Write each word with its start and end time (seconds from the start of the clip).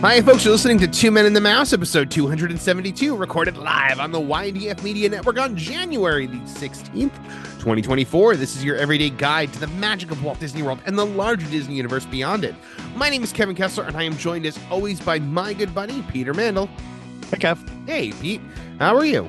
Hi, 0.00 0.22
folks. 0.22 0.44
You're 0.44 0.52
listening 0.52 0.78
to 0.78 0.86
Two 0.86 1.10
Men 1.10 1.26
and 1.26 1.34
the 1.34 1.40
Mouse, 1.40 1.72
episode 1.72 2.08
272, 2.08 3.16
recorded 3.16 3.56
live 3.56 3.98
on 3.98 4.12
the 4.12 4.20
YDF 4.20 4.80
Media 4.84 5.08
Network 5.08 5.40
on 5.40 5.56
January 5.56 6.26
the 6.26 6.36
16th, 6.36 7.12
2024. 7.58 8.36
This 8.36 8.54
is 8.54 8.62
your 8.62 8.76
everyday 8.76 9.10
guide 9.10 9.52
to 9.54 9.58
the 9.58 9.66
magic 9.66 10.12
of 10.12 10.22
Walt 10.22 10.38
Disney 10.38 10.62
World 10.62 10.80
and 10.86 10.96
the 10.96 11.04
larger 11.04 11.50
Disney 11.50 11.74
universe 11.74 12.06
beyond 12.06 12.44
it. 12.44 12.54
My 12.94 13.10
name 13.10 13.24
is 13.24 13.32
Kevin 13.32 13.56
Kessler, 13.56 13.86
and 13.86 13.96
I 13.96 14.04
am 14.04 14.16
joined 14.16 14.46
as 14.46 14.56
always 14.70 15.00
by 15.00 15.18
my 15.18 15.52
good 15.52 15.74
buddy, 15.74 16.00
Peter 16.02 16.32
Mandel. 16.32 16.68
Hey, 17.32 17.38
Kev. 17.38 17.88
Hey, 17.88 18.12
Pete. 18.12 18.40
How 18.78 18.96
are 18.96 19.04
you? 19.04 19.28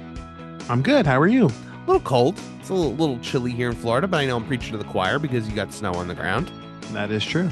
I'm 0.69 0.83
good. 0.83 1.07
How 1.07 1.19
are 1.19 1.27
you? 1.27 1.47
A 1.47 1.85
little 1.87 1.99
cold. 2.01 2.39
It's 2.59 2.69
a 2.69 2.75
little, 2.75 2.93
little 2.93 3.19
chilly 3.21 3.51
here 3.51 3.71
in 3.71 3.75
Florida, 3.75 4.07
but 4.07 4.17
I 4.17 4.27
know 4.27 4.37
I'm 4.37 4.45
preaching 4.45 4.73
to 4.73 4.77
the 4.77 4.83
choir 4.83 5.17
because 5.17 5.49
you 5.49 5.55
got 5.55 5.73
snow 5.73 5.93
on 5.95 6.07
the 6.07 6.15
ground. 6.15 6.51
That 6.91 7.09
is 7.09 7.25
true. 7.25 7.49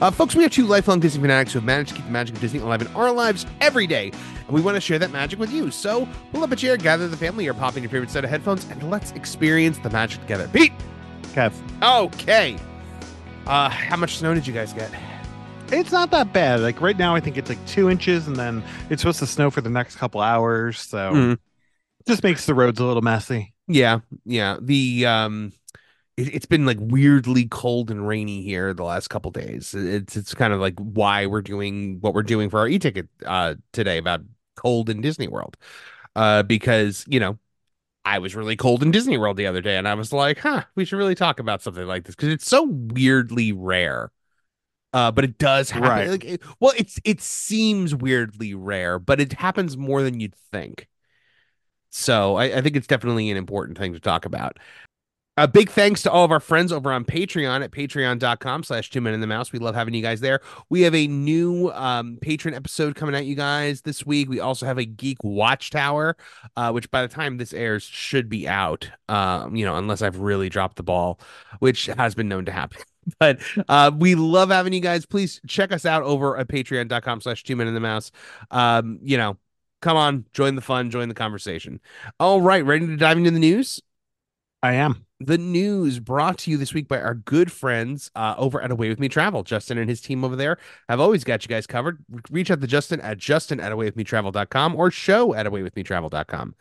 Uh, 0.00 0.10
folks, 0.10 0.34
we 0.34 0.44
are 0.44 0.48
two 0.48 0.66
lifelong 0.66 1.00
Disney 1.00 1.22
fanatics 1.22 1.52
who 1.52 1.58
have 1.58 1.66
managed 1.66 1.90
to 1.90 1.94
keep 1.96 2.04
the 2.04 2.10
magic 2.10 2.34
of 2.34 2.40
Disney 2.40 2.60
alive 2.60 2.82
in 2.82 2.88
our 2.88 3.10
lives 3.12 3.46
every 3.60 3.86
day, 3.86 4.10
and 4.12 4.50
we 4.50 4.60
want 4.60 4.74
to 4.76 4.80
share 4.80 4.98
that 4.98 5.10
magic 5.10 5.38
with 5.38 5.50
you. 5.50 5.70
So 5.70 6.06
pull 6.32 6.44
up 6.44 6.52
a 6.52 6.56
chair, 6.56 6.76
gather 6.76 7.08
the 7.08 7.16
family, 7.16 7.46
or 7.48 7.54
pop 7.54 7.76
in 7.76 7.82
your 7.82 7.90
favorite 7.90 8.10
set 8.10 8.22
of 8.24 8.28
headphones, 8.30 8.66
and 8.70 8.90
let's 8.90 9.12
experience 9.12 9.78
the 9.78 9.88
magic 9.90 10.20
together. 10.20 10.48
Pete! 10.52 10.72
Kev. 11.34 11.52
Okay. 11.82 12.58
Uh, 13.46 13.68
how 13.70 13.96
much 13.96 14.16
snow 14.18 14.34
did 14.34 14.46
you 14.46 14.52
guys 14.52 14.72
get? 14.72 14.90
It's 15.72 15.92
not 15.92 16.10
that 16.10 16.32
bad. 16.32 16.60
Like 16.60 16.80
right 16.80 16.96
now, 16.98 17.14
I 17.14 17.20
think 17.20 17.36
it's 17.38 17.48
like 17.48 17.64
two 17.66 17.88
inches, 17.90 18.26
and 18.26 18.36
then 18.36 18.62
it's 18.90 19.02
supposed 19.02 19.18
to 19.20 19.26
snow 19.26 19.50
for 19.50 19.60
the 19.62 19.70
next 19.70 19.96
couple 19.96 20.20
hours. 20.20 20.78
So 20.78 21.12
Mm. 21.12 21.38
just 22.06 22.22
makes 22.22 22.44
the 22.46 22.54
roads 22.54 22.78
a 22.80 22.84
little 22.84 23.02
messy. 23.02 23.54
Yeah, 23.66 24.00
yeah. 24.24 24.58
The 24.60 25.06
um 25.06 25.52
it, 26.16 26.34
it's 26.34 26.46
been 26.46 26.66
like 26.66 26.78
weirdly 26.80 27.46
cold 27.46 27.90
and 27.90 28.06
rainy 28.06 28.42
here 28.42 28.72
the 28.74 28.84
last 28.84 29.08
couple 29.08 29.30
days. 29.30 29.74
It's 29.74 30.16
it's 30.16 30.34
kind 30.34 30.52
of 30.52 30.60
like 30.60 30.74
why 30.78 31.26
we're 31.26 31.42
doing 31.42 31.98
what 32.00 32.14
we're 32.14 32.22
doing 32.22 32.50
for 32.50 32.58
our 32.60 32.68
e-ticket 32.68 33.08
uh 33.26 33.54
today 33.72 33.98
about 33.98 34.22
cold 34.56 34.90
in 34.90 35.00
Disney 35.00 35.28
World. 35.28 35.56
Uh 36.16 36.42
because, 36.42 37.04
you 37.08 37.20
know, 37.20 37.38
I 38.04 38.18
was 38.20 38.36
really 38.36 38.56
cold 38.56 38.82
in 38.82 38.90
Disney 38.92 39.18
World 39.18 39.36
the 39.38 39.46
other 39.46 39.62
day 39.62 39.76
and 39.78 39.88
I 39.88 39.94
was 39.94 40.12
like, 40.12 40.38
"Huh, 40.40 40.64
we 40.76 40.84
should 40.86 40.98
really 40.98 41.16
talk 41.16 41.40
about 41.40 41.62
something 41.62 41.86
like 41.86 42.04
this 42.04 42.14
because 42.16 42.30
it's 42.30 42.48
so 42.48 42.64
weirdly 42.64 43.52
rare." 43.52 44.12
Uh, 44.94 45.12
but 45.12 45.24
it 45.24 45.38
does 45.38 45.70
happen. 45.70 45.88
Right. 45.88 46.08
Like, 46.08 46.24
it- 46.24 46.42
well, 46.60 46.72
it's 46.76 46.98
it 47.04 47.20
seems 47.20 47.94
weirdly 47.94 48.54
rare, 48.54 48.98
but 48.98 49.20
it 49.20 49.34
happens 49.34 49.76
more 49.76 50.02
than 50.02 50.20
you'd 50.20 50.34
think. 50.52 50.88
So 51.90 52.36
I, 52.36 52.44
I 52.58 52.60
think 52.60 52.76
it's 52.76 52.86
definitely 52.86 53.30
an 53.30 53.36
important 53.36 53.78
thing 53.78 53.92
to 53.94 54.00
talk 54.00 54.24
about. 54.24 54.58
A 55.38 55.46
big 55.46 55.68
thanks 55.68 56.02
to 56.02 56.10
all 56.10 56.24
of 56.24 56.30
our 56.30 56.40
friends 56.40 56.72
over 56.72 56.90
on 56.90 57.04
Patreon 57.04 57.62
at 57.62 57.70
patreon.com 57.70 58.62
slash 58.62 58.88
two 58.88 59.02
men 59.02 59.12
in 59.12 59.20
the 59.20 59.26
mouse. 59.26 59.52
We 59.52 59.58
love 59.58 59.74
having 59.74 59.92
you 59.92 60.00
guys 60.00 60.20
there. 60.20 60.40
We 60.70 60.80
have 60.82 60.94
a 60.94 61.06
new 61.06 61.70
um, 61.72 62.16
patron 62.22 62.54
episode 62.54 62.94
coming 62.94 63.14
at 63.14 63.26
you 63.26 63.34
guys 63.34 63.82
this 63.82 64.06
week. 64.06 64.30
We 64.30 64.40
also 64.40 64.64
have 64.64 64.78
a 64.78 64.86
geek 64.86 65.22
watchtower, 65.22 66.16
uh, 66.56 66.70
which 66.72 66.90
by 66.90 67.02
the 67.02 67.08
time 67.08 67.36
this 67.36 67.52
airs 67.52 67.82
should 67.82 68.30
be 68.30 68.48
out. 68.48 68.90
Um, 69.10 69.54
you 69.54 69.66
know, 69.66 69.76
unless 69.76 70.00
I've 70.00 70.20
really 70.20 70.48
dropped 70.48 70.76
the 70.76 70.82
ball, 70.82 71.20
which 71.58 71.84
has 71.84 72.14
been 72.14 72.28
known 72.28 72.46
to 72.46 72.52
happen. 72.52 72.80
But 73.20 73.38
uh, 73.68 73.92
we 73.96 74.16
love 74.16 74.48
having 74.48 74.72
you 74.72 74.80
guys. 74.80 75.06
Please 75.06 75.40
check 75.46 75.70
us 75.70 75.86
out 75.86 76.02
over 76.02 76.36
at 76.36 76.48
patreon.com 76.48 77.20
slash 77.20 77.44
two 77.44 77.54
men 77.54 77.68
in 77.68 77.74
the 77.74 77.78
mouse. 77.78 78.10
Um, 78.50 78.98
you 79.00 79.16
know, 79.16 79.38
come 79.80 79.96
on, 79.96 80.24
join 80.32 80.56
the 80.56 80.60
fun, 80.60 80.90
join 80.90 81.08
the 81.08 81.14
conversation. 81.14 81.78
All 82.18 82.40
right, 82.40 82.64
ready 82.64 82.84
to 82.88 82.96
dive 82.96 83.16
into 83.16 83.30
the 83.30 83.38
news? 83.38 83.80
I 84.60 84.72
am. 84.72 85.05
The 85.20 85.38
news 85.38 85.98
brought 85.98 86.38
to 86.38 86.50
you 86.50 86.56
this 86.56 86.74
week 86.74 86.88
by 86.88 87.00
our 87.00 87.14
good 87.14 87.50
friends 87.50 88.10
uh, 88.14 88.34
over 88.36 88.60
at 88.60 88.70
Away 88.70 88.88
With 88.88 89.00
Me 89.00 89.08
Travel. 89.08 89.42
Justin 89.42 89.78
and 89.78 89.88
his 89.88 90.00
team 90.00 90.24
over 90.24 90.36
there 90.36 90.58
have 90.88 91.00
always 91.00 91.24
got 91.24 91.42
you 91.42 91.48
guys 91.48 91.66
covered. 91.66 92.04
Reach 92.30 92.50
out 92.50 92.60
to 92.60 92.66
Justin 92.66 93.00
at 93.00 93.18
justin 93.18 93.60
at 93.60 93.72
Away 93.72 93.86
With 93.86 93.96
Me 93.96 94.04
awaywithmetravel.com 94.04 94.76
or 94.76 94.90
show 94.90 95.34
at 95.34 95.46
Away 95.46 95.62
With 95.62 95.74
Me 95.76 95.82
awaywithmetravel.com. 95.82 96.54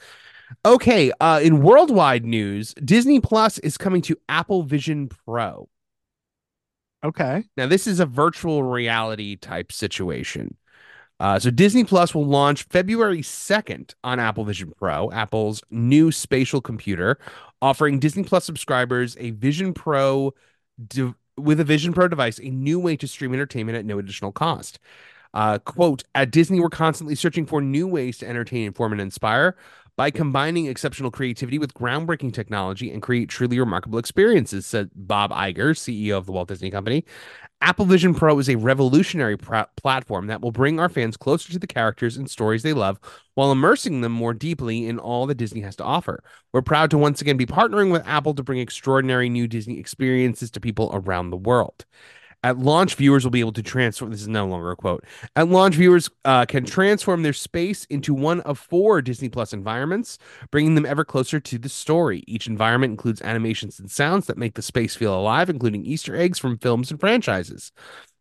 Okay, 0.63 1.11
uh, 1.19 1.39
in 1.43 1.61
worldwide 1.61 2.23
news, 2.23 2.73
Disney 2.75 3.19
Plus 3.19 3.57
is 3.59 3.77
coming 3.77 4.01
to 4.03 4.15
Apple 4.29 4.63
Vision 4.63 5.09
Pro. 5.09 5.67
Okay. 7.03 7.43
Now, 7.57 7.67
this 7.67 7.87
is 7.87 7.99
a 7.99 8.05
virtual 8.05 8.63
reality 8.63 9.35
type 9.35 9.71
situation. 9.71 10.57
Uh, 11.19 11.39
so 11.39 11.49
Disney 11.49 11.83
Plus 11.83 12.13
will 12.13 12.25
launch 12.25 12.63
February 12.63 13.21
2nd 13.21 13.93
on 14.03 14.19
Apple 14.19 14.43
Vision 14.43 14.73
Pro, 14.77 15.11
Apple's 15.11 15.63
new 15.69 16.11
spatial 16.11 16.59
computer, 16.59 17.17
offering 17.65 17.97
Disney 17.97 18.23
Plus 18.23 18.45
subscribers 18.45 19.17
a 19.19 19.31
Vision 19.31 19.73
Pro 19.73 20.35
de- 20.87 21.15
with 21.35 21.59
a 21.59 21.63
Vision 21.63 21.93
Pro 21.93 22.07
device, 22.07 22.39
a 22.39 22.49
new 22.49 22.79
way 22.79 22.95
to 22.95 23.07
stream 23.07 23.33
entertainment 23.33 23.75
at 23.75 23.85
no 23.85 23.97
additional 23.97 24.31
cost. 24.31 24.77
Uh, 25.33 25.57
quote, 25.57 26.03
at 26.13 26.29
Disney, 26.29 26.59
we're 26.59 26.69
constantly 26.69 27.15
searching 27.15 27.45
for 27.47 27.61
new 27.61 27.87
ways 27.87 28.19
to 28.19 28.27
entertain, 28.27 28.67
inform, 28.67 28.91
and 28.91 29.01
inspire 29.01 29.55
by 29.97 30.11
combining 30.11 30.67
exceptional 30.67 31.09
creativity 31.09 31.57
with 31.57 31.73
groundbreaking 31.73 32.33
technology 32.33 32.91
and 32.91 33.01
create 33.01 33.29
truly 33.29 33.59
remarkable 33.59 33.97
experiences, 33.97 34.65
said 34.65 34.91
Bob 34.93 35.31
Iger, 35.31 35.71
CEO 35.71 36.17
of 36.17 36.27
the 36.27 36.31
Walt 36.33 36.49
Disney 36.49 36.69
Company. 36.69 37.03
Apple 37.65 37.85
Vision 37.85 38.13
Pro 38.13 38.37
is 38.37 38.47
a 38.47 38.57
revolutionary 38.57 39.37
pr- 39.37 39.61
platform 39.75 40.27
that 40.27 40.39
will 40.39 40.51
bring 40.51 40.79
our 40.79 40.87
fans 40.87 41.17
closer 41.17 41.51
to 41.51 41.57
the 41.57 41.65
characters 41.65 42.15
and 42.15 42.29
stories 42.29 42.61
they 42.61 42.73
love 42.73 42.99
while 43.33 43.51
immersing 43.51 44.01
them 44.01 44.11
more 44.11 44.35
deeply 44.35 44.85
in 44.85 44.99
all 44.99 45.25
that 45.25 45.39
Disney 45.39 45.61
has 45.61 45.75
to 45.77 45.83
offer. 45.83 46.23
We're 46.53 46.61
proud 46.61 46.91
to 46.91 46.99
once 46.99 47.21
again 47.21 47.37
be 47.37 47.47
partnering 47.47 47.91
with 47.91 48.05
Apple 48.05 48.35
to 48.35 48.43
bring 48.43 48.59
extraordinary 48.59 49.29
new 49.29 49.47
Disney 49.47 49.79
experiences 49.79 50.51
to 50.51 50.59
people 50.59 50.91
around 50.93 51.31
the 51.31 51.37
world. 51.37 51.85
At 52.45 52.59
launch, 52.59 52.93
viewers 52.93 53.23
will 53.23 53.31
be 53.31 53.39
able 53.39 53.53
to 53.53 53.63
transform. 53.63 54.11
This 54.11 54.21
is 54.21 54.27
no 54.27 54.45
longer 54.45 54.69
a 54.69 54.75
quote. 54.75 55.03
At 55.35 55.49
launch, 55.49 55.73
viewers 55.73 56.11
uh, 56.25 56.45
can 56.45 56.63
transform 56.63 57.23
their 57.23 57.33
space 57.33 57.85
into 57.85 58.13
one 58.13 58.41
of 58.41 58.59
four 58.59 59.01
Disney 59.01 59.29
Plus 59.29 59.51
environments, 59.51 60.19
bringing 60.51 60.75
them 60.75 60.85
ever 60.85 61.03
closer 61.03 61.39
to 61.39 61.57
the 61.57 61.69
story. 61.69 62.23
Each 62.27 62.45
environment 62.45 62.91
includes 62.91 63.19
animations 63.23 63.79
and 63.79 63.89
sounds 63.89 64.27
that 64.27 64.37
make 64.37 64.53
the 64.53 64.61
space 64.61 64.95
feel 64.95 65.19
alive, 65.19 65.49
including 65.49 65.87
Easter 65.87 66.15
eggs 66.15 66.37
from 66.37 66.59
films 66.59 66.91
and 66.91 66.99
franchises. 66.99 67.71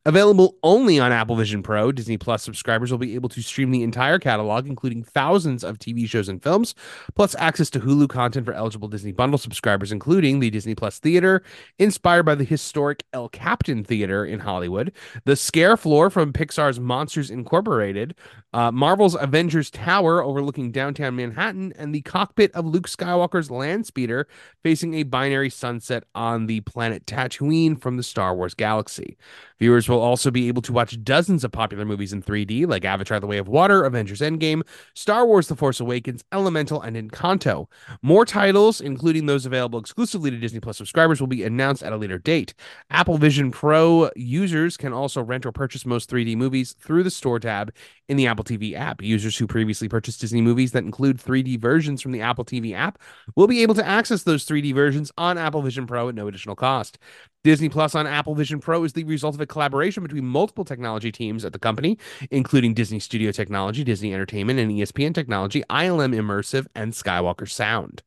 Available 0.07 0.59
only 0.63 0.99
on 1.01 1.13
Apple 1.13 1.35
Vision 1.35 1.63
Pro, 1.63 1.91
Disney 1.91 2.19
Plus 2.19 2.43
subscribers 2.43 2.91
will 2.91 2.99
be 2.99 3.15
able 3.15 3.31
to 3.31 3.41
stream 3.43 3.71
the 3.71 3.83
entire 3.83 4.19
catalog, 4.19 4.67
including 4.67 5.03
thousands 5.03 5.65
of 5.65 5.79
TV 5.79 6.07
shows 6.07 6.29
and 6.29 6.43
films, 6.43 6.75
plus 7.15 7.35
access 7.39 7.71
to 7.71 7.81
Hulu 7.81 8.11
content 8.11 8.45
for 8.45 8.53
eligible 8.53 8.87
Disney 8.87 9.13
Bundle 9.13 9.39
subscribers, 9.39 9.93
including 9.93 10.41
the 10.41 10.51
Disney 10.51 10.75
Plus 10.75 10.99
Theater, 10.99 11.43
inspired 11.79 12.25
by 12.25 12.35
the 12.35 12.45
historic 12.45 13.03
El 13.15 13.31
Capitan 13.31 13.83
Theater 13.83 14.27
in 14.27 14.41
Hollywood, 14.41 14.93
the 15.25 15.37
Scare 15.37 15.79
Floor 15.79 16.11
from 16.11 16.35
Pixar's 16.35 16.79
Monsters 16.79 17.31
Incorporated, 17.31 18.15
uh, 18.53 18.71
Marvel's 18.71 19.17
Avengers 19.19 19.71
Tower 19.71 20.23
overlooking 20.23 20.71
downtown 20.71 21.17
Manhattan, 21.17 21.73
and 21.79 21.95
the 21.95 22.03
cockpit 22.03 22.53
of 22.53 22.67
Luke 22.67 22.89
Skywalker's 22.89 23.51
land 23.51 23.87
speeder 23.87 24.29
facing 24.63 24.93
a 24.93 25.03
binary 25.05 25.49
sunset 25.49 26.05
on 26.15 26.45
the 26.45 26.61
planet 26.61 27.07
Tatooine 27.07 27.81
from 27.81 27.97
the 27.97 28.03
Star 28.03 28.35
Wars 28.35 28.53
galaxy. 28.53 29.17
Viewers 29.59 29.89
will 29.89 30.01
also 30.01 30.31
be 30.31 30.49
able 30.49 30.63
to 30.63 30.73
watch 30.73 31.03
dozens 31.05 31.45
of 31.45 31.53
popular 31.53 31.85
movies 31.85 32.13
in 32.13 32.23
3D, 32.23 32.67
like 32.67 32.85
Avatar 32.85 33.21
The 33.21 33.27
Way 33.27 33.39
of 33.39 33.49
Water, 33.49 33.85
Avengers 33.85 34.21
Endgame, 34.21 34.63
Star 34.95 35.27
Wars 35.27 35.49
The 35.49 35.57
Force 35.57 35.81
Awakens, 35.81 36.25
Elemental, 36.33 36.81
and 36.81 36.97
Encanto. 36.97 37.67
More 38.03 38.25
titles, 38.25 38.81
including 38.81 39.27
those 39.27 39.47
available 39.47 39.79
exclusively 39.79 40.31
to 40.31 40.39
Disney 40.39 40.61
Plus 40.61 40.77
subscribers, 40.77 41.21
will 41.21 41.29
be 41.29 41.45
announced 41.45 41.83
at 41.83 41.93
a 41.93 41.97
later 41.97 42.19
date. 42.19 42.55
Apple 42.91 43.19
Vision 43.19 43.51
Pro 43.51 44.11
users 44.17 44.77
can 44.77 44.93
also 44.93 45.23
rent 45.23 45.47
or 45.47 45.53
purchase 45.53 45.87
most 45.87 46.11
3D 46.11 46.37
movies 46.37 46.73
through 46.73 47.03
the 47.03 47.11
Store 47.11 47.39
tab 47.39 47.73
in 48.09 48.17
the 48.17 48.27
Apple 48.27 48.45
TV 48.45 48.75
app. 48.75 49.03
Users 49.03 49.37
who 49.37 49.47
previously 49.47 49.89
purchased 49.89 50.21
Disney 50.21 50.41
movies 50.41 50.73
that 50.73 50.85
include 50.85 51.19
3D 51.19 51.59
versions 51.61 52.03
from 52.03 52.13
the 52.13 52.21
Apple 52.21 52.45
TV 52.45 52.75
app 52.75 52.99
will 53.37 53.47
be 53.47 53.63
able 53.63 53.75
to 53.75 53.87
access 53.87 54.23
those 54.23 54.45
3D 54.45 54.75
versions 54.75 55.11
on 55.17 55.39
Apple 55.39 55.63
Vision 55.63 55.87
Pro 55.87 56.09
at 56.09 56.15
no 56.15 56.29
additional 56.29 56.57
cost. 56.57 56.99
Disney 57.43 57.69
Plus 57.69 57.95
on 57.95 58.07
Apple 58.07 58.35
Vision 58.35 58.61
Pro 58.61 58.85
is 58.85 58.93
the 58.95 59.05
result 59.05 59.35
of 59.35 59.41
a 59.41 59.47
collaboration 59.47 60.03
between 60.03 60.25
multiple 60.25 60.65
technology 60.65 61.13
teams 61.13 61.45
at 61.45 61.53
the 61.53 61.59
company, 61.59 61.99
including 62.31 62.75
Disney 62.75 62.99
Studio 62.99 63.33
Technology, 63.33 63.85
Disney 63.85 64.15
Entertainment, 64.15 64.59
and 64.59 64.71
ESPN 64.71 65.15
Technology, 65.15 65.63
ILM 65.71 66.15
Immersive, 66.15 66.67
and 66.75 66.93
Skywalker 66.93 67.49
Sound. 67.49 68.03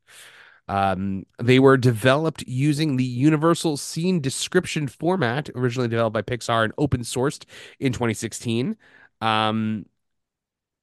Um, 0.70 1.26
they 1.42 1.60
were 1.60 1.78
developed 1.78 2.44
using 2.46 2.98
the 2.98 3.04
Universal 3.04 3.78
Scene 3.78 4.20
Description 4.20 4.88
format, 4.88 5.50
originally 5.56 5.88
developed 5.88 6.14
by 6.14 6.22
Pixar 6.22 6.66
and 6.66 6.74
open 6.78 7.02
sourced 7.02 7.46
in 7.80 7.94
2016. 7.94 8.76
Um, 9.22 9.86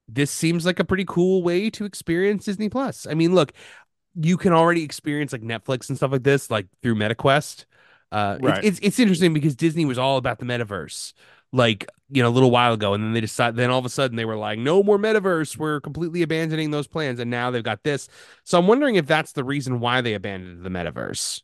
this 0.08 0.31
seems 0.31 0.66
like 0.66 0.78
a 0.81 0.84
pretty 0.84 1.04
cool 1.06 1.42
way 1.42 1.70
to 1.70 1.84
experience 1.84 2.44
Disney 2.44 2.69
Plus. 2.69 3.06
I 3.06 3.14
mean, 3.14 3.34
look, 3.34 3.52
you 4.14 4.36
can 4.36 4.52
already 4.52 4.82
experience 4.84 5.32
like 5.32 5.42
Netflix 5.42 5.88
and 5.88 5.96
stuff 5.96 6.12
like 6.12 6.22
this, 6.22 6.50
like 6.50 6.66
through 6.82 6.96
MetaQuest. 6.96 7.64
Uh, 8.12 8.38
Right. 8.40 8.64
it's 8.64 8.78
it's 8.82 8.98
interesting 8.98 9.34
because 9.34 9.56
Disney 9.56 9.84
was 9.84 9.98
all 9.98 10.19
about 10.19 10.38
the 10.38 10.44
metaverse, 10.44 11.14
like 11.52 11.86
you 12.10 12.22
know, 12.22 12.28
a 12.28 12.31
little 12.31 12.50
while 12.50 12.75
ago, 12.75 12.94
and 12.94 13.02
then 13.02 13.12
they 13.12 13.20
decided. 13.20 13.56
Then 13.56 13.70
all 13.70 13.78
of 13.81 13.86
a 13.86 13.90
sudden, 13.90 14.16
they 14.16 14.25
were 14.25 14.36
like, 14.36 14.58
"No 14.58 14.82
more 14.82 14.98
metaverse. 14.98 15.56
We're 15.56 15.81
completely 15.81 16.22
abandoning 16.22 16.70
those 16.70 16.86
plans." 16.86 17.19
And 17.19 17.31
now 17.31 17.50
they've 17.50 17.64
got 17.64 17.82
this. 17.82 18.08
So 18.44 18.58
I'm 18.58 18.66
wondering 18.69 18.96
if 18.96 19.06
that's 19.06 19.32
the 19.32 19.42
reason 19.44 19.81
why 19.81 20.00
they 20.00 20.14
abandoned 20.14 20.64
the 20.64 20.70
metaverse. 20.70 21.42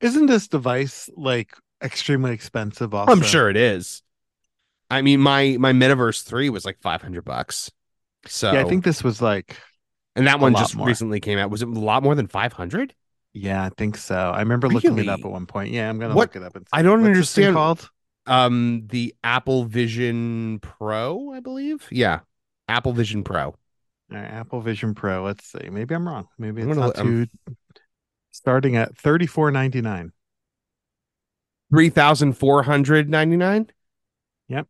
Isn't 0.00 0.26
this 0.26 0.48
device 0.48 1.08
like 1.16 1.54
extremely 1.82 2.32
expensive? 2.32 2.94
Also, 2.94 3.12
I'm 3.12 3.22
sure 3.22 3.48
it 3.50 3.56
is. 3.56 4.02
I 4.90 5.02
mean, 5.02 5.20
my 5.20 5.56
my 5.58 5.72
MetaQuest 5.72 6.24
three 6.24 6.48
was 6.50 6.64
like 6.64 6.78
500 6.80 7.24
bucks. 7.24 7.70
So 8.26 8.52
Yeah, 8.52 8.60
I 8.60 8.64
think 8.64 8.84
this 8.84 9.02
was 9.04 9.20
like. 9.22 9.56
and 10.14 10.26
that 10.26 10.40
one 10.40 10.54
just 10.54 10.76
more. 10.76 10.86
recently 10.86 11.20
came 11.20 11.38
out. 11.38 11.50
Was 11.50 11.62
it 11.62 11.68
a 11.68 11.72
lot 11.72 12.02
more 12.02 12.14
than 12.14 12.26
500? 12.28 12.94
Yeah, 13.32 13.64
I 13.64 13.68
think 13.76 13.96
so. 13.96 14.16
I 14.16 14.38
remember 14.40 14.68
looking 14.68 14.98
it 14.98 15.08
up 15.08 15.20
at 15.20 15.30
one 15.30 15.46
point. 15.46 15.72
Yeah, 15.72 15.90
I'm 15.90 15.98
gonna 15.98 16.14
What- 16.14 16.34
look 16.34 16.36
it 16.36 16.46
up. 16.46 16.56
And 16.56 16.66
I 16.72 16.82
don't 16.82 17.02
What's 17.02 17.18
this 17.18 17.34
thing 17.34 17.44
understand- 17.48 17.54
called. 17.56 17.90
Um, 18.28 18.86
the 18.88 19.14
Apple 19.22 19.66
Vision 19.66 20.58
Pro, 20.60 21.30
I 21.32 21.38
believe. 21.40 21.86
Yeah, 21.92 22.20
Apple 22.66 22.92
Vision 22.92 23.22
Pro. 23.22 23.44
All 23.44 23.56
right, 24.10 24.24
Apple 24.24 24.60
Vision 24.60 24.94
Pro. 24.94 25.22
Let's 25.22 25.46
see. 25.46 25.68
Maybe 25.70 25.94
I'm 25.94 26.08
wrong. 26.08 26.26
Maybe 26.38 26.62
it's 26.62 26.76
not 26.76 26.86
look- 26.86 26.98
I'm- 26.98 27.28
too. 27.46 27.56
Starting 28.32 28.76
at 28.76 28.96
thirty 28.96 29.26
four 29.26 29.50
ninety 29.50 29.80
nine. 29.80 30.12
Three 31.72 31.88
thousand 31.90 32.34
four 32.34 32.62
hundred 32.62 33.08
ninety 33.08 33.36
nine. 33.36 33.70
Yep. 34.48 34.68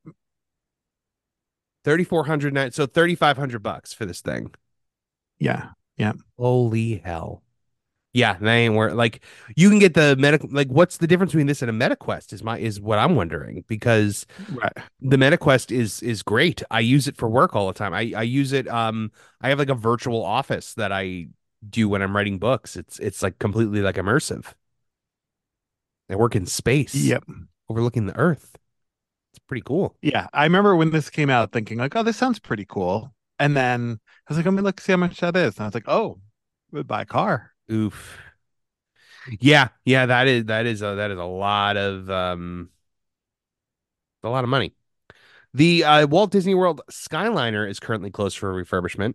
Thirty 1.85 2.05
four 2.05 2.25
hundred 2.25 2.55
nine. 2.55 2.73
So 2.73 2.87
thirty 2.87 3.15
five 3.15 3.37
hundred 3.37 3.63
bucks 3.63 3.93
for 3.93 4.07
this 4.07 4.21
thing. 4.21 4.53
Yeah. 5.39 5.71
Yeah, 5.97 6.13
Holy 6.39 7.01
hell. 7.05 7.43
Yeah, 8.13 8.39
they 8.41 8.65
ain't 8.65 8.75
worth 8.75 8.95
like 8.95 9.23
you 9.57 9.69
can 9.69 9.79
get 9.79 9.93
the 9.93 10.17
medical 10.17 10.49
like 10.51 10.69
what's 10.69 10.97
the 10.97 11.07
difference 11.07 11.33
between 11.33 11.49
this 11.49 11.61
and 11.61 11.71
a 11.71 11.75
MetaQuest 11.75 12.33
is 12.33 12.43
my 12.43 12.59
is 12.59 12.81
what 12.81 12.99
I'm 12.99 13.15
wondering 13.15 13.63
because 13.69 14.27
right. 14.53 14.73
the 15.03 15.19
MetaQuest 15.19 15.71
is 15.71 16.03
is 16.03 16.23
great. 16.23 16.63
I 16.71 16.81
use 16.81 17.09
it 17.09 17.17
for 17.19 17.29
work 17.29 17.55
all 17.55 17.67
the 17.67 17.75
time. 17.75 17.93
I 17.93 18.13
I 18.17 18.23
use 18.23 18.53
it 18.53 18.69
um 18.69 19.13
I 19.43 19.51
have 19.51 19.59
like 19.59 19.69
a 19.69 19.75
virtual 19.75 20.25
office 20.25 20.73
that 20.75 20.93
I 20.93 21.29
do 21.69 21.91
when 21.91 22.01
I'm 22.01 22.17
writing 22.17 22.39
books. 22.39 22.75
It's 22.75 22.99
it's 23.01 23.23
like 23.23 23.39
completely 23.39 23.83
like 23.83 23.97
immersive. 23.97 24.55
I 26.09 26.17
work 26.17 26.37
in 26.37 26.47
space. 26.47 26.95
Yep. 26.95 27.25
Overlooking 27.69 28.07
the 28.07 28.17
earth. 28.17 28.57
Pretty 29.49 29.63
cool. 29.65 29.95
Yeah, 30.03 30.27
I 30.33 30.45
remember 30.45 30.75
when 30.75 30.91
this 30.91 31.09
came 31.09 31.31
out, 31.31 31.53
thinking 31.53 31.79
like, 31.79 31.95
"Oh, 31.95 32.03
this 32.03 32.17
sounds 32.17 32.39
pretty 32.41 32.65
cool," 32.65 33.15
and 33.39 33.57
then 33.57 34.01
I 34.29 34.33
was 34.33 34.39
like, 34.39 34.45
"Let 34.47 34.55
me 34.55 34.63
look 34.63 34.81
see 34.81 34.93
how 34.93 34.97
much 34.99 35.21
that 35.21 35.37
is," 35.37 35.57
and 35.57 35.63
I 35.63 35.67
was 35.67 35.75
like, 35.75 35.89
"Oh, 35.89 36.21
we'd 36.73 36.89
buy 36.89 37.03
a 37.03 37.07
car." 37.07 37.53
Oof. 37.71 38.19
Yeah, 39.41 39.69
yeah, 39.85 40.07
that 40.07 40.29
is 40.29 40.45
that 40.47 40.67
is 40.67 40.83
a 40.83 40.95
that 40.97 41.11
is 41.11 41.19
a 41.19 41.25
lot 41.25 41.77
of 41.77 42.09
um 42.11 42.71
a 44.23 44.29
lot 44.29 44.45
of 44.45 44.51
money. 44.51 44.75
The 45.55 45.85
uh, 45.85 46.07
Walt 46.07 46.33
Disney 46.33 46.55
World 46.55 46.83
Skyliner 46.91 47.69
is 47.69 47.81
currently 47.81 48.11
closed 48.11 48.39
for 48.39 48.53
refurbishment. 48.53 49.15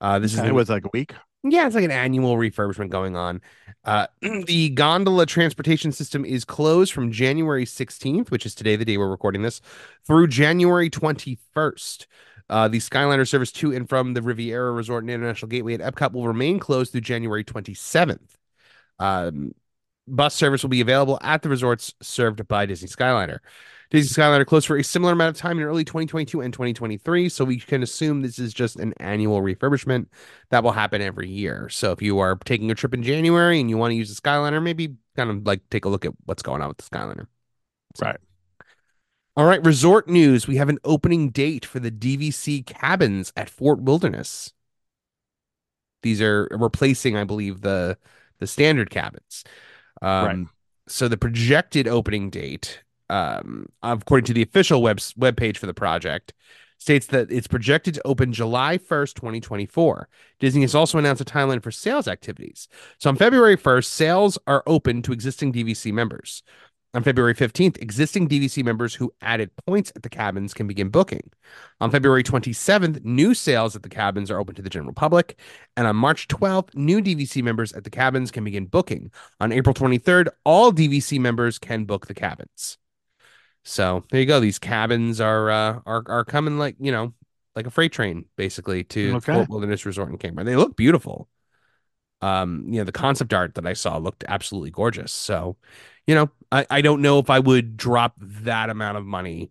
Uh, 0.00 0.18
this 0.18 0.32
is 0.34 0.40
it 0.40 0.54
was 0.54 0.68
like 0.70 0.84
a 0.84 0.90
week. 0.92 1.14
Yeah, 1.42 1.66
it's 1.66 1.74
like 1.74 1.84
an 1.84 1.90
annual 1.90 2.36
refurbishment 2.36 2.90
going 2.90 3.16
on. 3.16 3.40
Uh, 3.84 4.06
the 4.46 4.70
gondola 4.70 5.26
transportation 5.26 5.92
system 5.92 6.24
is 6.24 6.44
closed 6.44 6.92
from 6.92 7.10
January 7.10 7.64
16th, 7.64 8.30
which 8.30 8.46
is 8.46 8.54
today, 8.54 8.76
the 8.76 8.84
day 8.84 8.96
we're 8.96 9.08
recording 9.08 9.42
this, 9.42 9.60
through 10.06 10.26
January 10.26 10.90
21st. 10.90 12.06
Uh, 12.48 12.66
the 12.66 12.78
Skyliner 12.78 13.28
service 13.28 13.52
to 13.52 13.72
and 13.72 13.88
from 13.88 14.12
the 14.14 14.22
Riviera 14.22 14.72
Resort 14.72 15.04
and 15.04 15.10
International 15.10 15.48
Gateway 15.48 15.74
at 15.74 15.80
Epcot 15.80 16.12
will 16.12 16.26
remain 16.26 16.58
closed 16.58 16.90
through 16.90 17.02
January 17.02 17.44
27th. 17.44 18.36
Um, 18.98 19.54
bus 20.08 20.34
service 20.34 20.62
will 20.62 20.70
be 20.70 20.80
available 20.80 21.18
at 21.22 21.42
the 21.42 21.48
resorts 21.48 21.94
served 22.02 22.46
by 22.48 22.66
Disney 22.66 22.88
Skyliner. 22.88 23.38
Disney 23.90 24.22
Skyliner 24.22 24.46
closed 24.46 24.66
for 24.68 24.76
a 24.76 24.84
similar 24.84 25.12
amount 25.14 25.34
of 25.36 25.40
time 25.40 25.58
in 25.58 25.64
early 25.64 25.84
2022 25.84 26.40
and 26.40 26.52
2023, 26.52 27.28
so 27.28 27.44
we 27.44 27.58
can 27.58 27.82
assume 27.82 28.20
this 28.20 28.38
is 28.38 28.54
just 28.54 28.76
an 28.76 28.94
annual 29.00 29.42
refurbishment 29.42 30.06
that 30.50 30.62
will 30.62 30.70
happen 30.72 31.02
every 31.02 31.28
year. 31.28 31.68
So 31.68 31.90
if 31.90 32.00
you 32.00 32.20
are 32.20 32.36
taking 32.44 32.70
a 32.70 32.74
trip 32.76 32.94
in 32.94 33.02
January 33.02 33.60
and 33.60 33.68
you 33.68 33.76
want 33.76 33.90
to 33.90 33.96
use 33.96 34.14
the 34.14 34.20
Skyliner, 34.20 34.62
maybe 34.62 34.94
kind 35.16 35.28
of 35.30 35.44
like 35.44 35.68
take 35.70 35.84
a 35.84 35.88
look 35.88 36.04
at 36.04 36.12
what's 36.24 36.42
going 36.42 36.62
on 36.62 36.68
with 36.68 36.78
the 36.78 36.84
Skyliner. 36.84 37.26
So- 37.96 38.06
Right. 38.06 38.20
All 39.36 39.44
right, 39.46 39.64
resort 39.64 40.08
news. 40.08 40.46
We 40.46 40.56
have 40.56 40.68
an 40.68 40.78
opening 40.84 41.30
date 41.30 41.64
for 41.64 41.80
the 41.80 41.90
DVC 41.90 42.62
cabins 42.66 43.32
at 43.36 43.48
Fort 43.48 43.80
Wilderness. 43.80 44.52
These 46.02 46.20
are 46.20 46.48
replacing, 46.50 47.16
I 47.16 47.24
believe, 47.24 47.60
the 47.62 47.96
the 48.38 48.46
standard 48.46 48.90
cabins. 48.90 49.44
Um, 50.00 50.24
Right. 50.26 50.46
So 50.88 51.08
the 51.08 51.16
projected 51.16 51.86
opening 51.86 52.30
date, 52.30 52.82
um, 53.10 53.66
according 53.82 54.24
to 54.26 54.32
the 54.32 54.42
official 54.42 54.82
web 54.82 54.98
webpage 54.98 55.58
for 55.58 55.66
the 55.66 55.74
project, 55.74 56.32
states 56.78 57.06
that 57.08 57.30
it's 57.30 57.46
projected 57.46 57.94
to 57.94 58.06
open 58.06 58.32
July 58.32 58.78
1st, 58.78 59.14
2024. 59.14 60.08
Disney 60.38 60.62
has 60.62 60.74
also 60.74 60.96
announced 60.98 61.20
a 61.20 61.26
timeline 61.26 61.62
for 61.62 61.70
sales 61.70 62.08
activities. 62.08 62.68
So 62.98 63.10
on 63.10 63.16
February 63.16 63.56
1st, 63.56 63.84
sales 63.84 64.38
are 64.46 64.62
open 64.66 65.02
to 65.02 65.12
existing 65.12 65.52
DVC 65.52 65.92
members. 65.92 66.42
On 66.92 67.04
February 67.04 67.34
15th, 67.34 67.80
existing 67.80 68.28
DVC 68.28 68.64
members 68.64 68.96
who 68.96 69.12
added 69.20 69.54
points 69.64 69.92
at 69.94 70.02
the 70.02 70.08
cabins 70.08 70.52
can 70.52 70.66
begin 70.66 70.88
booking. 70.88 71.30
On 71.80 71.88
February 71.88 72.24
27th, 72.24 73.04
new 73.04 73.32
sales 73.32 73.76
at 73.76 73.84
the 73.84 73.88
cabins 73.88 74.28
are 74.28 74.40
open 74.40 74.56
to 74.56 74.62
the 74.62 74.70
general 74.70 74.92
public. 74.92 75.38
And 75.76 75.86
on 75.86 75.94
March 75.94 76.26
12th, 76.26 76.74
new 76.74 77.00
DVC 77.00 77.44
members 77.44 77.72
at 77.74 77.84
the 77.84 77.90
cabins 77.90 78.32
can 78.32 78.42
begin 78.42 78.66
booking. 78.66 79.12
On 79.38 79.52
April 79.52 79.72
23rd, 79.72 80.30
all 80.44 80.72
DVC 80.72 81.20
members 81.20 81.60
can 81.60 81.84
book 81.84 82.08
the 82.08 82.14
cabins. 82.14 82.76
So 83.64 84.04
there 84.10 84.20
you 84.20 84.26
go. 84.26 84.40
These 84.40 84.58
cabins 84.58 85.20
are 85.20 85.50
uh, 85.50 85.80
are 85.86 86.02
are 86.06 86.24
coming 86.24 86.58
like 86.58 86.76
you 86.80 86.92
know 86.92 87.12
like 87.54 87.66
a 87.66 87.70
freight 87.70 87.92
train 87.92 88.24
basically 88.36 88.84
to 88.84 89.18
Okay. 89.18 89.32
Fort 89.32 89.48
Wilderness 89.48 89.84
Resort 89.86 90.10
in 90.10 90.18
Campground. 90.18 90.48
They 90.48 90.56
look 90.56 90.76
beautiful. 90.76 91.28
Um, 92.22 92.64
you 92.68 92.78
know 92.80 92.84
the 92.84 92.92
concept 92.92 93.34
art 93.34 93.54
that 93.56 93.66
I 93.66 93.74
saw 93.74 93.98
looked 93.98 94.24
absolutely 94.28 94.70
gorgeous. 94.72 95.12
So, 95.12 95.56
you 96.06 96.14
know, 96.14 96.30
I 96.52 96.66
I 96.70 96.82
don't 96.82 97.02
know 97.02 97.18
if 97.20 97.30
I 97.30 97.40
would 97.40 97.76
drop 97.76 98.14
that 98.20 98.70
amount 98.70 98.98
of 98.98 99.06
money. 99.06 99.50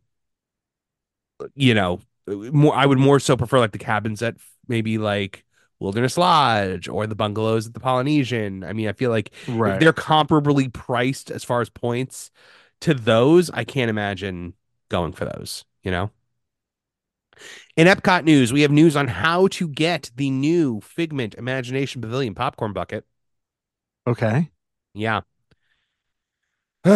You 1.55 1.73
know, 1.73 1.99
more 2.27 2.75
I 2.75 2.85
would 2.85 2.99
more 2.99 3.19
so 3.19 3.37
prefer 3.37 3.59
like 3.59 3.71
the 3.71 3.77
cabins 3.77 4.21
at 4.21 4.35
maybe 4.67 4.97
like 4.97 5.45
Wilderness 5.79 6.17
Lodge 6.17 6.87
or 6.89 7.07
the 7.07 7.15
bungalows 7.15 7.67
at 7.67 7.73
the 7.73 7.79
Polynesian. 7.79 8.63
I 8.63 8.73
mean, 8.73 8.87
I 8.89 8.93
feel 8.93 9.09
like 9.09 9.31
Right. 9.47 9.79
they're 9.79 9.93
comparably 9.93 10.71
priced 10.71 11.31
as 11.31 11.43
far 11.43 11.61
as 11.61 11.69
points 11.69 12.31
to 12.81 12.93
those, 12.93 13.49
I 13.49 13.63
can't 13.63 13.89
imagine 13.89 14.53
going 14.89 15.13
for 15.13 15.25
those, 15.25 15.65
you 15.83 15.91
know? 15.91 16.11
In 17.77 17.87
Epcot 17.87 18.25
news, 18.25 18.51
we 18.51 18.61
have 18.61 18.71
news 18.71 18.95
on 18.95 19.07
how 19.07 19.47
to 19.49 19.67
get 19.67 20.11
the 20.15 20.29
new 20.29 20.81
Figment 20.81 21.35
Imagination 21.35 22.01
Pavilion 22.01 22.35
popcorn 22.35 22.73
bucket. 22.73 23.05
Okay. 24.05 24.49
Yeah. 24.93 25.21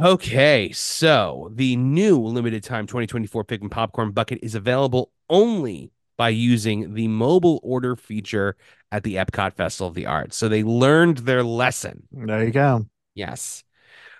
okay, 0.00 0.70
so 0.72 1.50
the 1.54 1.76
new 1.76 2.18
limited 2.18 2.62
time 2.62 2.86
2024 2.86 3.44
Figment 3.44 3.72
popcorn 3.72 4.12
bucket 4.12 4.38
is 4.42 4.54
available 4.54 5.12
only 5.28 5.92
by 6.16 6.28
using 6.28 6.94
the 6.94 7.08
mobile 7.08 7.58
order 7.62 7.96
feature 7.96 8.56
at 8.92 9.02
the 9.02 9.16
Epcot 9.16 9.54
Festival 9.54 9.88
of 9.88 9.94
the 9.94 10.06
Arts. 10.06 10.36
So 10.36 10.48
they 10.48 10.62
learned 10.62 11.18
their 11.18 11.42
lesson. 11.42 12.04
There 12.12 12.44
you 12.44 12.52
go. 12.52 12.86
Yes. 13.14 13.64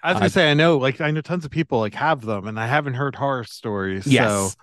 I 0.03 0.11
was 0.11 0.19
Uh, 0.19 0.21
gonna 0.21 0.31
say 0.31 0.51
I 0.51 0.55
know, 0.55 0.79
like 0.79 1.01
I 1.01 1.11
know 1.11 1.21
tons 1.21 1.45
of 1.45 1.51
people 1.51 1.79
like 1.79 1.95
have 1.95 2.23
them, 2.23 2.47
and 2.49 2.59
I 2.59 2.67
haven't 2.67 2.95
heard 2.95 3.15
horror 3.15 3.45
stories. 3.45 4.11
Yes. 4.11 4.13
So 4.13 4.57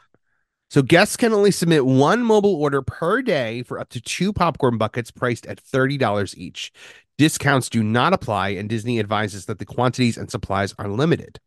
So 0.69 0.81
guests 0.83 1.17
can 1.17 1.33
only 1.33 1.51
submit 1.51 1.85
one 1.85 2.23
mobile 2.23 2.55
order 2.55 2.81
per 2.81 3.21
day 3.23 3.63
for 3.63 3.79
up 3.79 3.89
to 3.91 4.01
two 4.01 4.33
popcorn 4.33 4.77
buckets 4.77 5.11
priced 5.11 5.47
at 5.47 5.59
$30 5.59 6.35
each. 6.37 6.71
Discounts 7.17 7.69
do 7.69 7.83
not 7.83 8.13
apply, 8.13 8.49
and 8.49 8.69
Disney 8.69 8.99
advises 8.99 9.45
that 9.47 9.59
the 9.59 9.65
quantities 9.65 10.17
and 10.17 10.31
supplies 10.31 10.75
are 10.79 10.89
limited. 10.89 11.39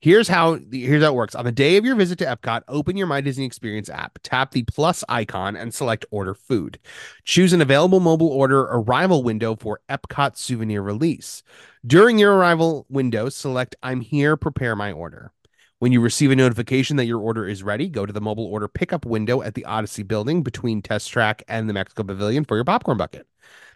Here's 0.00 0.28
how 0.28 0.60
here's 0.70 1.02
how 1.02 1.08
it 1.08 1.16
works. 1.16 1.34
On 1.34 1.44
the 1.44 1.50
day 1.50 1.76
of 1.76 1.84
your 1.84 1.96
visit 1.96 2.18
to 2.20 2.24
Epcot, 2.24 2.62
open 2.68 2.96
your 2.96 3.08
My 3.08 3.20
Disney 3.20 3.44
Experience 3.44 3.90
app, 3.90 4.20
tap 4.22 4.52
the 4.52 4.62
plus 4.62 5.02
icon, 5.08 5.56
and 5.56 5.74
select 5.74 6.06
Order 6.12 6.34
Food. 6.34 6.78
Choose 7.24 7.52
an 7.52 7.60
available 7.60 7.98
mobile 7.98 8.28
order 8.28 8.60
arrival 8.60 9.24
window 9.24 9.56
for 9.56 9.80
Epcot 9.88 10.36
souvenir 10.36 10.82
release. 10.82 11.42
During 11.84 12.16
your 12.16 12.36
arrival 12.36 12.86
window, 12.88 13.28
select 13.28 13.74
I'm 13.82 14.00
here, 14.00 14.36
prepare 14.36 14.76
my 14.76 14.92
order. 14.92 15.32
When 15.80 15.90
you 15.90 16.00
receive 16.00 16.30
a 16.30 16.36
notification 16.36 16.96
that 16.96 17.06
your 17.06 17.20
order 17.20 17.48
is 17.48 17.64
ready, 17.64 17.88
go 17.88 18.06
to 18.06 18.12
the 18.12 18.20
mobile 18.20 18.46
order 18.46 18.68
pickup 18.68 19.04
window 19.04 19.42
at 19.42 19.54
the 19.54 19.64
Odyssey 19.64 20.04
building 20.04 20.44
between 20.44 20.80
Test 20.80 21.10
Track 21.10 21.42
and 21.48 21.68
the 21.68 21.72
Mexico 21.72 22.04
Pavilion 22.04 22.44
for 22.44 22.54
your 22.54 22.64
popcorn 22.64 22.98
bucket. 22.98 23.26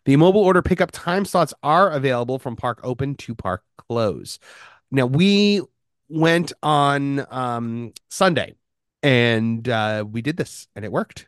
The 0.05 0.15
mobile 0.15 0.43
order 0.43 0.63
pickup 0.63 0.93
time 0.93 1.25
slots 1.25 1.53
are 1.65 1.91
available 1.91 2.39
from 2.39 2.55
park 2.55 2.79
open 2.85 3.17
to 3.17 3.35
park 3.35 3.65
close. 3.77 4.39
Now 4.93 5.07
we 5.07 5.63
went 6.13 6.53
on 6.63 7.27
um, 7.33 7.93
Sunday 8.11 8.55
and 9.03 9.69
uh, 9.69 10.05
we 10.09 10.23
did 10.23 10.37
this 10.37 10.69
and 10.77 10.85
it 10.85 10.93
worked 10.93 11.27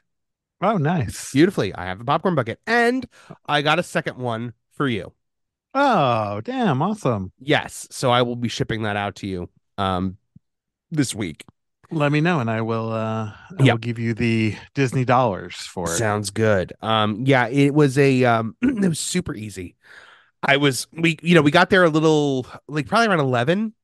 Oh, 0.60 0.76
nice. 0.76 1.32
beautifully. 1.32 1.74
I 1.74 1.86
have 1.86 2.00
a 2.00 2.04
popcorn 2.04 2.34
bucket 2.34 2.60
and 2.66 3.06
I 3.46 3.62
got 3.62 3.78
a 3.78 3.82
second 3.82 4.16
one 4.16 4.54
for 4.72 4.88
you. 4.88 5.12
Oh, 5.74 6.40
damn, 6.42 6.80
awesome. 6.82 7.32
Yes, 7.40 7.88
so 7.90 8.10
I 8.10 8.22
will 8.22 8.36
be 8.36 8.48
shipping 8.48 8.82
that 8.84 8.96
out 8.96 9.16
to 9.16 9.26
you 9.26 9.50
um, 9.76 10.16
this 10.90 11.14
week. 11.14 11.44
Let 11.90 12.12
me 12.12 12.20
know 12.20 12.40
and 12.40 12.50
I 12.50 12.60
will 12.62 12.92
uh 12.92 13.32
I 13.58 13.62
Yep. 13.62 13.72
will 13.72 13.78
give 13.78 13.98
you 13.98 14.14
the 14.14 14.56
Disney 14.74 15.04
dollars 15.04 15.54
for 15.54 15.86
it. 15.86 15.98
Sounds 15.98 16.30
good. 16.30 16.72
Um, 16.80 17.24
yeah, 17.26 17.46
it 17.48 17.74
was 17.74 17.98
a 17.98 18.24
um, 18.24 18.56
it 18.62 18.88
was 18.88 18.98
super 18.98 19.34
easy. 19.34 19.76
I 20.42 20.56
was 20.56 20.86
we 20.92 21.18
you 21.22 21.34
know 21.34 21.42
we 21.42 21.50
got 21.50 21.70
there 21.70 21.84
a 21.84 21.88
little 21.90 22.46
like 22.68 22.86
probably 22.86 23.08
around 23.08 23.20
eleven, 23.20 23.74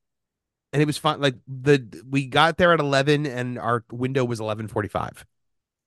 and 0.73 0.81
it 0.81 0.85
was 0.85 0.97
fun. 0.97 1.21
Like 1.21 1.35
the 1.47 2.03
we 2.09 2.25
got 2.27 2.57
there 2.57 2.73
at 2.73 2.79
eleven, 2.79 3.25
and 3.25 3.57
our 3.59 3.83
window 3.91 4.23
was 4.25 4.39
eleven 4.39 4.67
forty 4.67 4.87
five. 4.89 5.25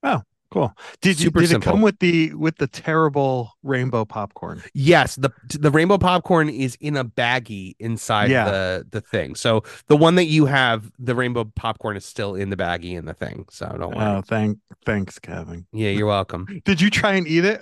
Oh, 0.03 0.23
Cool. 0.51 0.73
Did 1.01 1.19
you 1.19 1.25
Super 1.27 1.41
did 1.41 1.51
it 1.51 1.63
come 1.63 1.81
with 1.81 1.99
the 1.99 2.33
with 2.35 2.59
the 2.59 2.69
terrible 2.69 3.51
rainbow 3.65 4.05
popcorn? 4.05 4.63
Yes, 4.73 5.17
the 5.17 5.31
the 5.49 5.71
rainbow 5.71 5.99
popcorn 5.99 6.49
is 6.49 6.77
in 6.81 6.97
a 6.97 7.05
baggie 7.05 7.75
inside 7.81 8.31
Yeah. 8.31 8.45
the 8.45 8.87
the 8.89 9.01
thing. 9.01 9.35
So 9.35 9.65
the 9.89 9.97
one 9.97 10.15
that 10.15 10.27
you 10.27 10.47
have, 10.47 10.93
the 10.97 11.17
rainbow 11.17 11.45
popcorn 11.57 11.97
is 11.97 12.05
still 12.05 12.37
in 12.37 12.51
the 12.51 12.57
baggie 12.57 12.97
in 12.97 13.05
the 13.05 13.15
thing. 13.15 13.47
So 13.51 13.67
don't 13.67 13.97
worry. 13.97 14.07
Oh, 14.07 14.23
thank 14.25 14.59
thanks, 14.85 15.19
Kevin. 15.19 15.67
yeah, 15.73 15.91
you're 15.91 16.07
welcome. 16.07 16.47
Did 16.65 16.81
you 16.81 16.89
try 16.89 17.15
and 17.15 17.27
eat 17.27 17.45
it? 17.45 17.61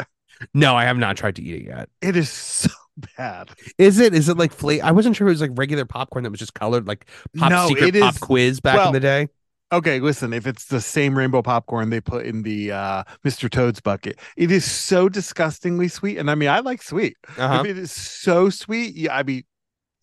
No, 0.54 0.74
I 0.76 0.84
have 0.84 0.98
not 0.98 1.16
tried 1.16 1.36
to 1.36 1.42
eat 1.42 1.62
it 1.62 1.66
yet. 1.66 1.88
It 2.00 2.16
is 2.16 2.30
so 2.30 2.70
bad. 3.16 3.50
Is 3.78 3.98
it? 3.98 4.14
Is 4.14 4.28
it 4.28 4.36
like 4.36 4.52
I 4.82 4.92
wasn't 4.92 5.16
sure 5.16 5.26
it 5.28 5.30
was 5.30 5.40
like 5.40 5.50
regular 5.54 5.84
popcorn 5.84 6.24
that 6.24 6.30
was 6.30 6.40
just 6.40 6.54
colored 6.54 6.86
like 6.86 7.06
pop 7.36 7.50
No, 7.50 7.68
secret 7.68 7.96
it 7.96 8.02
pop 8.02 8.14
is- 8.14 8.18
quiz 8.20 8.60
back 8.60 8.76
well, 8.76 8.88
in 8.88 8.92
the 8.92 9.00
day. 9.00 9.28
Okay, 9.72 10.00
listen, 10.00 10.34
if 10.34 10.46
it's 10.46 10.66
the 10.66 10.82
same 10.82 11.16
rainbow 11.16 11.40
popcorn 11.40 11.88
they 11.88 12.00
put 12.02 12.26
in 12.26 12.42
the 12.42 12.72
uh 12.72 13.04
Mr. 13.24 13.50
Toad's 13.50 13.80
bucket, 13.80 14.18
it 14.36 14.50
is 14.50 14.70
so 14.70 15.08
disgustingly 15.08 15.88
sweet. 15.88 16.18
And 16.18 16.30
I 16.30 16.34
mean, 16.34 16.50
I 16.50 16.58
like 16.60 16.82
sweet. 16.82 17.16
Uh-huh. 17.38 17.62
If 17.64 17.70
it 17.70 17.78
is 17.78 17.90
so 17.90 18.50
sweet, 18.50 18.94
yeah, 18.94 19.16
I 19.16 19.22
mean, 19.22 19.44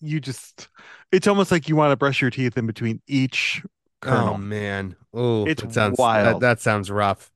you 0.02 0.20
just 0.20 0.70
it's 1.12 1.28
almost 1.28 1.52
like 1.52 1.70
you 1.70 1.76
want 1.76 1.92
to 1.92 1.98
brush 1.98 2.20
your 2.22 2.32
teeth 2.32 2.58
in 2.58 2.66
between 2.66 3.02
each 3.08 3.62
Oh 4.02 4.08
kernel. 4.10 4.38
man. 4.38 4.96
Oh, 5.14 5.46
that 5.46 5.72
sounds 5.74 6.00
wild. 6.00 6.36
That, 6.36 6.40
that 6.40 6.62
sounds 6.62 6.90
rough. 6.90 7.30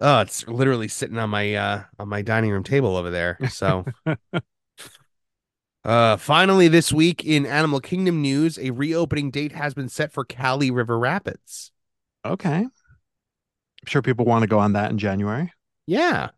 Oh, 0.00 0.20
it's 0.20 0.46
literally 0.46 0.88
sitting 0.88 1.18
on 1.18 1.30
my 1.30 1.54
uh 1.54 1.82
on 1.98 2.08
my 2.08 2.22
dining 2.22 2.50
room 2.50 2.62
table 2.64 2.96
over 2.96 3.10
there. 3.10 3.38
So 3.50 3.84
uh 5.84 6.16
finally 6.16 6.68
this 6.68 6.92
week 6.92 7.24
in 7.24 7.46
Animal 7.46 7.80
Kingdom 7.80 8.20
news, 8.22 8.58
a 8.58 8.70
reopening 8.70 9.30
date 9.30 9.52
has 9.52 9.74
been 9.74 9.88
set 9.88 10.12
for 10.12 10.24
Kali 10.24 10.70
River 10.70 10.98
Rapids. 10.98 11.72
okay. 12.24 12.66
I'm 13.80 13.86
sure 13.86 14.02
people 14.02 14.24
want 14.24 14.42
to 14.42 14.48
go 14.48 14.58
on 14.58 14.72
that 14.72 14.90
in 14.90 14.98
January. 14.98 15.52
Yeah. 15.86 16.30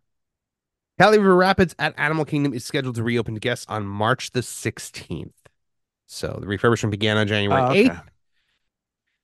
Kali 1.00 1.16
River 1.18 1.34
Rapids 1.36 1.74
at 1.78 1.94
Animal 1.98 2.26
Kingdom 2.26 2.52
is 2.52 2.64
scheduled 2.64 2.96
to 2.96 3.02
reopen 3.02 3.32
to 3.34 3.40
guests 3.40 3.64
on 3.68 3.86
March 3.86 4.32
the 4.32 4.40
16th. 4.40 5.32
So 6.06 6.36
the 6.38 6.46
refurbishment 6.46 6.90
began 6.90 7.16
on 7.16 7.26
January 7.26 7.62
Oh, 7.62 7.88
8th. 7.88 8.02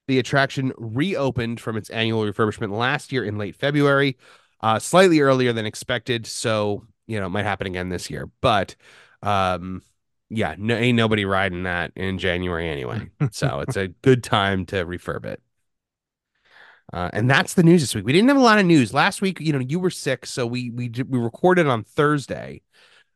The 0.08 0.18
attraction 0.18 0.72
reopened 0.76 1.60
from 1.60 1.76
its 1.76 1.90
annual 1.90 2.22
refurbishment 2.22 2.76
last 2.76 3.12
year 3.12 3.24
in 3.24 3.38
late 3.38 3.56
February, 3.56 4.16
uh, 4.60 4.78
slightly 4.78 5.20
earlier 5.20 5.52
than 5.52 5.66
expected. 5.66 6.26
So, 6.26 6.84
you 7.06 7.18
know, 7.18 7.26
it 7.26 7.30
might 7.30 7.44
happen 7.44 7.66
again 7.66 7.88
this 7.88 8.08
year. 8.08 8.30
But 8.40 8.76
um, 9.22 9.82
yeah, 10.28 10.54
no, 10.58 10.76
ain't 10.76 10.96
nobody 10.96 11.24
riding 11.24 11.64
that 11.64 11.92
in 11.96 12.18
January 12.18 12.68
anyway. 12.68 13.10
so 13.30 13.60
it's 13.60 13.76
a 13.76 13.88
good 13.88 14.22
time 14.22 14.66
to 14.66 14.84
refurb 14.84 15.24
it. 15.24 15.40
Uh, 16.92 17.10
and 17.12 17.28
that's 17.28 17.54
the 17.54 17.62
news 17.62 17.80
this 17.80 17.94
week. 17.94 18.04
We 18.04 18.12
didn't 18.12 18.28
have 18.28 18.36
a 18.36 18.42
lot 18.42 18.58
of 18.58 18.66
news 18.66 18.94
last 18.94 19.20
week. 19.20 19.40
You 19.40 19.52
know, 19.52 19.58
you 19.58 19.80
were 19.80 19.90
sick, 19.90 20.24
so 20.24 20.46
we 20.46 20.70
we 20.70 20.88
we 21.08 21.18
recorded 21.18 21.66
on 21.66 21.82
Thursday, 21.82 22.62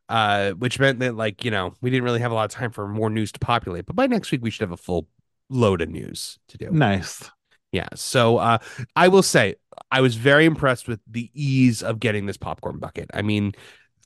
uh, 0.08 0.50
which 0.52 0.80
meant 0.80 0.98
that 0.98 1.14
like 1.14 1.44
you 1.44 1.52
know 1.52 1.74
we 1.80 1.88
didn't 1.88 2.02
really 2.02 2.20
have 2.20 2.32
a 2.32 2.34
lot 2.34 2.44
of 2.44 2.50
time 2.50 2.72
for 2.72 2.88
more 2.88 3.10
news 3.10 3.30
to 3.32 3.38
populate. 3.38 3.86
But 3.86 3.94
by 3.94 4.08
next 4.08 4.32
week, 4.32 4.42
we 4.42 4.50
should 4.50 4.62
have 4.62 4.72
a 4.72 4.76
full 4.76 5.06
load 5.50 5.82
of 5.82 5.90
news 5.90 6.38
to 6.48 6.56
do. 6.56 6.70
Nice. 6.70 7.30
Yeah. 7.72 7.88
So 7.94 8.38
uh, 8.38 8.58
I 8.96 9.08
will 9.08 9.22
say 9.22 9.56
I 9.90 10.00
was 10.00 10.14
very 10.16 10.44
impressed 10.44 10.88
with 10.88 11.00
the 11.06 11.30
ease 11.34 11.82
of 11.82 12.00
getting 12.00 12.26
this 12.26 12.36
popcorn 12.36 12.78
bucket. 12.78 13.10
I 13.12 13.22
mean, 13.22 13.52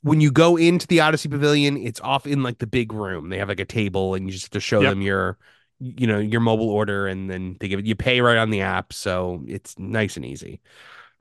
when 0.03 0.21
you 0.21 0.31
go 0.31 0.57
into 0.57 0.85
the 0.85 0.99
Odyssey 0.99 1.29
Pavilion, 1.29 1.77
it's 1.77 1.99
off 2.01 2.27
in 2.27 2.43
like 2.43 2.59
the 2.59 2.67
big 2.67 2.93
room. 2.93 3.29
They 3.29 3.39
have 3.39 3.49
like 3.49 3.59
a 3.59 3.65
table, 3.65 4.13
and 4.13 4.27
you 4.27 4.33
just 4.33 4.45
have 4.45 4.51
to 4.51 4.59
show 4.59 4.81
Yep. 4.81 4.91
them 4.91 5.01
your, 5.01 5.37
you 5.79 6.05
know, 6.05 6.19
your 6.19 6.41
mobile 6.41 6.69
order, 6.69 7.07
and 7.07 7.29
then 7.29 7.57
they 7.59 7.67
give 7.67 7.79
it. 7.79 7.85
You 7.85 7.95
pay 7.95 8.21
right 8.21 8.37
on 8.37 8.51
the 8.51 8.61
app, 8.61 8.93
so 8.93 9.43
it's 9.47 9.79
nice 9.79 10.15
and 10.15 10.25
easy. 10.25 10.61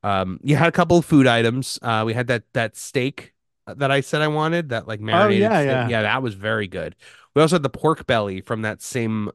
Um, 0.03 0.39
you 0.43 0.57
had 0.57 0.69
a 0.69 0.73
couple 0.73 0.99
of 0.99 1.05
food 1.07 1.27
items. 1.27 1.79
Uh, 1.81 2.03
we 2.05 2.13
had 2.13 2.27
that 2.27 2.43
that 2.53 2.77
steak 2.77 3.33
that 3.67 3.91
I 3.91 4.03
said 4.03 4.21
I 4.21 4.29
wanted, 4.29 4.69
that 4.69 4.87
like 4.87 5.01
marinated. 5.01 5.41
yeah, 5.41 5.61
steak. 5.61 5.67
yeah. 5.67 5.89
yeah, 5.89 6.03
that 6.03 6.23
was 6.23 6.35
very 6.35 6.69
good. 6.69 6.95
We 7.35 7.41
also 7.41 7.55
had 7.57 7.63
the 7.63 7.71
pork 7.71 8.07
belly 8.07 8.43
from 8.43 8.63
that 8.63 8.83
same 8.83 9.31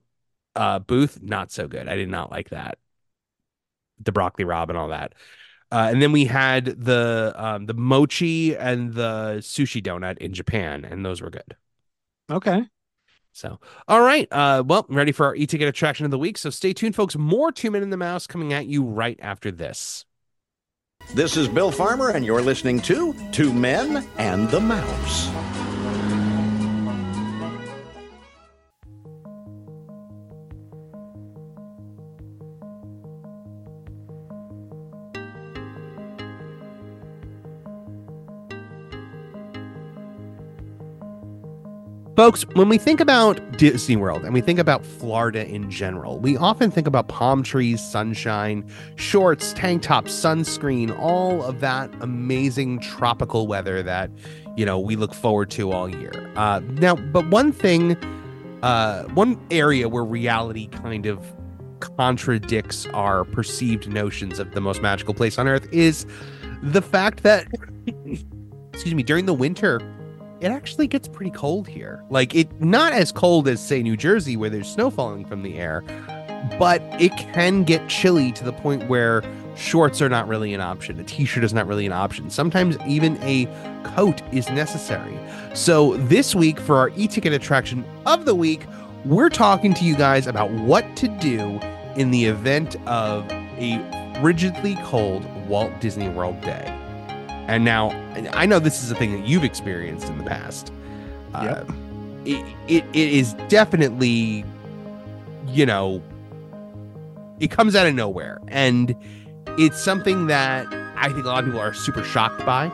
uh 0.55 0.79
booth. 0.79 1.19
Not 1.21 1.51
so 1.51 1.67
good. 1.67 1.87
I 1.87 1.95
did 1.95 2.09
not 2.09 2.31
like 2.31 2.49
that 2.49 2.77
the 3.99 4.11
broccoli 4.11 4.45
rabe 4.45 4.69
and 4.69 4.77
all 4.77 4.89
that. 4.89 5.13
Uh, 5.71 5.89
and 5.91 6.01
then 6.01 6.11
we 6.11 6.25
had 6.25 6.65
the 6.65 7.33
um, 7.35 7.67
the 7.67 7.75
mochi 7.75 8.55
and 8.57 8.93
the 8.93 9.37
sushi 9.39 9.83
donut 9.83 10.17
in 10.17 10.33
Japan, 10.33 10.83
and 10.83 11.05
those 11.05 11.21
were 11.21 11.29
good. 11.29 11.55
Okay. 12.31 12.63
So, 13.31 13.59
all 13.87 14.01
right, 14.01 14.27
uh, 14.31 14.63
well, 14.65 14.87
ready 14.89 15.11
for 15.11 15.27
our 15.27 15.35
e-ticket 15.35 15.67
attraction 15.67 16.03
of 16.03 16.11
the 16.11 16.17
week. 16.17 16.37
So 16.37 16.49
stay 16.49 16.73
tuned, 16.73 16.95
folks. 16.95 17.15
More 17.15 17.51
Two 17.51 17.69
Men 17.69 17.83
and 17.83 17.93
the 17.93 17.97
Mouse 17.97 18.25
coming 18.25 18.51
at 18.51 18.65
you 18.65 18.83
right 18.83 19.19
after 19.21 19.51
this. 19.51 20.05
This 21.13 21.37
is 21.37 21.47
Bill 21.47 21.71
Farmer, 21.71 22.09
and 22.09 22.25
you're 22.25 22.41
listening 22.41 22.81
to 22.81 23.13
Two 23.31 23.53
Men 23.53 24.07
and 24.17 24.49
the 24.49 24.59
Mouse. 24.59 25.48
Folks, 42.19 42.45
when 42.47 42.67
we 42.67 42.77
think 42.77 42.99
about 42.99 43.39
Disney 43.57 43.95
World 43.95 44.25
and 44.25 44.33
we 44.33 44.41
think 44.41 44.59
about 44.59 44.85
Florida 44.85 45.47
in 45.47 45.71
general, 45.71 46.19
we 46.19 46.35
often 46.35 46.69
think 46.69 46.85
about 46.85 47.07
palm 47.07 47.43
trees, 47.43 47.81
sunshine, 47.81 48.69
shorts, 48.97 49.53
tank 49.53 49.83
tops, 49.83 50.11
sunscreen, 50.11 50.93
all 50.99 51.41
of 51.41 51.61
that 51.61 51.89
amazing 52.01 52.81
tropical 52.81 53.47
weather 53.47 53.81
that, 53.83 54.11
you 54.57 54.65
know, 54.65 54.77
we 54.77 54.97
look 54.97 55.13
forward 55.13 55.49
to 55.51 55.71
all 55.71 55.87
year. 55.87 56.11
Uh, 56.35 56.59
now, 56.71 56.93
but 56.93 57.25
one 57.29 57.53
thing, 57.53 57.95
uh, 58.63 59.03
one 59.13 59.39
area 59.49 59.87
where 59.87 60.03
reality 60.03 60.67
kind 60.67 61.05
of 61.05 61.25
contradicts 61.79 62.85
our 62.87 63.23
perceived 63.23 63.87
notions 63.87 64.39
of 64.39 64.51
the 64.51 64.59
most 64.59 64.81
magical 64.81 65.13
place 65.13 65.39
on 65.39 65.47
earth 65.47 65.71
is 65.71 66.05
the 66.63 66.81
fact 66.81 67.23
that, 67.23 67.47
excuse 68.73 68.93
me, 68.93 69.03
during 69.03 69.25
the 69.25 69.33
winter, 69.33 69.79
it 70.41 70.51
actually 70.51 70.87
gets 70.87 71.07
pretty 71.07 71.31
cold 71.31 71.67
here. 71.67 72.03
Like 72.09 72.33
it 72.33 72.61
not 72.61 72.93
as 72.93 73.11
cold 73.11 73.47
as 73.47 73.65
say 73.65 73.83
New 73.83 73.97
Jersey 73.97 74.37
where 74.37 74.49
there's 74.49 74.69
snow 74.69 74.89
falling 74.89 75.25
from 75.25 75.43
the 75.43 75.57
air, 75.57 75.83
but 76.57 76.81
it 76.99 77.15
can 77.17 77.63
get 77.63 77.87
chilly 77.89 78.31
to 78.33 78.43
the 78.43 78.53
point 78.53 78.87
where 78.87 79.23
shorts 79.55 80.01
are 80.01 80.09
not 80.09 80.27
really 80.27 80.53
an 80.53 80.61
option. 80.61 80.99
A 80.99 81.03
t-shirt 81.03 81.43
is 81.43 81.53
not 81.53 81.67
really 81.67 81.85
an 81.85 81.91
option. 81.91 82.29
Sometimes 82.29 82.77
even 82.87 83.17
a 83.21 83.45
coat 83.95 84.21
is 84.31 84.49
necessary. 84.49 85.17
So 85.53 85.97
this 85.97 86.33
week 86.33 86.59
for 86.59 86.77
our 86.77 86.91
e-ticket 86.95 87.33
attraction 87.33 87.83
of 88.05 88.25
the 88.25 88.35
week, 88.35 88.65
we're 89.05 89.29
talking 89.29 89.73
to 89.73 89.83
you 89.83 89.95
guys 89.95 90.27
about 90.27 90.51
what 90.51 90.95
to 90.97 91.07
do 91.07 91.59
in 91.95 92.11
the 92.11 92.25
event 92.25 92.75
of 92.87 93.29
a 93.31 93.77
frigidly 94.21 94.81
cold 94.85 95.25
Walt 95.47 95.71
Disney 95.81 96.07
World 96.07 96.39
day. 96.41 96.78
And 97.49 97.65
now 97.65 97.89
I 98.33 98.45
know 98.45 98.59
this 98.59 98.83
is 98.83 98.91
a 98.91 98.95
thing 98.95 99.11
that 99.19 99.27
you've 99.27 99.43
experienced 99.43 100.07
in 100.07 100.19
the 100.19 100.23
past. 100.23 100.71
Yep. 101.33 101.67
Uh, 101.67 101.73
it, 102.23 102.45
it 102.67 102.83
it 102.93 103.09
is 103.09 103.33
definitely, 103.47 104.45
you 105.47 105.65
know, 105.65 105.99
it 107.39 107.49
comes 107.49 107.75
out 107.75 107.87
of 107.87 107.95
nowhere, 107.95 108.39
and 108.49 108.95
it's 109.57 109.81
something 109.81 110.27
that 110.27 110.67
I 110.95 111.09
think 111.11 111.25
a 111.25 111.29
lot 111.29 111.39
of 111.39 111.45
people 111.45 111.59
are 111.59 111.73
super 111.73 112.03
shocked 112.03 112.45
by. 112.45 112.67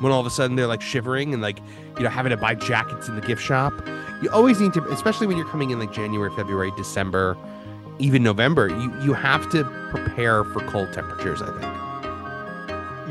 When 0.00 0.10
all 0.10 0.20
of 0.20 0.26
a 0.26 0.30
sudden 0.30 0.56
they're 0.56 0.66
like 0.66 0.80
shivering 0.80 1.34
and 1.34 1.42
like 1.42 1.58
you 1.98 2.04
know 2.04 2.08
having 2.08 2.30
to 2.30 2.36
buy 2.38 2.54
jackets 2.54 3.08
in 3.08 3.14
the 3.14 3.20
gift 3.20 3.42
shop. 3.42 3.74
You 4.22 4.30
always 4.30 4.58
need 4.58 4.72
to, 4.72 4.82
especially 4.84 5.26
when 5.26 5.36
you're 5.36 5.48
coming 5.48 5.68
in 5.70 5.78
like 5.78 5.92
January, 5.92 6.30
February, 6.34 6.72
December, 6.78 7.36
even 7.98 8.22
November. 8.22 8.68
You 8.68 8.90
you 9.02 9.12
have 9.12 9.50
to 9.50 9.64
prepare 9.90 10.44
for 10.44 10.60
cold 10.60 10.94
temperatures. 10.94 11.42
I 11.42 11.52
think. 11.60 11.87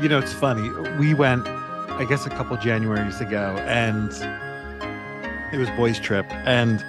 You 0.00 0.08
know, 0.08 0.18
it's 0.18 0.32
funny. 0.32 0.68
We 0.98 1.14
went 1.14 1.46
I 1.46 2.04
guess 2.08 2.24
a 2.26 2.30
couple 2.30 2.56
Januaries 2.56 3.20
ago, 3.20 3.56
and 3.66 4.12
it 5.52 5.58
was 5.58 5.68
boys' 5.70 5.98
trip, 5.98 6.26
and 6.46 6.84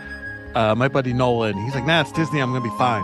uh, 0.56 0.76
my 0.76 0.88
buddy 0.88 1.14
Nolan, 1.14 1.58
he's 1.64 1.74
like, 1.74 1.86
"Nah, 1.86 2.02
it's 2.02 2.12
Disney. 2.12 2.40
I'm 2.42 2.52
gonna 2.54 2.64
be 2.64 2.78
fine." 2.78 3.04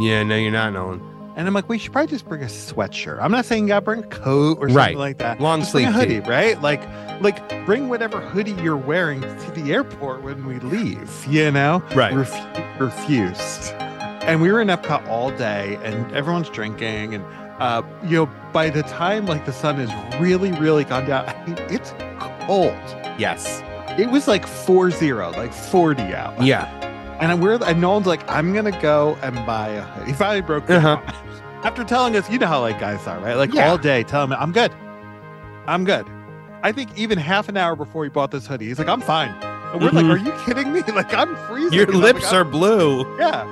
Yeah, 0.00 0.22
no, 0.22 0.36
you're 0.36 0.52
not, 0.52 0.72
Nolan. 0.72 1.00
And 1.34 1.46
I'm 1.48 1.54
like, 1.54 1.68
we 1.68 1.78
should 1.78 1.92
probably 1.92 2.10
just 2.10 2.28
bring 2.28 2.42
a 2.42 2.46
sweatshirt. 2.46 3.18
I'm 3.20 3.32
not 3.32 3.44
saying 3.46 3.64
you 3.64 3.68
gotta 3.68 3.80
bring 3.84 4.04
a 4.04 4.06
coat 4.06 4.58
or 4.58 4.68
something 4.68 4.74
Right. 4.76 4.96
like 4.98 5.18
that. 5.18 5.40
Long 5.40 5.60
Just 5.60 5.72
sleeve 5.72 5.88
hoodie, 5.88 6.20
tee. 6.20 6.28
right? 6.28 6.60
Like, 6.60 6.82
like 7.22 7.64
bring 7.64 7.88
whatever 7.88 8.20
hoodie 8.20 8.52
you're 8.62 8.76
wearing 8.76 9.22
to 9.22 9.50
the 9.54 9.72
airport 9.72 10.22
when 10.22 10.44
we 10.46 10.58
leave. 10.60 11.10
You 11.26 11.50
know, 11.50 11.82
Right. 11.94 12.12
Refu- 12.12 12.78
refused. 12.80 13.72
And 14.24 14.42
we 14.42 14.52
were 14.52 14.60
in 14.60 14.68
Epcot 14.68 15.08
all 15.08 15.30
day, 15.30 15.78
and 15.82 16.14
everyone's 16.14 16.50
drinking, 16.50 17.14
and 17.14 17.24
uh, 17.62 17.82
you 18.04 18.16
know, 18.16 18.26
by 18.52 18.70
the 18.70 18.82
time 18.84 19.26
like 19.26 19.44
the 19.46 19.52
sun 19.52 19.76
has 19.76 20.20
really, 20.20 20.52
really 20.52 20.84
gone 20.84 21.06
down, 21.06 21.24
I 21.28 21.46
mean, 21.46 21.56
it's 21.70 21.92
cold. 22.46 22.74
Yes. 23.18 23.62
It 23.98 24.10
was 24.10 24.26
like 24.26 24.46
four 24.46 24.90
zero, 24.90 25.30
like 25.32 25.52
forty 25.52 26.02
out. 26.14 26.40
Yeah. 26.42 26.66
And 27.20 27.40
we're 27.42 27.62
and 27.62 27.80
Nolan's 27.80 28.06
like, 28.06 28.28
I'm 28.30 28.52
gonna 28.52 28.78
go 28.80 29.16
and 29.22 29.34
buy 29.46 29.68
a 29.68 29.82
hoodie. 29.82 30.06
He 30.10 30.12
finally 30.14 30.40
broke 30.40 30.68
Uh-huh. 30.68 30.98
After 31.64 31.84
telling 31.84 32.16
us, 32.16 32.28
you 32.28 32.38
know 32.38 32.48
how 32.48 32.60
like 32.60 32.80
guys 32.80 33.06
are, 33.06 33.20
right? 33.20 33.36
Like 33.36 33.54
Yeah. 33.54 33.68
all 33.70 33.78
day, 33.78 34.02
tell 34.02 34.24
him 34.24 34.32
I'm 34.32 34.50
good. 34.52 34.72
I'm 35.66 35.84
good. 35.84 36.06
I 36.64 36.72
think 36.72 36.96
even 36.98 37.18
half 37.18 37.48
an 37.48 37.56
hour 37.56 37.76
before 37.76 38.02
he 38.04 38.10
bought 38.10 38.30
this 38.30 38.46
hoodie, 38.46 38.66
he's 38.66 38.78
like, 38.78 38.88
I'm 38.88 39.00
fine. 39.00 39.30
And 39.72 39.80
we're 39.82 39.90
like, 39.90 40.04
Mhm. 40.06 40.10
Are 40.10 40.16
you 40.18 40.32
kidding 40.44 40.72
me? 40.72 40.80
Like 40.82 41.12
I'm 41.14 41.36
freezing. 41.46 41.72
Your 41.78 41.90
And 41.90 42.00
lips 42.00 42.24
like, 42.24 42.32
are 42.34 42.44
blue. 42.44 43.04
Yeah. 43.18 43.44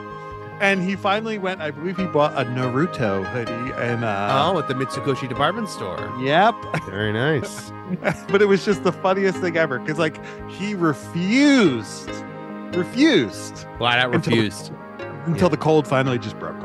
And 0.60 0.82
he 0.82 0.94
finally 0.94 1.38
went, 1.38 1.62
I 1.62 1.70
believe 1.70 1.96
he 1.96 2.04
bought 2.06 2.34
a 2.34 2.44
Naruto 2.44 3.24
hoodie 3.32 3.72
and 3.82 4.04
uh 4.04 4.50
oh, 4.52 4.58
at 4.58 4.68
the 4.68 4.74
Mitsukoshi 4.74 5.26
department 5.28 5.68
store. 5.70 5.98
Yep. 6.22 6.54
Very 6.86 7.12
nice. 7.14 7.72
but 8.28 8.42
it 8.42 8.46
was 8.46 8.64
just 8.64 8.84
the 8.84 8.92
funniest 8.92 9.38
thing 9.38 9.56
ever 9.56 9.78
because 9.78 9.98
like 9.98 10.20
he 10.50 10.74
refused. 10.74 12.10
Refused 12.74 13.66
Flat 13.78 13.98
out 13.98 14.14
Until- 14.14 14.34
refused. 14.36 14.70
until 15.26 15.48
the 15.48 15.56
cold 15.56 15.86
finally 15.88 16.18
just 16.18 16.38
broke. 16.38 16.59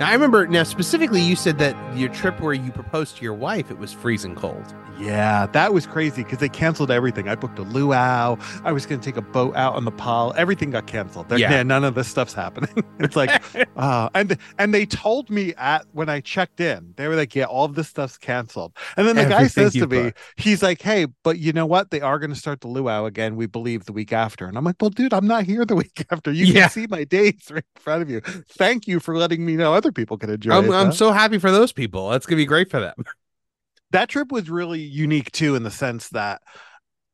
Now, 0.00 0.08
I 0.08 0.14
remember 0.14 0.46
now 0.46 0.62
specifically 0.62 1.20
you 1.20 1.36
said 1.36 1.58
that 1.58 1.76
your 1.94 2.08
trip 2.08 2.40
where 2.40 2.54
you 2.54 2.72
proposed 2.72 3.18
to 3.18 3.22
your 3.22 3.34
wife, 3.34 3.70
it 3.70 3.76
was 3.78 3.92
freezing 3.92 4.34
cold. 4.34 4.74
Yeah, 4.98 5.46
that 5.52 5.72
was 5.72 5.86
crazy 5.86 6.22
because 6.24 6.38
they 6.38 6.48
canceled 6.50 6.90
everything. 6.90 7.26
I 7.28 7.34
booked 7.34 7.58
a 7.58 7.62
luau. 7.62 8.36
I 8.64 8.72
was 8.72 8.84
going 8.84 9.00
to 9.00 9.04
take 9.04 9.16
a 9.16 9.22
boat 9.22 9.56
out 9.56 9.74
on 9.74 9.86
the 9.86 9.90
Pal. 9.90 10.34
Everything 10.36 10.70
got 10.70 10.86
canceled. 10.86 11.28
They're- 11.30 11.38
Yeah. 11.38 11.50
yeah, 11.52 11.62
none 11.62 11.84
of 11.84 11.94
this 11.94 12.06
stuff's 12.08 12.34
happening. 12.34 12.84
it's 12.98 13.16
like, 13.16 13.42
uh, 13.76 14.10
and 14.14 14.36
and 14.58 14.74
they 14.74 14.84
told 14.84 15.30
me 15.30 15.54
at 15.54 15.86
when 15.92 16.10
I 16.10 16.20
checked 16.20 16.60
in, 16.60 16.92
they 16.96 17.08
were 17.08 17.14
like, 17.16 17.34
"Yeah, 17.34 17.44
all 17.44 17.64
of 17.64 17.74
this 17.76 17.88
stuff's 17.88 18.18
canceled." 18.18 18.76
And 18.98 19.08
then 19.08 19.16
the 19.16 19.24
guy 19.24 19.46
says 19.46 19.72
to 19.72 19.86
me, 19.86 20.02
booked. 20.02 20.18
he's 20.36 20.62
like, 20.62 20.82
"Hey, 20.82 21.06
but 21.24 21.38
you 21.38 21.54
know 21.54 21.64
what? 21.64 21.90
They 21.90 22.02
are 22.02 22.18
going 22.18 22.30
to 22.30 22.36
start 22.38 22.60
the 22.60 22.68
luau 22.68 23.06
again. 23.06 23.36
We 23.36 23.46
believe 23.46 23.86
the 23.86 23.92
week 23.94 24.12
after." 24.12 24.44
And 24.46 24.58
I'm 24.58 24.64
like, 24.64 24.76
"Well, 24.80 24.90
dude, 24.90 25.14
I'm 25.14 25.26
not 25.26 25.44
here 25.44 25.64
the 25.64 25.76
week 25.82 26.04
after. 26.10 26.30
You 26.30 26.44
Yeah. 26.44 26.62
can 26.62 26.70
see 26.70 26.86
my 26.90 27.04
dates 27.04 27.50
right 27.50 27.64
in 27.76 27.80
front 27.82 28.02
of 28.02 28.10
you. 28.10 28.20
Thank 28.50 28.86
you 28.86 29.00
for 29.00 29.16
letting 29.16 29.46
me 29.46 29.56
know 29.56 29.72
other 29.72 29.89
people 29.92 30.18
can 30.18 30.30
enjoy 30.30 30.52
I'm, 30.52 30.64
it." 30.66 30.72
I'm 30.72 30.86
though." 30.88 30.92
so 30.92 31.12
happy 31.12 31.38
for 31.38 31.50
those 31.50 31.72
people. 31.72 32.10
That's 32.10 32.26
gonna 32.26 32.36
be 32.36 32.46
great 32.46 32.70
for 32.70 32.80
them. 32.80 32.94
that 33.90 34.08
trip 34.08 34.30
was 34.32 34.48
really 34.50 34.80
unique 34.80 35.32
too 35.32 35.54
in 35.54 35.62
the 35.62 35.70
sense 35.70 36.08
that 36.10 36.42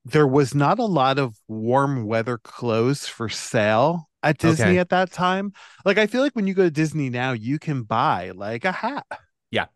there 0.05 0.27
was 0.27 0.55
not 0.55 0.79
a 0.79 0.85
lot 0.85 1.19
of 1.19 1.35
warm 1.49 2.05
weather 2.07 2.39
clothes 2.39 3.07
for 3.09 3.29
sale 3.29 4.09
at 4.23 4.39
Disney 4.39 4.65
Okay. 4.67 4.79
at 4.79 4.91
that 4.91 5.11
time. 5.13 5.53
Like 5.85 5.99
I 5.99 6.07
feel 6.07 6.21
like 6.23 6.37
when 6.37 6.47
you 6.47 6.55
go 6.55 6.65
to 6.65 6.71
Disney 6.71 7.11
now, 7.11 7.33
you 7.33 7.59
can 7.59 7.83
buy 7.83 8.31
like 8.35 8.65
a 8.65 8.73
hat. 8.73 9.07
Yeah. 9.51 9.67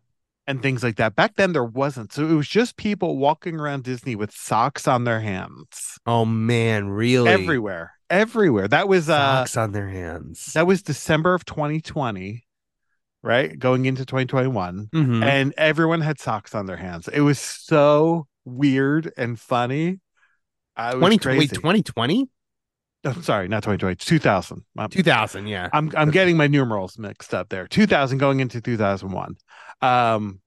And 0.47 0.61
things 0.61 0.83
like 0.83 0.95
that. 0.97 1.15
Back 1.15 1.35
then 1.35 1.53
there 1.53 1.63
wasn't. 1.63 2.13
So 2.13 2.27
it 2.27 2.33
was 2.33 2.47
just 2.47 2.75
people 2.77 3.17
walking 3.17 3.59
around 3.59 3.83
Disney 3.83 4.15
with 4.15 4.31
socks 4.31 4.87
on 4.87 5.03
their 5.03 5.19
hands. 5.21 5.97
Oh 6.05 6.25
man, 6.25 6.89
really? 6.89 7.29
Everywhere. 7.29 7.91
Everywhere. 8.09 8.67
That 8.67 8.87
was 8.87 9.09
uh 9.09 9.39
Socks 9.45 9.57
on 9.57 9.71
their 9.73 9.87
hands. 9.89 10.51
that 10.53 10.67
was 10.67 10.81
December 10.81 11.33
of 11.33 11.45
2020, 11.45 12.43
right? 13.23 13.57
Going 13.57 13.85
into 13.85 14.05
2021 14.05 14.89
Mhm. 14.93 15.23
and 15.23 15.53
everyone 15.57 16.01
had 16.01 16.19
socks 16.19 16.55
on 16.55 16.65
their 16.65 16.77
hands. 16.77 17.07
It 17.07 17.21
was 17.21 17.39
so 17.39 18.27
weird 18.45 19.11
and 19.17 19.39
funny. 19.39 19.99
I 20.75 20.95
was 20.95 21.01
20, 21.01 21.17
crazy. 21.19 21.39
wait, 21.39 21.51
2020? 21.51 22.29
Oh, 23.03 23.13
sorry, 23.21 23.47
not 23.47 23.63
2020, 23.63 23.95
2000. 23.95 24.63
I'm, 24.77 24.89
2000, 24.89 25.47
yeah. 25.47 25.69
I'm 25.73 25.91
I'm 25.95 26.11
getting 26.11 26.37
my 26.37 26.47
numerals 26.47 26.97
mixed 26.99 27.33
up 27.33 27.49
there. 27.49 27.67
2000 27.67 28.19
going 28.19 28.39
into 28.39 28.61
2001. 28.61 29.35
Um 29.81 30.39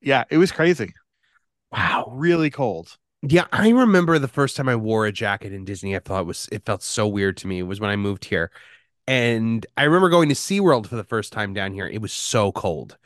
Yeah, 0.00 0.24
it 0.30 0.38
was 0.38 0.52
crazy. 0.52 0.92
Wow. 1.70 2.10
Really 2.12 2.50
cold. 2.50 2.96
Yeah, 3.22 3.46
I 3.52 3.68
remember 3.70 4.18
the 4.18 4.26
first 4.28 4.56
time 4.56 4.68
I 4.68 4.74
wore 4.76 5.06
a 5.06 5.12
jacket 5.12 5.52
in 5.52 5.64
Disney. 5.64 5.94
I 5.94 6.00
thought 6.00 6.22
it 6.22 6.26
was 6.26 6.48
it 6.50 6.64
felt 6.64 6.82
so 6.82 7.06
weird 7.06 7.36
to 7.38 7.46
me. 7.46 7.60
It 7.60 7.62
was 7.62 7.78
when 7.80 7.90
I 7.90 7.96
moved 7.96 8.24
here. 8.24 8.50
And 9.06 9.66
I 9.76 9.84
remember 9.84 10.08
going 10.08 10.28
to 10.28 10.34
SeaWorld 10.34 10.86
for 10.86 10.96
the 10.96 11.04
first 11.04 11.32
time 11.32 11.54
down 11.54 11.72
here. 11.72 11.86
It 11.86 12.00
was 12.00 12.12
so 12.12 12.52
cold. 12.52 12.96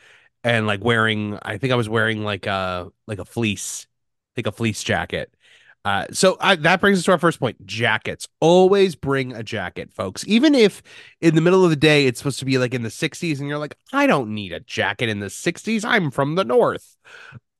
And 0.44 0.66
like 0.66 0.84
wearing, 0.84 1.38
I 1.42 1.58
think 1.58 1.72
I 1.72 1.76
was 1.76 1.88
wearing 1.88 2.22
like 2.22 2.46
a 2.46 2.88
like 3.06 3.18
a 3.18 3.24
fleece, 3.24 3.86
like 4.36 4.46
a 4.46 4.52
fleece 4.52 4.82
jacket. 4.82 5.34
Uh, 5.84 6.04
so 6.10 6.36
I, 6.40 6.56
that 6.56 6.80
brings 6.80 6.98
us 6.98 7.04
to 7.04 7.12
our 7.12 7.18
first 7.18 7.40
point: 7.40 7.64
jackets. 7.64 8.28
Always 8.40 8.96
bring 8.96 9.32
a 9.32 9.42
jacket, 9.42 9.92
folks. 9.92 10.24
Even 10.26 10.54
if 10.54 10.82
in 11.20 11.34
the 11.34 11.40
middle 11.40 11.64
of 11.64 11.70
the 11.70 11.76
day 11.76 12.06
it's 12.06 12.18
supposed 12.18 12.40
to 12.40 12.44
be 12.44 12.58
like 12.58 12.74
in 12.74 12.82
the 12.82 12.90
60s, 12.90 13.38
and 13.38 13.48
you're 13.48 13.58
like, 13.58 13.76
I 13.92 14.06
don't 14.06 14.34
need 14.34 14.52
a 14.52 14.60
jacket 14.60 15.08
in 15.08 15.20
the 15.20 15.30
60s. 15.30 15.84
I'm 15.84 16.10
from 16.10 16.34
the 16.34 16.44
north. 16.44 16.96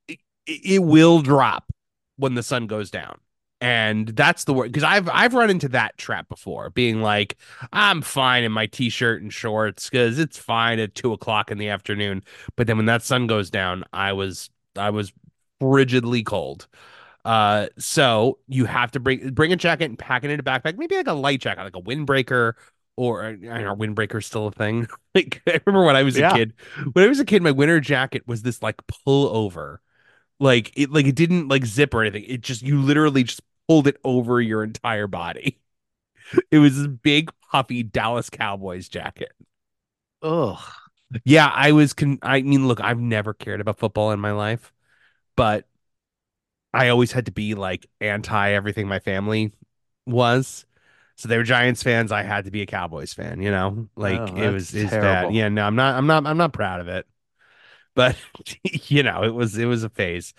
It, 0.09 0.19
it 0.47 0.83
will 0.83 1.23
drop 1.23 1.73
when 2.17 2.35
the 2.35 2.43
sun 2.43 2.67
goes 2.67 2.91
down. 2.91 3.19
And 3.61 4.09
that's 4.09 4.45
the 4.45 4.53
word 4.53 4.71
because 4.71 4.83
I've 4.83 5.09
I've 5.09 5.33
run 5.33 5.49
into 5.49 5.69
that 5.71 5.97
trap 5.97 6.29
before, 6.29 6.69
being 6.71 7.01
like, 7.01 7.37
I'm 7.73 8.03
fine 8.03 8.45
in 8.45 8.53
my 8.53 8.67
t-shirt 8.67 9.23
and 9.23 9.33
shorts 9.33 9.89
because 9.89 10.19
it's 10.19 10.37
fine 10.39 10.79
at 10.79 10.95
two 10.95 11.13
o'clock 11.15 11.51
in 11.51 11.57
the 11.57 11.71
afternoon. 11.71 12.23
But 12.57 12.67
then 12.67 12.77
when 12.77 12.87
that 12.87 13.03
sun 13.03 13.27
goes 13.27 13.51
down, 13.51 13.85
I 13.95 14.13
was 14.13 14.51
I 14.77 14.91
was 14.91 15.11
frigidly 15.61 16.23
cold. 16.23 16.69
Uh, 17.25 17.67
so 17.79 18.39
you 18.47 18.67
have 18.67 18.93
to 18.93 19.01
bring 19.01 19.31
bring 19.31 19.53
a 19.53 19.57
jacket 19.57 19.87
and 19.87 19.99
pack 19.99 20.25
it 20.25 20.31
in 20.31 20.39
a 20.39 20.43
backpack, 20.43 20.77
maybe 20.79 20.97
like 20.97 21.09
a 21.09 21.13
light 21.13 21.41
jacket, 21.41 21.65
like 21.65 21.77
a 21.77 21.83
windbreaker, 21.83 22.53
or 22.97 23.25
I 23.25 23.33
don't 23.35 23.65
know, 23.65 23.75
windbreaker's 23.77 24.27
still 24.27 24.47
a 24.49 24.53
thing. 24.53 24.87
like 25.15 25.43
I 25.47 25.61
remember 25.67 25.85
when 25.87 25.97
I 25.97 26.03
was 26.05 26.17
Yeah. 26.17 26.29
a 26.33 26.39
kid, 26.39 26.55
when 26.93 27.05
I 27.05 27.09
was 27.09 27.21
a 27.21 27.25
kid, 27.25 27.43
my 27.43 27.51
winter 27.51 27.81
jacket 27.81 28.23
was 28.29 28.43
this 28.43 28.63
like 28.63 28.77
pull 28.87 29.29
over 29.37 29.81
like 30.41 30.73
it 30.77 30.91
like 30.91 31.07
it 31.07 31.15
didn't 31.15 31.49
like 31.49 31.65
zip 31.67 31.95
or 31.95 32.03
anything. 32.03 32.25
It 32.27 32.41
just 32.43 32.63
you 32.63 32.81
literally 32.83 33.25
just 33.25 33.43
pulled 33.69 33.87
it 33.87 33.99
over 34.05 34.41
your 34.41 34.63
entire 34.65 35.07
body. 35.07 35.59
It 36.51 36.59
was 36.59 36.77
this 36.77 36.89
big 36.89 37.31
puffy 37.53 37.83
dallas 37.85 38.31
cowboys 38.31 38.89
jacket. 38.89 39.33
Ugh. 40.23 40.59
yeah 41.25 41.51
i 41.55 41.73
was 41.73 41.93
con 41.93 42.19
i 42.23 42.43
mean 42.43 42.67
look 42.67 42.81
i've 42.81 42.99
never 42.99 43.33
cared 43.35 43.61
about 43.61 43.79
football 43.79 44.11
in 44.13 44.21
my 44.21 44.33
life 44.33 44.73
but 45.37 45.67
i 46.73 46.89
always 46.89 47.13
had 47.13 47.27
to 47.27 47.33
be 47.33 47.55
like 47.55 47.87
anti 48.01 48.51
everything 48.53 48.89
my 48.89 48.99
family 48.99 49.53
was. 50.07 50.67
So 51.17 51.29
they 51.29 51.39
were 51.39 51.45
giants 51.45 51.83
fans 51.83 52.13
i 52.13 52.23
had 52.23 52.47
to 52.47 52.51
be 52.53 52.63
a 52.63 52.67
cowboys 52.67 53.15
fan 53.15 53.43
you 53.43 53.51
know? 53.51 53.89
Like 53.97 54.33
Oh, 54.33 54.37
it 54.37 54.51
was 54.51 54.75
it's 54.75 54.97
bad 54.97 55.33
yeah 55.33 55.49
no 55.49 55.65
i'm 55.67 55.77
not 55.77 55.97
i'm 55.97 56.07
not 56.07 56.27
i'm 56.27 56.39
not 56.39 56.53
proud 56.53 56.81
of 56.81 56.89
it 56.89 57.07
but 57.97 58.17
you 58.65 59.03
know 59.05 59.25
it 59.25 59.35
was 59.35 59.59
it 59.59 59.67
was 59.67 59.85
a 59.85 59.91
phase 59.91 60.35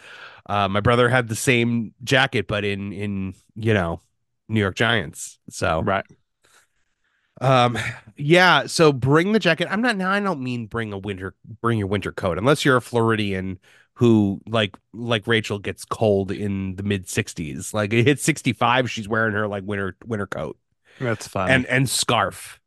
uh 0.48 0.70
my 0.70 0.82
brother 0.82 1.10
had 1.10 1.30
the 1.30 1.36
same 1.36 1.94
jacket 2.06 2.48
but 2.48 2.66
in 2.66 2.94
in 2.94 3.36
you 3.56 3.74
know 3.76 4.02
new 4.50 4.62
york 4.62 4.76
giants 4.76 5.40
so 5.50 5.86
Right. 5.86 6.06
um 7.40 7.78
yeah 8.16 8.66
so 8.66 8.92
bring 8.92 9.32
the 9.32 9.40
jacket 9.40 9.68
i'm 9.70 9.82
not 9.82 9.96
now 9.96 10.10
i 10.12 10.20
don't 10.20 10.42
mean 10.42 10.66
bring 10.66 10.92
a 10.92 10.98
winter 10.98 11.36
bring 11.62 11.78
your 11.78 11.88
winter 11.88 12.12
coat 12.12 12.38
unless 12.38 12.66
you're 12.66 12.78
a 12.78 12.82
floridian 12.82 13.60
who 13.94 14.42
like 14.48 14.76
like 14.94 15.28
rachel 15.28 15.60
gets 15.60 15.86
cold 15.86 16.32
in 16.32 16.76
the 16.78 16.84
mid 16.84 17.08
60s 17.08 17.74
like 17.74 17.94
it 17.94 18.06
hits 18.08 18.24
65 18.24 18.90
she's 18.90 19.08
wearing 19.08 19.34
her 19.34 19.48
like 19.48 19.64
winter 19.66 19.96
winter 20.06 20.26
coat 20.26 20.58
That's 21.00 21.28
fine. 21.28 21.50
and 21.52 21.66
and 21.68 21.90
scarf. 21.90 22.60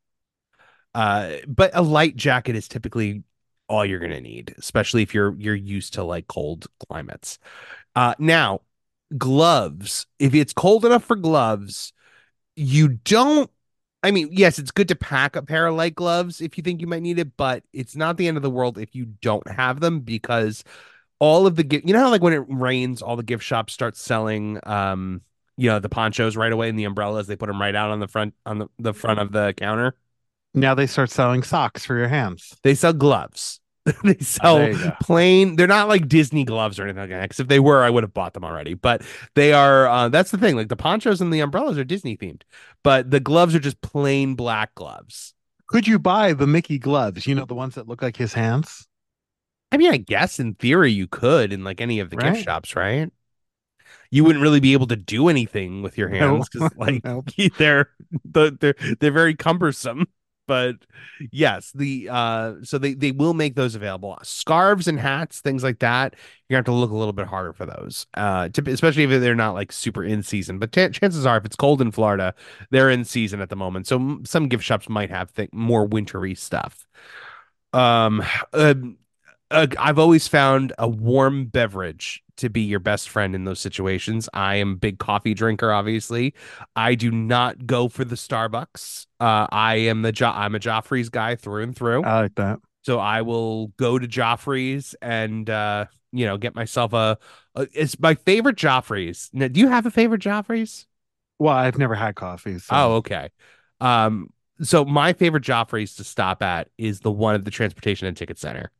Uh, 0.94 1.36
but 1.46 1.70
a 1.74 1.82
light 1.82 2.16
jacket 2.16 2.56
is 2.56 2.66
typically 2.68 3.22
all 3.70 3.86
you're 3.86 4.00
gonna 4.00 4.20
need, 4.20 4.54
especially 4.58 5.02
if 5.02 5.14
you're 5.14 5.34
you're 5.38 5.54
used 5.54 5.94
to 5.94 6.02
like 6.02 6.26
cold 6.26 6.66
climates. 6.88 7.38
Uh, 7.94 8.14
now 8.18 8.60
gloves. 9.16 10.06
If 10.18 10.34
it's 10.34 10.52
cold 10.52 10.84
enough 10.84 11.04
for 11.04 11.16
gloves, 11.16 11.92
you 12.56 12.88
don't. 12.88 13.50
I 14.02 14.10
mean, 14.10 14.30
yes, 14.32 14.58
it's 14.58 14.70
good 14.70 14.88
to 14.88 14.96
pack 14.96 15.36
a 15.36 15.42
pair 15.42 15.66
of 15.66 15.74
light 15.76 15.94
gloves 15.94 16.40
if 16.40 16.56
you 16.56 16.62
think 16.62 16.80
you 16.80 16.86
might 16.86 17.02
need 17.02 17.18
it, 17.18 17.36
but 17.36 17.62
it's 17.72 17.94
not 17.94 18.16
the 18.16 18.28
end 18.28 18.36
of 18.36 18.42
the 18.42 18.50
world 18.50 18.78
if 18.78 18.94
you 18.94 19.06
don't 19.06 19.48
have 19.48 19.80
them 19.80 20.00
because 20.00 20.64
all 21.20 21.46
of 21.46 21.56
the 21.56 21.62
gift. 21.62 21.86
You 21.86 21.92
know 21.92 22.00
how 22.00 22.10
like 22.10 22.22
when 22.22 22.32
it 22.32 22.44
rains, 22.48 23.02
all 23.02 23.16
the 23.16 23.22
gift 23.22 23.44
shops 23.44 23.72
start 23.72 23.96
selling 23.96 24.58
um 24.64 25.22
you 25.56 25.68
know 25.68 25.78
the 25.78 25.90
ponchos 25.90 26.36
right 26.36 26.52
away 26.52 26.70
and 26.70 26.78
the 26.78 26.84
umbrellas 26.84 27.26
they 27.26 27.36
put 27.36 27.46
them 27.46 27.60
right 27.60 27.74
out 27.74 27.90
on 27.90 28.00
the 28.00 28.08
front 28.08 28.34
on 28.46 28.58
the, 28.58 28.66
the 28.78 28.94
front 28.94 29.20
of 29.20 29.30
the 29.30 29.52
counter 29.58 29.94
now 30.54 30.74
they 30.74 30.86
start 30.86 31.10
selling 31.10 31.42
socks 31.42 31.84
for 31.84 31.96
your 31.96 32.08
hands. 32.08 32.54
they 32.62 32.74
sell 32.74 32.92
gloves 32.92 33.60
they 34.04 34.18
sell 34.18 34.68
go. 34.68 34.90
plain. 35.00 35.56
They're 35.56 35.66
not 35.66 35.88
like 35.88 36.06
Disney 36.06 36.44
gloves 36.44 36.78
or 36.78 36.84
anything 36.84 37.00
like 37.00 37.10
that. 37.10 37.22
Because 37.22 37.40
if 37.40 37.48
they 37.48 37.60
were, 37.60 37.82
I 37.82 37.88
would 37.88 38.02
have 38.04 38.12
bought 38.12 38.34
them 38.34 38.44
already. 38.44 38.74
But 38.74 39.02
they 39.34 39.52
are. 39.54 39.88
Uh, 39.88 40.08
that's 40.10 40.30
the 40.30 40.36
thing. 40.38 40.54
Like 40.54 40.68
the 40.68 40.76
ponchos 40.76 41.20
and 41.22 41.32
the 41.32 41.40
umbrellas 41.40 41.78
are 41.78 41.84
Disney 41.84 42.16
themed, 42.16 42.42
but 42.84 43.10
the 43.10 43.20
gloves 43.20 43.54
are 43.54 43.58
just 43.60 43.80
plain 43.80 44.34
black 44.34 44.74
gloves. 44.74 45.34
Could 45.68 45.88
you 45.88 45.98
buy 45.98 46.34
the 46.34 46.46
Mickey 46.46 46.78
gloves? 46.78 47.26
You 47.26 47.34
know, 47.34 47.46
the 47.46 47.54
ones 47.54 47.74
that 47.76 47.88
look 47.88 48.02
like 48.02 48.16
his 48.16 48.34
hands? 48.34 48.86
I 49.72 49.76
mean, 49.78 49.90
I 49.92 49.96
guess 49.96 50.38
in 50.38 50.54
theory 50.54 50.92
you 50.92 51.06
could 51.06 51.52
in 51.52 51.64
like 51.64 51.80
any 51.80 52.00
of 52.00 52.10
the 52.10 52.16
Right. 52.16 52.34
gift 52.34 52.44
shops, 52.44 52.76
right? 52.76 53.10
You 54.10 54.24
wouldn't 54.24 54.42
really 54.42 54.60
be 54.60 54.72
able 54.72 54.88
to 54.88 54.96
do 54.96 55.28
anything 55.28 55.82
with 55.82 55.96
your 55.96 56.08
hands 56.08 56.48
because 56.48 56.70
like 56.76 57.04
Nope. 57.04 57.30
they're 57.58 57.90
they're 58.24 58.74
they're 58.98 59.10
very 59.12 59.34
cumbersome. 59.34 60.06
But 60.50 60.76
yes, 61.30 61.70
the 61.74 62.08
uh 62.10 62.54
so 62.64 62.76
they 62.76 62.94
they 62.94 63.12
will 63.12 63.34
make 63.34 63.54
those 63.54 63.76
available. 63.76 64.18
Scarves 64.24 64.88
and 64.88 64.98
hats, 64.98 65.40
things 65.40 65.62
like 65.62 65.78
that. 65.78 66.16
You're 66.48 66.56
gonna 66.56 66.58
have 66.58 66.64
to 66.74 66.80
look 66.80 66.90
a 66.90 66.96
little 66.96 67.12
bit 67.12 67.26
harder 67.28 67.52
for 67.52 67.66
those. 67.66 68.06
Uh 68.14 68.48
to, 68.50 68.70
especially 68.70 69.04
if 69.04 69.20
they're 69.20 69.36
not 69.36 69.54
like 69.54 69.70
super 69.72 70.02
in 70.02 70.24
season. 70.24 70.58
But 70.58 70.72
ch- 70.72 70.92
chances 70.92 71.24
are 71.26 71.36
if 71.36 71.44
it's 71.44 71.56
cold 71.56 71.80
in 71.80 71.92
Florida, 71.92 72.34
they're 72.70 72.90
in 72.90 73.04
season 73.04 73.40
at 73.40 73.48
the 73.48 73.56
moment. 73.56 73.86
So 73.86 73.96
m- 73.96 74.24
some 74.24 74.48
gift 74.48 74.64
shops 74.64 74.88
might 74.88 75.10
have 75.10 75.32
th- 75.34 75.50
more 75.52 75.86
wintry 75.86 76.34
stuff. 76.34 76.86
Um 77.72 78.22
uh, 78.52 78.74
uh, 79.50 79.66
I've 79.78 79.98
always 79.98 80.28
found 80.28 80.72
a 80.78 80.88
warm 80.88 81.46
beverage 81.46 82.22
to 82.40 82.50
be 82.50 82.62
your 82.62 82.80
best 82.80 83.08
friend 83.08 83.34
in 83.34 83.44
those 83.44 83.60
situations. 83.60 84.28
I 84.34 84.56
am 84.56 84.72
a 84.72 84.76
big 84.76 84.98
coffee 84.98 85.34
drinker, 85.34 85.72
obviously. 85.72 86.34
I 86.76 86.94
do 86.94 87.10
not 87.10 87.66
go 87.66 87.88
for 87.88 88.04
the 88.04 88.16
Starbucks. 88.16 89.06
Uh, 89.18 89.46
I 89.50 89.76
am 89.76 90.02
the 90.02 90.12
jo- 90.12 90.32
I'm 90.34 90.54
a 90.54 90.58
Joffrey's 90.58 91.08
guy 91.08 91.36
through 91.36 91.62
and 91.62 91.76
through. 91.76 92.02
I 92.02 92.20
like 92.22 92.34
that. 92.36 92.58
So 92.82 92.98
I 92.98 93.22
will 93.22 93.68
go 93.76 93.98
to 93.98 94.08
Joffrey's 94.08 94.94
and 95.02 95.48
uh, 95.48 95.86
you 96.12 96.26
know 96.26 96.38
get 96.38 96.54
myself 96.54 96.92
a, 96.92 97.18
a. 97.54 97.68
It's 97.72 97.98
my 98.00 98.14
favorite 98.14 98.56
Joffrey's. 98.56 99.30
Now, 99.32 99.48
do 99.48 99.60
you 99.60 99.68
have 99.68 99.86
a 99.86 99.90
favorite 99.90 100.22
Joffrey's? 100.22 100.86
Well, 101.38 101.54
I've 101.54 101.78
never 101.78 101.94
had 101.94 102.16
coffee. 102.16 102.58
So. 102.58 102.66
Oh, 102.70 102.92
okay. 102.96 103.30
Um, 103.80 104.30
so 104.62 104.84
my 104.84 105.12
favorite 105.12 105.44
Joffrey's 105.44 105.94
to 105.96 106.04
stop 106.04 106.42
at 106.42 106.68
is 106.76 107.00
the 107.00 107.10
one 107.10 107.34
at 107.34 107.44
the 107.44 107.50
Transportation 107.50 108.06
and 108.06 108.16
Ticket 108.16 108.38
Center. 108.38 108.70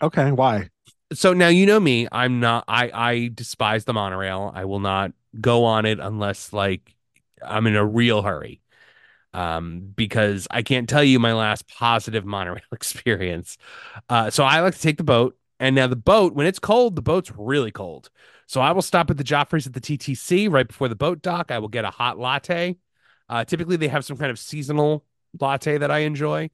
okay. 0.00 0.32
Why? 0.32 0.68
So 1.14 1.32
now 1.32 1.48
you 1.48 1.66
know 1.66 1.80
me 1.80 2.06
i'm 2.12 2.40
not 2.40 2.64
i 2.68 2.90
i 2.92 3.30
despise 3.34 3.84
the 3.84 3.92
monorail. 3.92 4.52
I 4.54 4.64
will 4.64 4.80
not 4.80 5.12
go 5.40 5.64
on 5.64 5.86
it 5.86 5.98
unless 6.00 6.52
like 6.52 6.94
i'm 7.44 7.66
in 7.66 7.76
a 7.76 7.84
real 7.84 8.22
hurry. 8.22 8.60
Um 9.34 9.92
because 9.96 10.46
i 10.50 10.62
can't 10.62 10.88
tell 10.88 11.04
you 11.04 11.18
my 11.18 11.32
last 11.32 11.68
positive 11.68 12.24
monorail 12.24 12.62
experience. 12.72 13.58
Uh 14.08 14.30
so 14.30 14.44
i 14.44 14.60
like 14.60 14.74
to 14.74 14.80
take 14.80 14.98
the 14.98 15.04
boat 15.04 15.36
and 15.60 15.74
now 15.76 15.86
the 15.86 15.96
boat 15.96 16.34
when 16.34 16.46
it's 16.46 16.58
cold 16.58 16.96
the 16.96 17.02
boat's 17.02 17.32
really 17.36 17.70
cold. 17.70 18.10
So 18.46 18.60
i 18.60 18.72
will 18.72 18.82
stop 18.82 19.10
at 19.10 19.16
the 19.16 19.24
joffrey's 19.24 19.66
at 19.66 19.72
the 19.72 19.80
ttc 19.80 20.50
right 20.50 20.66
before 20.66 20.88
the 20.88 20.96
boat 20.96 21.22
dock. 21.22 21.50
I 21.50 21.58
will 21.58 21.68
get 21.68 21.84
a 21.84 21.90
hot 21.90 22.18
latte. 22.18 22.76
Uh 23.28 23.44
typically 23.44 23.76
they 23.76 23.88
have 23.88 24.04
some 24.04 24.16
kind 24.16 24.30
of 24.30 24.38
seasonal 24.38 25.04
latte 25.40 25.78
that 25.78 25.90
i 25.90 26.00
enjoy 26.00 26.50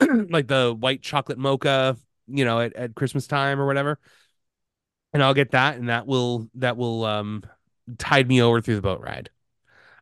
like 0.30 0.46
the 0.46 0.74
white 0.78 1.02
chocolate 1.02 1.38
mocha 1.38 1.96
you 2.32 2.44
know 2.44 2.60
at, 2.60 2.74
at 2.76 2.94
christmas 2.94 3.26
time 3.26 3.60
or 3.60 3.66
whatever 3.66 3.98
and 5.12 5.22
i'll 5.22 5.34
get 5.34 5.50
that 5.52 5.76
and 5.76 5.88
that 5.88 6.06
will 6.06 6.48
that 6.54 6.76
will 6.76 7.04
um 7.04 7.42
tide 7.98 8.28
me 8.28 8.40
over 8.40 8.60
through 8.60 8.76
the 8.76 8.82
boat 8.82 9.00
ride 9.00 9.30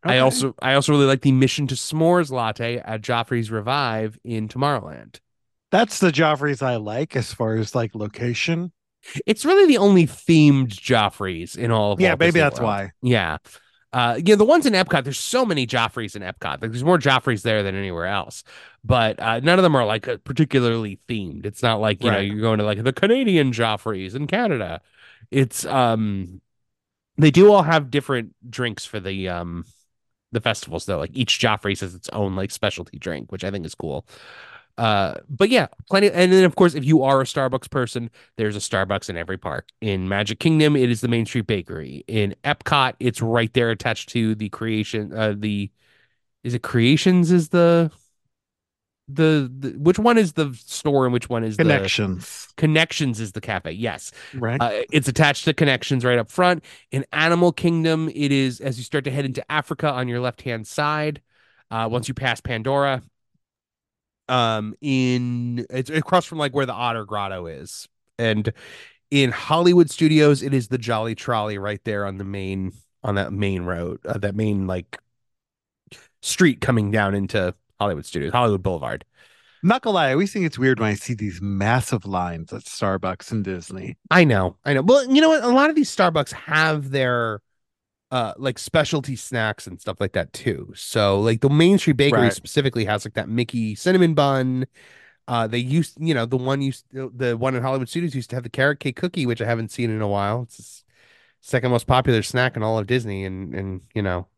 i 0.05 0.19
also 0.19 0.55
i 0.61 0.75
also 0.75 0.93
really 0.93 1.07
like 1.07 1.23
the 1.23 1.33
mission 1.33 1.67
to 1.67 1.75
s'mores 1.75 2.31
latte 2.31 2.79
at 2.79 3.03
joffrey's 3.03 3.51
revive 3.51 4.19
in 4.25 4.49
tomorrowland 4.49 5.19
That's 5.71 5.99
the 5.99 6.11
Joffrey's 6.11 6.61
I 6.63 6.77
like 6.77 7.17
as 7.17 7.33
far 7.33 7.57
as 7.57 7.75
like 7.75 7.95
location. 7.95 8.73
it's 9.27 9.45
really 9.45 9.67
the 9.67 9.79
only 9.79 10.07
themed 10.07 10.69
joffrey's 10.71 11.57
in 11.57 11.71
all 11.71 11.93
of 11.93 12.01
Yeah, 12.01 12.15
Walt 12.15 12.19
maybe 12.19 12.39
Disney 12.39 12.41
that's 12.41 12.61
World. 12.61 12.61
why. 12.61 12.93
Yeah. 13.03 13.39
Uh, 13.93 14.21
yeah, 14.23 14.35
the 14.35 14.45
ones 14.45 14.67
in 14.67 14.75
Epcot, 14.75 15.05
there's 15.05 15.19
so 15.19 15.47
many 15.47 15.67
Joffreys 15.67 16.15
in 16.15 16.23
Epcot. 16.23 16.61
Like, 16.61 16.71
there's 16.71 16.85
more 16.85 16.99
Joffreys 16.99 17.43
there 17.43 17.63
than 17.63 17.75
anywhere 17.75 18.07
else. 18.07 18.45
But 18.85 19.19
uh, 19.21 19.41
none 19.41 19.59
of 19.59 19.63
them 19.63 19.75
are 19.75 19.85
like 19.85 20.07
particularly 20.25 21.01
themed. 21.09 21.47
It's 21.47 21.63
not 21.63 21.81
like, 21.81 22.05
you 22.05 22.11
know, 22.11 22.19
you're 22.19 22.41
going 22.41 22.59
to 22.59 22.65
like 22.65 22.83
the 22.83 22.93
Canadian 22.93 23.53
Joffreys 23.53 24.15
in 24.15 24.27
Canada. 24.27 24.81
It's 25.31 25.65
um 25.67 26.41
they 27.17 27.31
do 27.31 27.53
all 27.53 27.63
have 27.63 27.91
different 27.91 28.35
drinks 28.49 28.85
for 28.85 29.01
the 29.01 29.29
um 29.29 29.65
the 30.33 30.41
festivals 30.41 30.87
though. 30.87 30.99
Like 30.99 31.11
each 31.15 31.39
Joffrey's 31.39 31.81
has 31.81 31.95
its 31.95 32.09
own 32.11 32.37
like 32.37 32.51
specialty 32.51 32.99
drink, 32.99 33.33
which 33.33 33.45
I 33.45 33.51
think 33.51 33.67
is 33.67 33.75
cool. 33.75 34.07
Uh, 34.79 35.15
but 35.29 35.51
yeah, 35.51 35.67
plenty. 35.91 36.11
And 36.11 36.33
then 36.33 36.45
of 36.45 36.55
course, 36.55 36.75
if 36.75 36.85
you 36.85 37.03
are 37.03 37.21
a 37.21 37.25
Starbucks 37.25 37.69
person, 37.71 38.11
there's 38.37 38.57
a 38.57 38.61
Starbucks 38.61 39.11
in 39.11 39.17
every 39.17 39.37
park. 39.37 39.69
In 39.81 40.09
Magic 40.09 40.39
Kingdom, 40.39 40.77
it 40.77 40.89
is 40.89 41.01
the 41.01 41.09
Main 41.09 41.27
Street 41.27 41.47
Bakery. 41.49 42.05
In 42.07 42.35
Epcot, 42.45 42.95
it's 43.01 43.21
right 43.21 43.53
there 43.53 43.71
attached 43.71 44.09
to 44.11 44.35
the 44.37 44.49
creation. 44.49 45.13
Uh, 45.13 45.35
the 45.37 45.71
is 46.45 46.55
it 46.55 46.63
Creations? 46.63 47.33
Is 47.33 47.49
the 47.49 47.91
the, 49.09 49.51
the 49.59 49.71
which 49.79 49.99
one 49.99 50.19
is 50.19 50.35
the 50.35 50.53
store 50.55 51.05
and 51.07 51.13
which 51.13 51.29
one 51.29 51.43
is 51.43 51.57
the 51.57 51.65
Connections. 51.65 52.47
the 52.49 52.55
Connections 52.61 53.21
is 53.21 53.33
the 53.33 53.41
cafe. 53.41 53.73
Yes, 53.73 54.13
Right. 54.35 54.61
uh, 54.61 54.83
it's 54.93 55.09
attached 55.09 55.45
to 55.47 55.55
Connections 55.55 56.05
right 56.05 56.19
up 56.19 56.31
front. 56.31 56.63
In 56.91 57.05
Animal 57.13 57.53
Kingdom, 57.53 58.11
it 58.15 58.33
is 58.33 58.61
as 58.61 58.79
you 58.79 58.85
start 58.85 59.05
to 59.05 59.11
head 59.11 59.25
into 59.25 59.51
Africa 59.51 59.91
on 59.91 60.09
your 60.09 60.21
left 60.21 60.43
hand 60.43 60.67
side. 60.67 61.23
Uh, 61.71 61.89
once 61.91 62.09
you 62.09 62.15
pass 62.15 62.41
Pandora, 62.41 63.03
um, 64.29 64.75
in 64.81 65.67
it's 65.71 65.91
across 65.91 66.25
from 66.25 66.39
like 66.39 66.55
where 66.55 66.67
the 66.67 66.73
Otter 66.73 67.05
Grotto 67.05 67.47
is, 67.47 67.89
and 68.19 68.53
in 69.11 69.31
Hollywood 69.31 69.91
Studios, 69.91 70.43
it 70.43 70.53
is 70.53 70.69
the 70.69 70.79
Jolly 70.79 71.15
Trolley 71.15 71.59
right 71.59 71.83
there 71.85 72.07
on 72.07 72.19
the 72.19 72.25
main 72.25 72.73
on 73.03 73.15
that 73.15 73.33
main 73.33 73.63
road, 73.63 74.01
uh, 74.07 74.19
that 74.19 74.35
main 74.35 74.67
like 74.67 74.99
street 76.23 76.61
coming 76.61 76.91
down 76.91 77.15
into 77.15 77.55
Hollywood 77.81 78.07
Studios, 78.07 78.33
Hollywood 78.33 78.63
Boulevard. 78.63 79.05
Not 79.63 79.83
gonna 79.83 79.95
lie, 79.95 80.09
I 80.09 80.13
always 80.13 80.33
think 80.33 80.47
it's 80.47 80.59
weird 80.59 80.79
when 80.79 80.91
I 80.91 80.95
see 80.95 81.15
these 81.15 81.41
massive 81.43 82.07
lines 82.07 82.53
at 82.53 82.63
Starbucks 82.63 83.33
and 83.33 83.45
Disney. 83.45 83.97
I 84.11 84.25
know, 84.25 84.57
I 84.65 84.75
know. 84.75 84.83
Well, 84.83 85.13
you 85.13 85.21
know 85.21 85.31
what? 85.31 85.43
A 85.43 85.49
lot 85.49 85.71
of 85.71 85.77
these 85.77 85.95
Starbucks 85.95 86.33
have 86.33 86.91
their 86.91 87.41
uh 88.11 88.33
like 88.39 88.59
specialty 88.59 89.17
snacks 89.17 89.67
and 89.67 89.81
stuff 89.81 90.01
like 90.01 90.13
that 90.13 90.33
too. 90.33 90.73
So 90.75 91.21
like 91.21 91.41
the 91.41 91.51
Main 91.51 91.79
Street 91.79 91.97
Bakery 91.97 92.31
Right. 92.31 92.33
specifically 92.33 92.85
has 92.87 93.05
like 93.05 93.15
that 93.15 93.29
Mickey 93.29 93.75
cinnamon 93.75 94.15
bun. 94.15 94.67
Uh 95.29 95.47
they 95.49 95.59
used 95.59 95.99
you 96.01 96.15
know, 96.15 96.27
the 96.27 96.37
one 96.39 96.63
used 96.63 96.87
the 96.93 97.37
one 97.39 97.55
in 97.57 97.63
Hollywood 97.63 97.89
Studios 97.89 98.15
used 98.15 98.31
to 98.31 98.37
have 98.37 98.45
the 98.45 98.51
carrot 98.51 98.81
cake 98.81 98.97
cookie, 98.97 99.27
which 99.27 99.43
I 99.43 99.47
haven't 99.47 99.71
seen 99.73 99.91
in 99.91 100.03
a 100.03 100.09
while. 100.09 100.43
It's 100.45 100.85
the 101.43 101.49
second 101.49 101.71
most 101.73 101.87
popular 101.89 102.23
snack 102.23 102.57
in 102.57 102.63
all 102.65 102.79
of 102.79 102.87
Disney 102.89 103.25
and 103.27 103.55
and 103.55 103.83
you 103.95 104.03
know, 104.03 104.29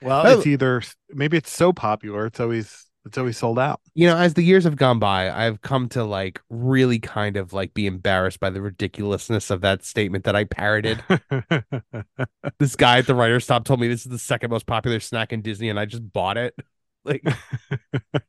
Well, 0.00 0.26
Oh. 0.26 0.40
it's 0.40 0.46
either 0.46 0.82
maybe 1.10 1.36
it's 1.36 1.52
so 1.52 1.72
popular, 1.72 2.26
it's 2.26 2.40
always 2.40 2.86
it's 3.06 3.16
always 3.16 3.38
sold 3.38 3.58
out. 3.58 3.80
you 3.94 4.06
know, 4.06 4.16
as 4.16 4.34
the 4.34 4.42
years 4.42 4.64
have 4.64 4.76
gone 4.76 4.98
by, 4.98 5.30
I've 5.30 5.62
come 5.62 5.88
to 5.90 6.04
like 6.04 6.40
really 6.50 6.98
kind 6.98 7.36
of 7.36 7.52
like 7.52 7.72
be 7.72 7.86
embarrassed 7.86 8.40
by 8.40 8.50
the 8.50 8.60
ridiculousness 8.60 9.50
of 9.50 9.62
that 9.62 9.84
statement 9.84 10.24
that 10.24 10.36
I 10.36 10.44
parroted. 10.44 11.02
this 12.58 12.76
guy 12.76 12.98
at 12.98 13.06
the 13.06 13.14
writer's 13.14 13.44
stop 13.44 13.64
told 13.64 13.80
me 13.80 13.88
this 13.88 14.04
is 14.04 14.10
the 14.10 14.18
second 14.18 14.50
most 14.50 14.66
popular 14.66 15.00
snack 15.00 15.32
in 15.32 15.40
Disney, 15.42 15.70
and 15.70 15.80
I 15.80 15.86
just 15.86 16.12
bought 16.12 16.36
it. 16.36 16.54
Like, 17.02 17.24
and 18.12 18.22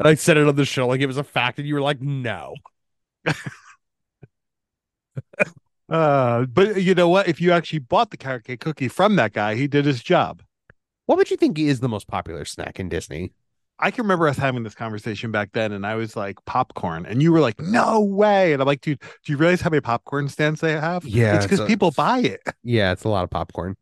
I 0.00 0.14
said 0.16 0.36
it 0.36 0.48
on 0.48 0.56
the 0.56 0.64
show 0.64 0.88
like 0.88 1.00
it 1.00 1.06
was 1.06 1.16
a 1.16 1.22
fact, 1.22 1.60
and 1.60 1.68
you 1.68 1.74
were 1.74 1.80
like, 1.80 2.00
"No." 2.00 2.56
uh, 5.88 6.44
but 6.46 6.82
you 6.82 6.96
know 6.96 7.08
what? 7.08 7.28
If 7.28 7.40
you 7.40 7.52
actually 7.52 7.78
bought 7.78 8.10
the 8.10 8.16
carrot 8.16 8.42
cake 8.42 8.58
cookie 8.58 8.88
from 8.88 9.14
that 9.14 9.32
guy, 9.32 9.54
he 9.54 9.68
did 9.68 9.84
his 9.84 10.02
job. 10.02 10.42
What 11.04 11.18
would 11.18 11.30
you 11.30 11.36
think 11.36 11.56
is 11.56 11.78
the 11.78 11.88
most 11.88 12.08
popular 12.08 12.44
snack 12.44 12.80
in 12.80 12.88
Disney? 12.88 13.30
I 13.78 13.90
can 13.90 14.04
remember 14.04 14.26
us 14.26 14.38
having 14.38 14.62
this 14.62 14.74
conversation 14.74 15.30
back 15.30 15.50
then, 15.52 15.72
and 15.72 15.86
I 15.86 15.96
was 15.96 16.16
like 16.16 16.42
popcorn, 16.46 17.04
and 17.06 17.22
you 17.22 17.30
were 17.32 17.40
like, 17.40 17.60
"No 17.60 18.00
way!" 18.00 18.52
And 18.52 18.62
I'm 18.62 18.66
like, 18.66 18.80
"Dude, 18.80 19.00
do 19.00 19.32
you 19.32 19.36
realize 19.36 19.60
how 19.60 19.70
many 19.70 19.80
popcorn 19.82 20.28
stands 20.28 20.60
they 20.60 20.72
have? 20.72 21.04
Yeah, 21.04 21.36
it's 21.36 21.46
because 21.46 21.60
people 21.62 21.90
buy 21.90 22.20
it." 22.20 22.40
Yeah, 22.62 22.92
it's 22.92 23.04
a 23.04 23.08
lot 23.08 23.22
of 23.24 23.30
popcorn. 23.30 23.76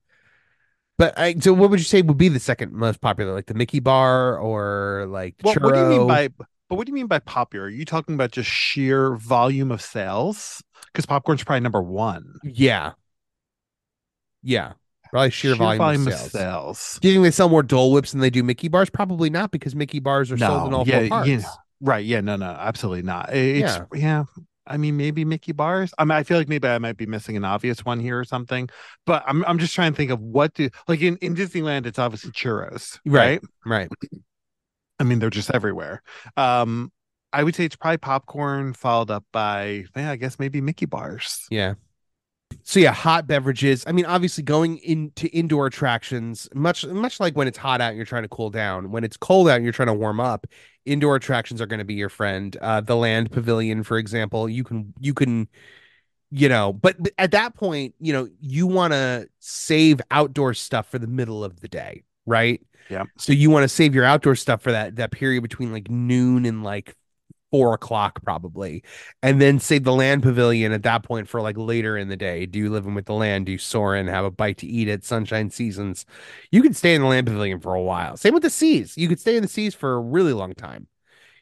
But 0.96 1.18
I 1.18 1.34
so 1.34 1.52
what 1.52 1.70
would 1.70 1.80
you 1.80 1.84
say 1.84 2.02
would 2.02 2.18
be 2.18 2.28
the 2.28 2.38
second 2.38 2.72
most 2.72 3.00
popular, 3.00 3.32
like 3.34 3.46
the 3.46 3.54
Mickey 3.54 3.80
bar 3.80 4.38
or 4.38 5.06
like 5.08 5.36
the 5.38 5.44
Well, 5.44 5.56
what 5.60 5.74
do 5.74 5.80
you 5.80 5.86
mean 5.86 6.06
by? 6.06 6.28
But 6.68 6.76
what 6.76 6.86
do 6.86 6.90
you 6.90 6.94
mean 6.94 7.08
by 7.08 7.18
popular? 7.18 7.66
Are 7.66 7.70
you 7.70 7.84
talking 7.84 8.14
about 8.14 8.30
just 8.30 8.48
sheer 8.48 9.16
volume 9.16 9.72
of 9.72 9.82
sales? 9.82 10.62
Because 10.86 11.06
popcorn's 11.06 11.42
probably 11.42 11.60
number 11.60 11.82
one. 11.82 12.38
Yeah, 12.44 12.92
yeah, 14.42 14.74
probably 15.14 15.30
sheer, 15.30 15.54
volume, 15.54 16.06
of 16.08 16.12
sales. 16.12 16.30
sales. 16.32 16.98
Do 17.00 17.08
you 17.08 17.14
think 17.14 17.24
they 17.24 17.30
sell 17.30 17.48
more 17.48 17.62
Dole 17.62 17.92
Whips 17.92 18.10
than 18.12 18.20
they 18.20 18.30
do 18.30 18.42
Mickey 18.42 18.66
bars? 18.68 18.90
Probably 18.90 19.30
not, 19.30 19.52
because 19.52 19.74
Mickey 19.74 20.00
bars 20.00 20.32
are 20.32 20.36
sold 20.36 20.68
in 20.68 20.74
all 20.74 20.86
yeah, 20.86 21.00
four 21.00 21.08
parts. 21.08 21.28
yeah. 21.28 21.42
Right. 21.80 22.04
Yeah. 22.04 22.20
No, 22.20 22.36
no, 22.36 22.46
absolutely 22.46 23.02
not. 23.02 23.32
It's, 23.32 23.60
Yeah. 23.60 23.84
yeah. 23.94 24.24
I 24.66 24.76
mean, 24.78 24.96
maybe 24.96 25.24
Mickey 25.24 25.52
bars. 25.52 25.92
I 25.98 26.04
mean, 26.04 26.12
I 26.12 26.22
feel 26.22 26.38
like 26.38 26.48
maybe 26.48 26.66
I 26.66 26.78
might 26.78 26.96
be 26.96 27.06
missing 27.06 27.36
an 27.36 27.44
obvious 27.44 27.84
one 27.84 28.00
here 28.00 28.18
or 28.18 28.24
something, 28.24 28.68
but 29.06 29.22
I'm, 29.26 29.44
I'm 29.44 29.58
just 29.58 29.74
trying 29.74 29.92
to 29.92 29.96
think 29.96 30.10
of 30.10 30.20
what 30.20 30.54
do 30.54 30.70
like 30.88 31.00
in, 31.02 31.16
in 31.18 31.34
Disneyland, 31.36 31.84
it's 31.86 31.98
obviously 31.98 32.30
churros, 32.32 32.98
Right. 33.04 33.40
right? 33.66 33.88
Right. 33.90 34.20
I 34.98 35.04
mean, 35.04 35.18
they're 35.18 35.28
just 35.30 35.50
everywhere. 35.50 36.02
Um, 36.36 36.90
I 37.32 37.42
would 37.44 37.54
say 37.54 37.64
it's 37.66 37.76
probably 37.76 37.98
popcorn 37.98 38.72
followed 38.72 39.10
up 39.10 39.24
by, 39.32 39.84
yeah, 39.96 40.10
I 40.12 40.16
guess 40.16 40.38
maybe 40.38 40.60
Mickey 40.60 40.86
bars. 40.86 41.46
Yeah. 41.50 41.74
So 42.66 42.80
yeah, 42.80 42.92
hot 42.92 43.26
beverages. 43.26 43.84
I 43.86 43.92
mean, 43.92 44.06
obviously 44.06 44.42
going 44.42 44.78
into 44.78 45.28
indoor 45.28 45.66
attractions, 45.66 46.48
much 46.54 46.86
much 46.86 47.20
like 47.20 47.36
when 47.36 47.46
it's 47.46 47.58
hot 47.58 47.82
out 47.82 47.88
and 47.88 47.96
you're 47.96 48.06
trying 48.06 48.22
to 48.22 48.28
cool 48.28 48.48
down. 48.48 48.90
When 48.90 49.04
it's 49.04 49.18
cold 49.18 49.48
out 49.48 49.56
and 49.56 49.64
you're 49.64 49.72
trying 49.72 49.88
to 49.88 49.94
warm 49.94 50.18
up, 50.18 50.46
indoor 50.86 51.14
attractions 51.14 51.60
are 51.60 51.66
going 51.66 51.78
to 51.78 51.84
be 51.84 51.94
your 51.94 52.08
friend. 52.08 52.56
Uh, 52.62 52.80
the 52.80 52.96
Land 52.96 53.30
Pavilion, 53.30 53.82
for 53.82 53.98
example, 53.98 54.48
you 54.48 54.64
can 54.64 54.94
you 54.98 55.12
can, 55.12 55.46
you 56.30 56.48
know, 56.48 56.72
but 56.72 56.96
at 57.18 57.32
that 57.32 57.54
point, 57.54 57.94
you 58.00 58.14
know, 58.14 58.28
you 58.40 58.66
want 58.66 58.94
to 58.94 59.28
save 59.40 60.00
outdoor 60.10 60.54
stuff 60.54 60.88
for 60.88 60.98
the 60.98 61.06
middle 61.06 61.44
of 61.44 61.60
the 61.60 61.68
day, 61.68 62.02
right? 62.24 62.62
Yeah. 62.88 63.04
So 63.18 63.34
you 63.34 63.50
want 63.50 63.64
to 63.64 63.68
save 63.68 63.94
your 63.94 64.04
outdoor 64.04 64.36
stuff 64.36 64.62
for 64.62 64.72
that 64.72 64.96
that 64.96 65.10
period 65.10 65.42
between 65.42 65.70
like 65.70 65.90
noon 65.90 66.46
and 66.46 66.64
like 66.64 66.96
four 67.54 67.72
o'clock 67.72 68.20
probably. 68.24 68.82
And 69.22 69.40
then 69.40 69.60
save 69.60 69.84
the 69.84 69.92
land 69.92 70.24
pavilion 70.24 70.72
at 70.72 70.82
that 70.82 71.04
point 71.04 71.28
for 71.28 71.40
like 71.40 71.56
later 71.56 71.96
in 71.96 72.08
the 72.08 72.16
day. 72.16 72.46
Do 72.46 72.58
you 72.58 72.68
Living 72.68 72.96
with 72.96 73.06
the 73.06 73.12
Land? 73.12 73.46
Do 73.46 73.52
you 73.52 73.58
Soarin'? 73.58 74.08
Have 74.08 74.24
a 74.24 74.30
bite 74.32 74.58
to 74.58 74.66
eat 74.66 74.88
at 74.88 75.04
sunshine 75.04 75.50
seasons? 75.50 76.04
You 76.50 76.62
could 76.62 76.74
stay 76.74 76.96
in 76.96 77.02
the 77.02 77.06
land 77.06 77.28
pavilion 77.28 77.60
for 77.60 77.72
a 77.72 77.80
while. 77.80 78.16
Same 78.16 78.34
with 78.34 78.42
the 78.42 78.50
seas. 78.50 78.98
You 78.98 79.06
could 79.06 79.20
stay 79.20 79.36
in 79.36 79.42
the 79.42 79.48
seas 79.48 79.72
for 79.72 79.94
a 79.94 80.00
really 80.00 80.32
long 80.32 80.54
time. 80.54 80.88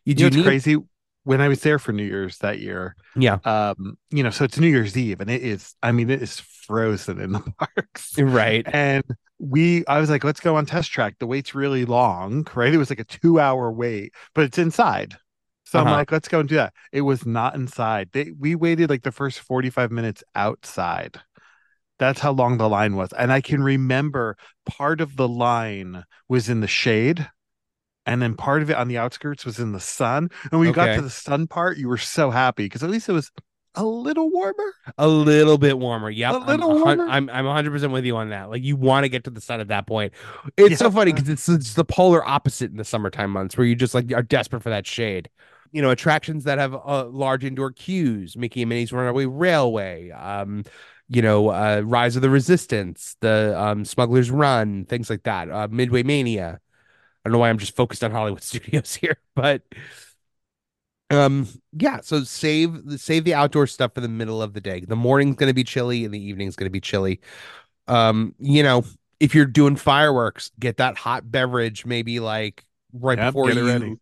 You, 0.04 0.14
do 0.14 0.24
know, 0.24 0.26
it's 0.26 0.36
need... 0.36 0.44
crazy? 0.44 0.76
When 1.24 1.40
i 1.40 1.46
was 1.46 1.60
there 1.60 1.78
for 1.78 1.92
new 1.92 2.02
year's 2.02 2.38
that 2.38 2.58
year 2.58 2.96
yeah. 3.14 3.38
um 3.44 3.96
you 4.10 4.24
know 4.24 4.30
so 4.30 4.42
it's 4.42 4.58
new 4.58 4.66
year's 4.66 4.98
eve 4.98 5.20
and 5.20 5.30
it 5.30 5.40
is 5.40 5.76
i 5.80 5.92
mean 5.92 6.10
it 6.10 6.20
is 6.20 6.40
frozen 6.40 7.20
in 7.20 7.30
the 7.30 7.38
parks. 7.58 8.18
Right. 8.18 8.66
And 8.74 9.04
we 9.38 9.86
i 9.86 10.00
was 10.00 10.10
like 10.10 10.24
let's 10.24 10.40
go 10.40 10.56
on 10.56 10.66
test 10.66 10.90
track. 10.90 11.20
The 11.20 11.28
wait's 11.28 11.54
really 11.54 11.84
long 11.84 12.44
right? 12.56 12.74
It 12.74 12.76
was 12.76 12.90
like 12.90 12.98
a 12.98 13.04
two 13.04 13.38
hour 13.38 13.70
wait 13.70 14.12
but 14.34 14.44
it's 14.44 14.58
inside 14.58 15.16
so 15.72 15.78
uh-huh. 15.78 15.88
I'm 15.88 15.96
like, 15.96 16.12
let's 16.12 16.28
go 16.28 16.40
and 16.40 16.48
do 16.50 16.56
that. 16.56 16.74
It 16.92 17.00
was 17.00 17.24
not 17.24 17.54
inside. 17.54 18.10
They, 18.12 18.32
we 18.38 18.54
waited 18.54 18.90
like 18.90 19.04
the 19.04 19.10
first 19.10 19.40
45 19.40 19.90
minutes 19.90 20.22
outside. 20.34 21.18
That's 21.98 22.20
how 22.20 22.32
long 22.32 22.58
the 22.58 22.68
line 22.68 22.94
was. 22.94 23.08
And 23.14 23.32
I 23.32 23.40
can 23.40 23.62
remember 23.62 24.36
part 24.66 25.00
of 25.00 25.16
the 25.16 25.26
line 25.26 26.04
was 26.28 26.50
in 26.50 26.60
the 26.60 26.66
shade. 26.66 27.26
And 28.04 28.20
then 28.20 28.34
part 28.34 28.60
of 28.60 28.68
it 28.68 28.76
on 28.76 28.88
the 28.88 28.98
outskirts 28.98 29.46
was 29.46 29.58
in 29.58 29.72
the 29.72 29.80
sun. 29.80 30.28
And 30.50 30.60
when 30.60 30.66
you 30.66 30.72
okay. 30.72 30.88
got 30.88 30.96
to 30.96 31.00
the 31.00 31.08
sun 31.08 31.46
part, 31.46 31.78
you 31.78 31.88
were 31.88 31.96
so 31.96 32.30
happy 32.30 32.66
because 32.66 32.82
at 32.82 32.90
least 32.90 33.08
it 33.08 33.12
was 33.12 33.30
a 33.74 33.84
little 33.84 34.30
warmer. 34.30 34.74
A 34.98 35.08
little 35.08 35.56
bit 35.56 35.78
warmer. 35.78 36.10
Yeah. 36.10 36.36
A 36.36 36.36
little 36.36 36.72
I'm, 36.72 36.80
warmer. 36.82 37.08
I'm 37.08 37.30
I'm 37.30 37.46
100% 37.46 37.90
with 37.90 38.04
you 38.04 38.18
on 38.18 38.28
that. 38.28 38.50
Like 38.50 38.62
you 38.62 38.76
want 38.76 39.04
to 39.04 39.08
get 39.08 39.24
to 39.24 39.30
the 39.30 39.40
sun 39.40 39.60
at 39.60 39.68
that 39.68 39.86
point. 39.86 40.12
It's 40.58 40.72
yeah. 40.72 40.76
so 40.76 40.90
funny 40.90 41.14
because 41.14 41.30
it's, 41.30 41.48
it's 41.48 41.72
the 41.72 41.84
polar 41.84 42.22
opposite 42.28 42.70
in 42.70 42.76
the 42.76 42.84
summertime 42.84 43.30
months 43.30 43.56
where 43.56 43.66
you 43.66 43.74
just 43.74 43.94
like 43.94 44.12
are 44.12 44.22
desperate 44.22 44.62
for 44.62 44.68
that 44.68 44.86
shade 44.86 45.30
you 45.72 45.82
know 45.82 45.90
attractions 45.90 46.44
that 46.44 46.58
have 46.58 46.74
uh, 46.74 47.06
large 47.06 47.44
indoor 47.44 47.72
queues 47.72 48.36
mickey 48.36 48.62
and 48.62 48.68
minnie's 48.68 48.92
runaway 48.92 49.24
railway 49.24 50.10
um 50.10 50.62
you 51.08 51.22
know 51.22 51.48
uh 51.48 51.82
rise 51.84 52.14
of 52.14 52.22
the 52.22 52.30
resistance 52.30 53.16
the 53.20 53.58
um 53.58 53.84
smugglers 53.84 54.30
run 54.30 54.84
things 54.84 55.10
like 55.10 55.22
that 55.24 55.50
uh 55.50 55.68
midway 55.70 56.02
mania. 56.02 56.60
I 57.24 57.28
don't 57.28 57.32
know 57.32 57.38
why 57.38 57.50
i'm 57.50 57.58
just 57.58 57.74
focused 57.74 58.04
on 58.04 58.10
hollywood 58.10 58.42
studios 58.42 58.94
here 58.94 59.18
but 59.34 59.62
um 61.10 61.46
yeah 61.72 62.00
so 62.00 62.22
save 62.24 62.80
save 62.96 63.24
the 63.24 63.34
outdoor 63.34 63.66
stuff 63.66 63.92
for 63.94 64.00
the 64.00 64.08
middle 64.08 64.42
of 64.42 64.54
the 64.54 64.60
day. 64.60 64.80
The 64.80 64.96
morning's 64.96 65.36
going 65.36 65.50
to 65.50 65.54
be 65.54 65.64
chilly 65.64 66.04
and 66.04 66.14
the 66.14 66.22
evening's 66.22 66.56
going 66.56 66.66
to 66.66 66.70
be 66.70 66.80
chilly. 66.80 67.20
Um 67.86 68.34
you 68.38 68.62
know 68.62 68.84
if 69.20 69.34
you're 69.34 69.46
doing 69.46 69.76
fireworks 69.76 70.50
get 70.58 70.78
that 70.78 70.96
hot 70.96 71.30
beverage 71.30 71.84
maybe 71.84 72.18
like 72.18 72.64
right 72.92 73.18
yep, 73.18 73.28
before 73.28 73.50
you 73.50 73.66
ready. 73.66 73.96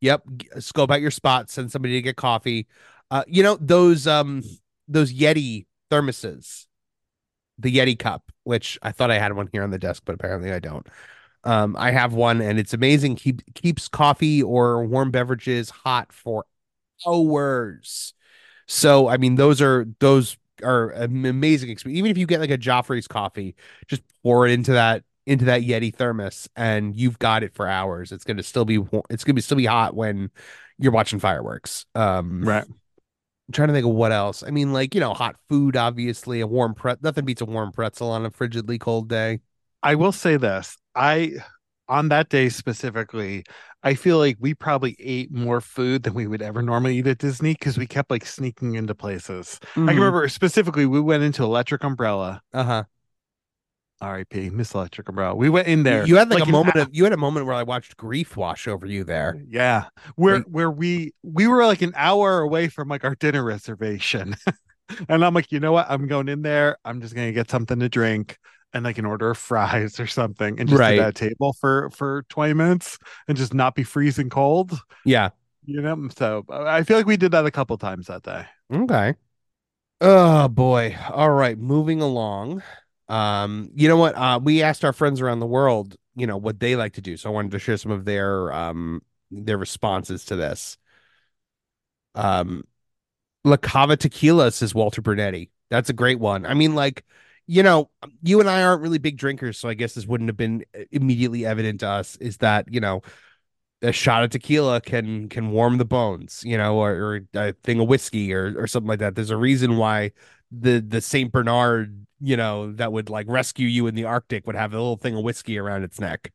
Yep. 0.00 0.22
Scope 0.58 0.90
out 0.90 1.00
your 1.00 1.10
spot. 1.10 1.50
Send 1.50 1.70
somebody 1.72 1.94
to 1.94 2.02
get 2.02 2.16
coffee. 2.16 2.66
Uh, 3.10 3.24
you 3.26 3.42
know 3.42 3.56
those 3.60 4.06
um 4.06 4.42
those 4.88 5.12
Yeti 5.12 5.66
thermoses, 5.90 6.66
the 7.58 7.74
Yeti 7.74 7.98
cup, 7.98 8.30
which 8.44 8.78
I 8.82 8.92
thought 8.92 9.10
I 9.10 9.18
had 9.18 9.34
one 9.34 9.48
here 9.52 9.62
on 9.62 9.70
the 9.70 9.78
desk, 9.78 10.02
but 10.04 10.14
apparently 10.14 10.52
I 10.52 10.58
don't. 10.58 10.86
Um, 11.44 11.76
I 11.78 11.92
have 11.92 12.14
one, 12.14 12.40
and 12.40 12.58
it's 12.58 12.74
amazing. 12.74 13.16
Keep 13.16 13.54
keeps 13.54 13.88
coffee 13.88 14.42
or 14.42 14.84
warm 14.86 15.10
beverages 15.12 15.70
hot 15.70 16.12
for 16.12 16.44
hours. 17.06 18.14
So 18.66 19.08
I 19.08 19.16
mean, 19.18 19.36
those 19.36 19.62
are 19.62 19.86
those 20.00 20.36
are 20.62 20.90
an 20.90 21.26
amazing 21.26 21.70
experience. 21.70 21.98
Even 21.98 22.10
if 22.10 22.18
you 22.18 22.26
get 22.26 22.40
like 22.40 22.50
a 22.50 22.58
Joffrey's 22.58 23.08
coffee, 23.08 23.56
just 23.88 24.02
pour 24.22 24.46
it 24.46 24.52
into 24.52 24.72
that 24.72 25.04
into 25.26 25.46
that 25.46 25.62
Yeti 25.62 25.94
thermos 25.94 26.48
and 26.56 26.96
you've 26.96 27.18
got 27.18 27.42
it 27.42 27.54
for 27.54 27.66
hours. 27.66 28.12
It's 28.12 28.24
going 28.24 28.36
to 28.36 28.42
still 28.42 28.64
be 28.64 28.76
it's 29.10 29.24
going 29.24 29.32
to 29.32 29.34
be 29.34 29.40
still 29.40 29.56
be 29.56 29.66
hot 29.66 29.94
when 29.94 30.30
you're 30.78 30.92
watching 30.92 31.18
fireworks. 31.18 31.84
Um, 31.94 32.42
right. 32.42 32.64
I'm 32.64 33.52
trying 33.52 33.68
to 33.68 33.74
think 33.74 33.86
of 33.86 33.92
what 33.92 34.12
else. 34.12 34.42
I 34.42 34.50
mean, 34.50 34.72
like 34.72 34.94
you 34.94 35.00
know, 35.00 35.14
hot 35.14 35.36
food. 35.48 35.76
Obviously, 35.76 36.40
a 36.40 36.46
warm 36.46 36.74
pre 36.74 36.94
nothing 37.02 37.24
beats 37.24 37.40
a 37.40 37.44
warm 37.44 37.72
pretzel 37.72 38.10
on 38.10 38.24
a 38.24 38.30
frigidly 38.30 38.78
cold 38.78 39.08
day. 39.08 39.40
I 39.82 39.94
will 39.94 40.12
say 40.12 40.36
this: 40.36 40.76
I 40.94 41.34
on 41.88 42.08
that 42.08 42.28
day 42.28 42.48
specifically, 42.48 43.44
I 43.82 43.94
feel 43.94 44.18
like 44.18 44.36
we 44.40 44.54
probably 44.54 44.96
ate 44.98 45.32
more 45.32 45.60
food 45.60 46.02
than 46.02 46.14
we 46.14 46.26
would 46.26 46.42
ever 46.42 46.62
normally 46.62 46.98
eat 46.98 47.06
at 47.06 47.18
Disney 47.18 47.52
because 47.52 47.78
we 47.78 47.86
kept 47.86 48.10
like 48.10 48.26
sneaking 48.26 48.74
into 48.74 48.94
places. 48.94 49.60
Mm-hmm. 49.74 49.88
I 49.88 49.92
can 49.92 50.00
remember 50.00 50.28
specifically 50.28 50.86
we 50.86 51.00
went 51.00 51.22
into 51.22 51.44
Electric 51.44 51.84
Umbrella. 51.84 52.42
Uh 52.52 52.64
huh. 52.64 52.84
R.I.P. 54.00 54.50
Miss 54.50 54.74
Electric 54.74 55.08
Umbrella. 55.08 55.34
We 55.34 55.48
went 55.48 55.68
in 55.68 55.82
there. 55.82 56.06
You 56.06 56.16
had 56.16 56.28
like, 56.28 56.40
like 56.40 56.48
a 56.48 56.52
moment 56.52 56.76
of 56.76 56.88
you 56.92 57.04
had 57.04 57.12
a 57.12 57.18
moment 57.18 57.46
where 57.46 57.54
I 57.54 57.62
watched 57.62 57.96
grief 57.96 58.36
wash 58.36 58.68
over 58.68 58.86
you 58.86 59.04
there. 59.04 59.36
Uh, 59.38 59.44
yeah, 59.48 59.84
where 60.16 60.38
like, 60.38 60.46
where 60.46 60.70
we 60.70 61.14
we 61.22 61.46
were 61.46 61.64
like 61.64 61.82
an 61.82 61.92
hour 61.96 62.40
away 62.40 62.68
from 62.68 62.88
like 62.88 63.04
our 63.04 63.14
dinner 63.14 63.42
reservation, 63.42 64.36
and 65.08 65.24
I'm 65.24 65.34
like, 65.34 65.50
you 65.50 65.60
know 65.60 65.72
what? 65.72 65.86
I'm 65.88 66.06
going 66.06 66.28
in 66.28 66.42
there. 66.42 66.76
I'm 66.84 67.00
just 67.00 67.14
gonna 67.14 67.32
get 67.32 67.50
something 67.50 67.80
to 67.80 67.88
drink 67.88 68.38
and 68.72 68.84
like 68.84 68.98
an 68.98 69.06
order 69.06 69.30
of 69.30 69.38
fries 69.38 69.98
or 69.98 70.06
something, 70.06 70.60
and 70.60 70.68
just 70.68 70.78
right. 70.78 70.98
sit 70.98 71.00
at 71.00 71.08
a 71.08 71.12
table 71.12 71.54
for 71.54 71.88
for 71.90 72.24
20 72.28 72.52
minutes 72.52 72.98
and 73.28 73.36
just 73.36 73.54
not 73.54 73.74
be 73.74 73.82
freezing 73.82 74.28
cold. 74.28 74.78
Yeah, 75.06 75.30
you 75.64 75.80
know. 75.80 76.08
So 76.16 76.44
uh, 76.50 76.64
I 76.64 76.82
feel 76.82 76.98
like 76.98 77.06
we 77.06 77.16
did 77.16 77.32
that 77.32 77.46
a 77.46 77.50
couple 77.50 77.78
times 77.78 78.08
that 78.08 78.22
day. 78.22 78.44
Okay. 78.70 79.14
Oh 80.02 80.48
boy. 80.48 80.96
All 81.10 81.30
right, 81.30 81.58
moving 81.58 82.02
along. 82.02 82.62
Um, 83.08 83.70
you 83.74 83.88
know 83.88 83.96
what? 83.96 84.14
Uh, 84.16 84.40
we 84.42 84.62
asked 84.62 84.84
our 84.84 84.92
friends 84.92 85.20
around 85.20 85.40
the 85.40 85.46
world, 85.46 85.96
you 86.16 86.26
know, 86.26 86.36
what 86.36 86.58
they 86.60 86.76
like 86.76 86.94
to 86.94 87.00
do. 87.00 87.16
So 87.16 87.30
I 87.30 87.32
wanted 87.32 87.52
to 87.52 87.58
share 87.58 87.76
some 87.76 87.92
of 87.92 88.04
their 88.04 88.52
um 88.52 89.02
their 89.30 89.58
responses 89.58 90.24
to 90.26 90.36
this. 90.36 90.78
Um, 92.14 92.64
La 93.44 93.56
Cava 93.56 93.96
Tequila 93.96 94.50
says 94.52 94.74
Walter 94.74 95.02
Brunetti. 95.02 95.50
That's 95.70 95.90
a 95.90 95.94
great 95.94 96.18
one. 96.20 96.46
I 96.46 96.54
mean, 96.54 96.74
like, 96.74 97.04
you 97.46 97.62
know, 97.62 97.90
you 98.22 98.40
and 98.40 98.50
I 98.50 98.62
aren't 98.62 98.82
really 98.82 98.98
big 98.98 99.16
drinkers, 99.18 99.58
so 99.58 99.68
I 99.68 99.74
guess 99.74 99.94
this 99.94 100.06
wouldn't 100.06 100.28
have 100.28 100.36
been 100.36 100.64
uh, 100.78 100.82
immediately 100.92 101.46
evident 101.46 101.80
to 101.80 101.88
us. 101.88 102.16
Is 102.16 102.38
that 102.38 102.72
you 102.72 102.80
know, 102.80 103.02
a 103.82 103.92
shot 103.92 104.24
of 104.24 104.30
tequila 104.30 104.80
can 104.80 105.28
can 105.28 105.50
warm 105.50 105.78
the 105.78 105.84
bones, 105.84 106.42
you 106.44 106.58
know, 106.58 106.78
or, 106.78 106.92
or 106.92 107.20
a 107.34 107.52
thing 107.52 107.80
of 107.80 107.88
whiskey 107.88 108.32
or 108.34 108.54
or 108.58 108.66
something 108.66 108.88
like 108.88 109.00
that. 109.00 109.14
There's 109.16 109.30
a 109.30 109.36
reason 109.36 109.76
why 109.78 110.12
the 110.52 110.80
the 110.80 111.00
Saint 111.00 111.32
Bernard 111.32 112.05
you 112.20 112.36
know, 112.36 112.72
that 112.72 112.92
would 112.92 113.10
like 113.10 113.26
rescue 113.28 113.68
you 113.68 113.86
in 113.86 113.94
the 113.94 114.04
Arctic 114.04 114.46
would 114.46 114.56
have 114.56 114.72
a 114.72 114.76
little 114.76 114.96
thing 114.96 115.16
of 115.16 115.22
whiskey 115.22 115.58
around 115.58 115.82
its 115.82 116.00
neck. 116.00 116.32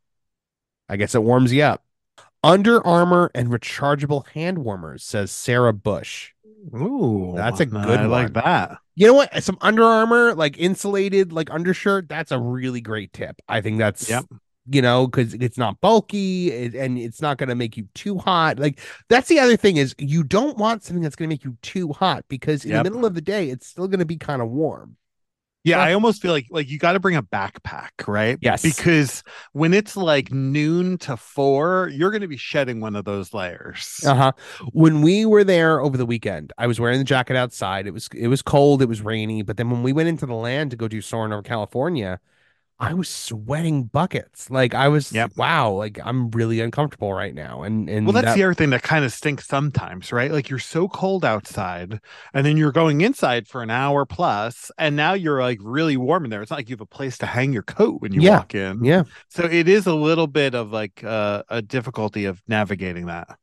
I 0.87 0.97
guess 0.97 1.15
it 1.15 1.23
warms 1.23 1.53
you 1.53 1.63
up. 1.63 1.83
Under 2.43 2.85
Armour 2.85 3.31
and 3.35 3.49
rechargeable 3.49 4.27
hand 4.27 4.59
warmers, 4.59 5.03
says 5.03 5.31
Sarah 5.31 5.73
Bush. 5.73 6.31
Ooh, 6.75 7.33
that's 7.35 7.59
a 7.59 7.65
good 7.65 7.99
I 7.99 8.01
one. 8.01 8.09
like 8.09 8.33
that. 8.33 8.77
You 8.95 9.07
know 9.07 9.13
what? 9.13 9.43
Some 9.43 9.57
Under 9.61 9.83
Armour, 9.83 10.35
like 10.35 10.57
insulated, 10.59 11.31
like 11.31 11.49
undershirt. 11.51 12.09
That's 12.09 12.31
a 12.31 12.39
really 12.39 12.81
great 12.81 13.13
tip. 13.13 13.41
I 13.47 13.61
think 13.61 13.77
that's 13.77 14.09
yep. 14.09 14.25
You 14.69 14.81
know, 14.81 15.07
because 15.07 15.33
it's 15.33 15.57
not 15.57 15.81
bulky 15.81 16.51
and 16.77 16.97
it's 16.97 17.19
not 17.19 17.37
going 17.37 17.49
to 17.49 17.55
make 17.55 17.77
you 17.77 17.87
too 17.95 18.19
hot. 18.19 18.59
Like 18.59 18.79
that's 19.09 19.27
the 19.27 19.39
other 19.39 19.57
thing 19.57 19.77
is 19.77 19.95
you 19.97 20.23
don't 20.23 20.57
want 20.57 20.83
something 20.83 21.01
that's 21.01 21.15
going 21.15 21.27
to 21.27 21.33
make 21.33 21.43
you 21.43 21.57
too 21.63 21.91
hot 21.93 22.25
because 22.27 22.63
in 22.63 22.71
yep. 22.71 22.83
the 22.83 22.91
middle 22.91 23.05
of 23.05 23.15
the 23.15 23.21
day 23.21 23.49
it's 23.49 23.65
still 23.65 23.87
going 23.87 23.99
to 23.99 24.05
be 24.05 24.17
kind 24.17 24.41
of 24.41 24.49
warm. 24.49 24.97
Yeah, 25.63 25.79
I 25.79 25.93
almost 25.93 26.21
feel 26.21 26.31
like 26.31 26.47
like 26.49 26.69
you 26.69 26.79
got 26.79 26.93
to 26.93 26.99
bring 26.99 27.15
a 27.15 27.21
backpack, 27.21 28.07
right? 28.07 28.37
Yes. 28.41 28.63
Because 28.63 29.23
when 29.53 29.73
it's 29.73 29.95
like 29.95 30.31
noon 30.31 30.97
to 30.99 31.17
4, 31.17 31.91
you're 31.93 32.09
going 32.09 32.21
to 32.21 32.27
be 32.27 32.37
shedding 32.37 32.79
one 32.79 32.95
of 32.95 33.05
those 33.05 33.33
layers. 33.33 33.99
Uh-huh. 34.05 34.31
When 34.71 35.01
we 35.01 35.25
were 35.25 35.43
there 35.43 35.79
over 35.79 35.97
the 35.97 36.05
weekend, 36.05 36.51
I 36.57 36.65
was 36.65 36.79
wearing 36.79 36.97
the 36.97 37.03
jacket 37.05 37.35
outside. 37.35 37.85
It 37.85 37.93
was 37.93 38.09
it 38.15 38.27
was 38.27 38.41
cold, 38.41 38.81
it 38.81 38.89
was 38.89 39.01
rainy, 39.01 39.43
but 39.43 39.57
then 39.57 39.69
when 39.69 39.83
we 39.83 39.93
went 39.93 40.09
into 40.09 40.25
the 40.25 40.33
land 40.33 40.71
to 40.71 40.77
go 40.77 40.87
do 40.87 41.01
Soarin' 41.01 41.31
over 41.31 41.43
California, 41.43 42.19
I 42.81 42.95
was 42.95 43.07
sweating 43.07 43.83
buckets. 43.83 44.49
Like 44.49 44.73
I 44.73 44.87
was, 44.87 45.13
yep. 45.13 45.31
wow, 45.37 45.69
like 45.69 45.99
I'm 46.03 46.31
really 46.31 46.59
uncomfortable 46.61 47.13
right 47.13 47.33
now. 47.33 47.61
And 47.61 47.87
and 47.87 48.07
well, 48.07 48.13
that's 48.13 48.25
that... 48.25 48.35
the 48.35 48.43
other 48.43 48.55
thing 48.55 48.71
that 48.71 48.81
kind 48.81 49.05
of 49.05 49.13
stinks 49.13 49.45
sometimes, 49.45 50.11
right? 50.11 50.31
Like 50.31 50.49
you're 50.49 50.57
so 50.57 50.87
cold 50.87 51.23
outside, 51.23 51.99
and 52.33 52.43
then 52.43 52.57
you're 52.57 52.71
going 52.71 53.01
inside 53.01 53.47
for 53.47 53.61
an 53.61 53.69
hour 53.69 54.07
plus, 54.07 54.71
and 54.79 54.95
now 54.95 55.13
you're 55.13 55.41
like 55.41 55.59
really 55.61 55.95
warm 55.95 56.23
in 56.23 56.31
there. 56.31 56.41
It's 56.41 56.49
not 56.49 56.57
like 56.57 56.69
you 56.69 56.73
have 56.73 56.81
a 56.81 56.87
place 56.87 57.19
to 57.19 57.27
hang 57.27 57.53
your 57.53 57.61
coat 57.61 58.01
when 58.01 58.13
you 58.13 58.21
yeah. 58.21 58.37
walk 58.37 58.55
in. 58.55 58.83
Yeah. 58.83 59.03
So 59.29 59.43
it 59.43 59.67
is 59.67 59.85
a 59.85 59.93
little 59.93 60.27
bit 60.27 60.55
of 60.55 60.71
like 60.71 61.03
uh, 61.03 61.43
a 61.49 61.61
difficulty 61.61 62.25
of 62.25 62.41
navigating 62.47 63.05
that. 63.05 63.37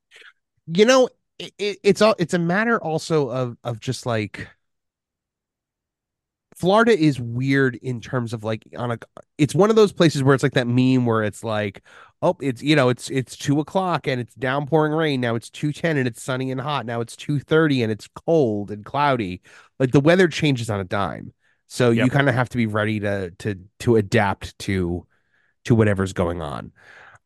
You 0.67 0.85
know, 0.85 1.09
it, 1.39 1.53
it, 1.59 1.79
it's 1.85 2.03
all 2.03 2.17
it's 2.19 2.35
a 2.35 2.41
matter 2.41 2.83
also 2.83 3.31
of 3.31 3.57
of 3.63 3.79
just 3.79 4.05
like 4.05 4.49
Florida 6.59 6.99
is 6.99 7.21
weird 7.21 7.77
in 7.77 8.01
terms 8.01 8.33
of 8.33 8.43
like 8.45 8.65
on 8.77 8.91
a 8.91 8.99
it's 9.39 9.55
one 9.55 9.71
of 9.71 9.77
those 9.77 9.93
places 9.93 10.23
where 10.23 10.35
it's 10.35 10.43
like 10.43 10.55
that 10.55 10.67
meme 10.67 11.07
where 11.07 11.23
it's 11.23 11.45
like 11.45 11.83
oh 12.23 12.37
it's 12.41 12.63
you 12.63 12.75
know 12.75 12.89
it's 12.89 13.11
it's 13.11 13.37
two 13.37 13.61
o'clock 13.61 14.07
and 14.09 14.21
it's 14.21 14.35
downpouring 14.35 14.93
rain 14.93 15.21
now 15.21 15.35
it's 15.35 15.51
210 15.51 15.97
and 15.99 16.09
it's 16.09 16.23
sunny 16.23 16.51
and 16.51 16.61
hot 16.61 16.85
now 16.87 17.01
it's 17.01 17.15
230 17.17 17.83
and 17.85 17.93
it's 17.93 18.09
cold 18.27 18.71
and 18.71 18.85
cloudy 18.85 19.41
like 19.79 19.93
the 19.93 20.01
weather 20.01 20.27
changes 20.29 20.69
on 20.69 20.81
a 20.81 20.85
dime 20.85 21.33
so 21.69 21.91
Yep. 21.91 22.05
you 22.05 22.11
kind 22.11 22.29
of 22.29 22.35
have 22.35 22.49
to 22.49 22.57
be 22.57 22.67
ready 22.67 22.99
to 23.01 23.31
to 23.39 23.55
to 23.81 23.97
adapt 23.97 24.59
to 24.59 25.07
to 25.65 25.75
whatever's 25.75 26.13
going 26.13 26.43
on 26.43 26.73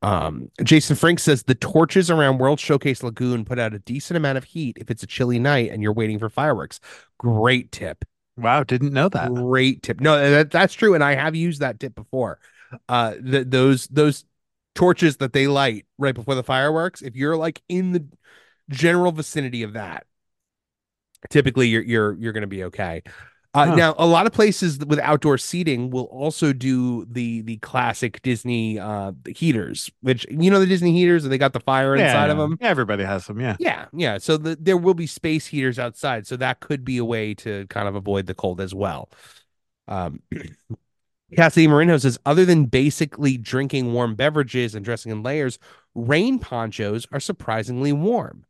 um, 0.02 0.50
Jason 0.64 0.96
Frank 0.96 1.20
says 1.20 1.44
the 1.44 1.54
torches 1.54 2.10
around 2.10 2.38
World 2.38 2.58
Showcase 2.58 3.04
Lagoon 3.04 3.44
put 3.44 3.60
out 3.60 3.72
a 3.72 3.78
decent 3.78 4.16
amount 4.16 4.36
of 4.36 4.42
heat 4.44 4.76
if 4.80 4.90
it's 4.90 5.04
a 5.04 5.06
chilly 5.06 5.38
night 5.38 5.70
and 5.70 5.80
you're 5.80 5.92
waiting 5.92 6.18
for 6.18 6.28
fireworks. 6.28 6.80
Great 7.18 7.70
tip. 7.70 8.04
Wow, 8.36 8.64
didn't 8.64 8.92
know 8.92 9.08
that. 9.10 9.34
Great 9.34 9.82
tip. 9.82 10.00
No, 10.00 10.18
that, 10.30 10.50
that's 10.50 10.74
true, 10.74 10.94
and 10.94 11.04
I 11.04 11.14
have 11.14 11.34
used 11.34 11.60
that 11.60 11.78
tip 11.78 11.94
before. 11.94 12.38
Uh, 12.88 13.14
th- 13.14 13.46
those 13.48 13.86
those 13.88 14.24
torches 14.74 15.18
that 15.18 15.32
they 15.32 15.46
light 15.46 15.84
right 15.98 16.14
before 16.14 16.34
the 16.34 16.42
fireworks. 16.42 17.02
If 17.02 17.14
you're 17.14 17.36
like 17.36 17.60
in 17.68 17.92
the 17.92 18.06
general 18.70 19.12
vicinity 19.12 19.62
of 19.62 19.74
that, 19.74 20.06
typically 21.28 21.68
you're 21.68 21.82
you're 21.82 22.14
you're 22.14 22.32
going 22.32 22.42
to 22.42 22.46
be 22.46 22.64
okay. 22.64 23.02
Uh, 23.54 23.66
Huh. 23.66 23.76
Now, 23.76 23.94
a 23.98 24.06
lot 24.06 24.26
of 24.26 24.32
places 24.32 24.78
with 24.78 24.98
outdoor 25.00 25.36
seating 25.36 25.90
will 25.90 26.04
also 26.04 26.54
do 26.54 27.04
the 27.04 27.42
the 27.42 27.58
classic 27.58 28.22
Disney 28.22 28.78
uh 28.78 29.12
heaters, 29.28 29.90
which 30.00 30.26
you 30.30 30.50
know 30.50 30.58
the 30.58 30.66
Disney 30.66 30.92
heaters, 30.92 31.24
and 31.24 31.32
they 31.32 31.38
got 31.38 31.52
the 31.52 31.60
fire 31.60 31.94
inside 31.94 32.30
of 32.30 32.38
Yeah, 32.38 32.42
them. 32.42 32.58
Everybody 32.62 33.04
has 33.04 33.26
them. 33.26 33.40
Yeah. 33.40 33.56
Yeah, 33.58 33.86
yeah. 33.92 34.18
So 34.18 34.36
the, 34.38 34.56
there 34.58 34.76
will 34.76 34.94
be 34.94 35.06
space 35.06 35.46
heaters 35.46 35.78
outside, 35.78 36.26
so 36.26 36.36
that 36.38 36.60
could 36.60 36.84
be 36.84 36.98
a 36.98 37.04
way 37.04 37.34
to 37.34 37.66
kind 37.68 37.88
of 37.88 37.94
avoid 37.94 38.26
the 38.26 38.34
cold 38.34 38.60
as 38.60 38.74
well. 38.74 39.10
Um, 39.88 40.22
Cassidy 41.36 41.66
Marino 41.66 41.96
says, 41.96 42.18
other 42.26 42.44
than 42.44 42.66
basically 42.66 43.38
drinking 43.38 43.92
warm 43.94 44.14
beverages 44.14 44.74
and 44.74 44.84
dressing 44.84 45.12
in 45.12 45.22
layers, 45.22 45.58
rain 45.94 46.38
ponchos 46.38 47.06
are 47.12 47.20
surprisingly 47.20 47.92
warm. 47.92 48.44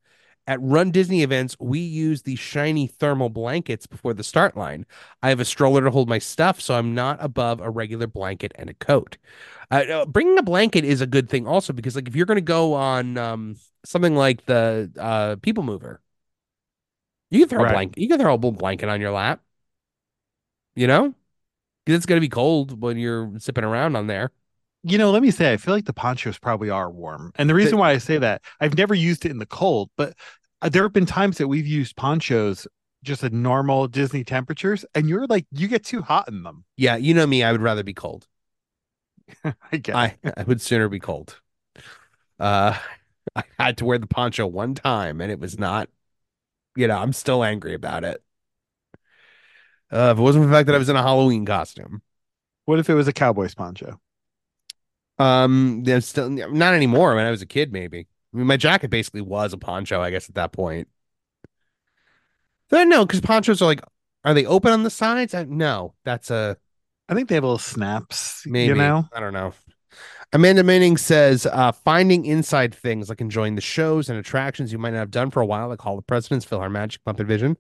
At 0.49 0.61
Run 0.61 0.91
Disney 0.91 1.23
events, 1.23 1.57
we 1.61 1.79
use 1.79 2.23
the 2.23 2.35
shiny 2.35 2.89
thermal 2.89 3.29
blankets 3.29 3.87
before 3.87 4.13
the 4.13 4.25
start 4.25 4.57
line. 4.57 4.87
I 5.23 5.29
have 5.29 5.39
a 5.39 5.45
stroller 5.45 5.83
to 5.83 5.91
hold 5.91 6.09
my 6.09 6.19
stuff, 6.19 6.61
so 6.61 6.75
I'm 6.75 6.95
not 6.95 7.19
above 7.21 7.61
a 7.61 7.71
regular 7.71 8.09
blanket 8.09 8.51
and 8.57 8.69
a 8.69 8.75
coat. 8.75 9.19
Uh, 9.71 9.85
uh, 9.93 10.07
bringing 10.07 10.39
a 10.39 10.43
blanket 10.43 10.85
is 10.85 11.01
a 11.01 11.07
good 11.07 11.29
thing 11.29 11.47
also 11.47 11.73
because, 11.73 11.95
like, 11.97 12.09
if 12.09 12.17
you're 12.17 12.27
going 12.27 12.37
to 12.39 12.41
go 12.43 12.75
on 12.75 13.17
um, 13.19 13.57
something 13.85 14.17
like 14.17 14.45
the 14.47 14.91
uh, 14.99 15.37
People 15.43 15.63
Mover, 15.65 16.01
you 17.31 17.41
can 17.41 17.49
throw 17.49 17.63
Right. 17.63 17.71
a 17.71 17.73
blanket. 17.73 18.01
You 18.01 18.09
can 18.09 18.19
throw 18.19 18.35
a 18.35 18.39
blanket 18.39 18.89
on 18.89 19.01
your 19.01 19.11
lap. 19.13 19.41
You 20.75 20.87
know, 20.87 21.15
because 21.85 21.99
it's 21.99 22.07
going 22.07 22.19
to 22.19 22.25
be 22.27 22.31
cold 22.31 22.81
when 22.81 22.99
you're 22.99 23.33
sipping 23.39 23.65
around 23.65 23.97
on 23.97 24.07
there. 24.09 24.33
You 24.85 24.99
know, 24.99 25.11
let 25.13 25.23
me 25.23 25.31
say, 25.31 25.53
I 25.53 25.57
feel 25.59 25.75
like 25.75 25.85
the 25.85 25.93
ponchos 25.93 26.39
probably 26.39 26.69
are 26.69 26.91
warm. 26.91 27.33
And 27.37 27.49
the 27.49 27.55
reason 27.55 27.79
why 27.79 27.93
I 27.93 27.99
say 27.99 28.19
that, 28.19 28.43
I've 28.61 28.77
never 28.77 28.95
used 28.95 29.25
it 29.25 29.31
in 29.31 29.39
the 29.39 29.47
cold, 29.47 29.91
but 29.97 30.15
uh, 30.61 30.69
there 30.69 30.83
have 30.83 30.93
been 30.93 31.07
times 31.07 31.39
that 31.39 31.47
we've 31.49 31.67
used 31.67 31.95
ponchos 31.97 32.67
just 33.05 33.23
at 33.23 33.33
normal 33.33 33.87
Disney 33.87 34.25
temperatures, 34.25 34.85
and 34.95 35.09
you're 35.09 35.27
like, 35.27 35.47
you 35.53 35.69
get 35.69 35.85
too 35.85 36.03
hot 36.03 36.29
in 36.29 36.43
them. 36.43 36.65
Yeah, 36.77 36.97
you 36.97 37.15
know 37.15 37.27
me. 37.27 37.43
I 37.45 37.53
would 37.53 37.63
rather 37.63 37.85
be 37.85 37.95
cold. 37.95 38.27
I 39.73 39.77
guess. 39.77 39.95
I 39.97 40.19
I 40.37 40.43
would 40.45 40.61
sooner 40.61 40.89
be 40.89 41.01
cold. 41.01 41.41
Uh, 42.39 42.79
I 43.37 43.45
had 43.59 43.79
to 43.79 43.85
wear 43.85 43.99
the 43.99 44.07
poncho 44.07 44.47
one 44.47 44.75
time, 44.75 45.21
and 45.21 45.31
it 45.31 45.39
was 45.39 45.59
not. 45.59 45.89
You 46.77 46.89
know, 46.89 46.99
I'm 46.99 47.13
still 47.13 47.45
angry 47.45 47.75
about 47.75 48.05
it. 48.05 48.23
Uh, 49.91 50.11
if 50.13 50.19
it 50.19 50.23
wasn't 50.23 50.45
for 50.45 50.49
the 50.49 50.55
fact 50.55 50.67
that 50.67 50.75
I 50.75 50.79
was 50.79 50.89
in 50.89 50.97
a 50.97 51.03
Halloween 51.03 51.45
costume, 51.45 52.03
What 52.67 52.79
if 52.81 52.91
it 52.91 52.95
was 52.95 53.09
a 53.09 53.13
Cowboys 53.13 53.55
poncho? 53.55 54.01
Um, 55.19 55.83
there's 55.85 56.07
still 56.07 56.31
not 56.31 56.75
anymore. 56.75 57.15
When 57.15 57.27
I 57.27 57.31
was 57.31 57.43
a 57.43 57.47
kid, 57.47 57.73
maybe. 57.73 58.07
I 58.33 58.37
mean, 58.37 58.47
my 58.47 58.57
jacket 58.57 58.91
basically 58.91 59.21
was 59.21 59.53
a 59.53 59.59
poncho, 59.59 60.01
I 60.01 60.11
guess, 60.11 60.29
at 60.29 60.35
that 60.37 60.53
point. 60.53 60.89
But 62.71 62.89
no, 62.89 63.05
because 63.05 63.21
ponchos 63.21 63.61
are 63.61 63.67
like, 63.67 63.83
are 64.25 64.35
they 64.35 64.47
open 64.47 64.73
on 64.73 64.83
the 64.83 64.91
sides? 64.91 65.35
Uh, 65.35 65.45
no, 65.47 65.95
that's 66.05 66.31
a 66.31 66.57
I 67.09 67.15
think 67.15 67.29
they 67.29 67.35
have 67.35 67.45
little 67.45 67.59
snaps, 67.59 68.43
Maybe. 68.47 68.69
you 68.69 68.75
know? 68.75 69.07
I 69.13 69.21
don't 69.21 69.35
know. 69.35 69.53
Amanda 70.33 70.63
Manning 70.63 70.97
says, 70.97 71.45
uh, 71.45 71.73
finding 71.73 72.25
inside 72.25 72.75
things 72.75 73.11
like 73.11 73.21
enjoying 73.21 73.55
the 73.55 73.61
shows 73.61 74.09
and 74.09 74.19
attractions 74.19 74.73
you 74.73 74.79
might 74.79 74.95
not 74.95 75.01
have 75.01 75.11
done 75.11 75.31
for 75.31 75.43
a 75.43 75.47
while, 75.47 75.69
like 75.69 75.83
Hall 75.83 75.99
of 75.99 76.07
Presidents, 76.07 76.47
PhilharMagic, 76.47 77.01
Muppet 77.07 77.27
Vision, 77.27 77.59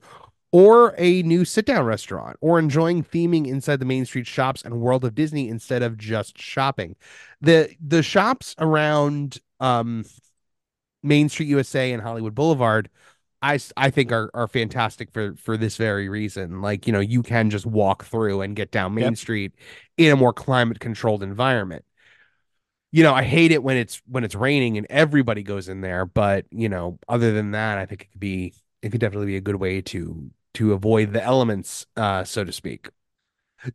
or 0.52 0.94
a 0.98 1.22
new 1.22 1.44
sit 1.44 1.66
down 1.66 1.84
restaurant, 1.84 2.36
or 2.40 2.58
enjoying 2.58 3.02
theming 3.04 3.46
inside 3.46 3.80
the 3.80 3.86
Main 3.86 4.04
Street 4.04 4.26
shops 4.26 4.62
and 4.62 4.80
World 4.80 5.04
of 5.04 5.14
Disney 5.14 5.48
instead 5.48 5.82
of 5.82 5.96
just 5.98 6.38
shopping. 6.38 6.96
The 7.40 7.74
the 7.80 8.02
shops 8.02 8.54
around 8.58 9.40
um, 9.60 10.04
Main 11.02 11.28
Street 11.28 11.48
USA 11.48 11.92
and 11.92 12.02
Hollywood 12.02 12.34
Boulevard. 12.34 12.88
I, 13.44 13.58
I 13.76 13.90
think 13.90 14.12
are, 14.12 14.30
are 14.34 14.46
fantastic 14.46 15.10
for 15.12 15.34
for 15.34 15.56
this 15.56 15.76
very 15.76 16.08
reason. 16.08 16.62
Like, 16.62 16.86
you 16.86 16.92
know, 16.92 17.00
you 17.00 17.22
can 17.24 17.50
just 17.50 17.66
walk 17.66 18.04
through 18.04 18.40
and 18.42 18.54
get 18.54 18.70
down 18.70 18.94
Main 18.94 19.04
Yep. 19.04 19.16
Street 19.16 19.52
in 19.96 20.12
a 20.12 20.16
more 20.16 20.32
climate 20.32 20.78
controlled 20.78 21.24
environment. 21.24 21.84
You 22.92 23.02
know, 23.02 23.14
I 23.14 23.22
hate 23.22 23.52
it 23.52 23.62
when 23.62 23.76
it's 23.76 24.02
when 24.06 24.22
it's 24.22 24.34
raining 24.34 24.76
and 24.76 24.86
everybody 24.90 25.42
goes 25.42 25.68
in 25.68 25.80
there, 25.80 26.04
but 26.04 26.46
you 26.50 26.68
know, 26.68 26.98
other 27.08 27.32
than 27.32 27.52
that, 27.52 27.78
I 27.78 27.86
think 27.86 28.02
it 28.02 28.10
could 28.12 28.20
be 28.20 28.54
it 28.82 28.90
could 28.92 29.00
definitely 29.00 29.26
be 29.26 29.36
a 29.36 29.40
good 29.40 29.56
way 29.56 29.80
to 29.82 30.30
to 30.54 30.72
avoid 30.72 31.12
the 31.12 31.22
elements, 31.22 31.86
uh, 31.96 32.24
so 32.24 32.44
to 32.44 32.52
speak. 32.52 32.90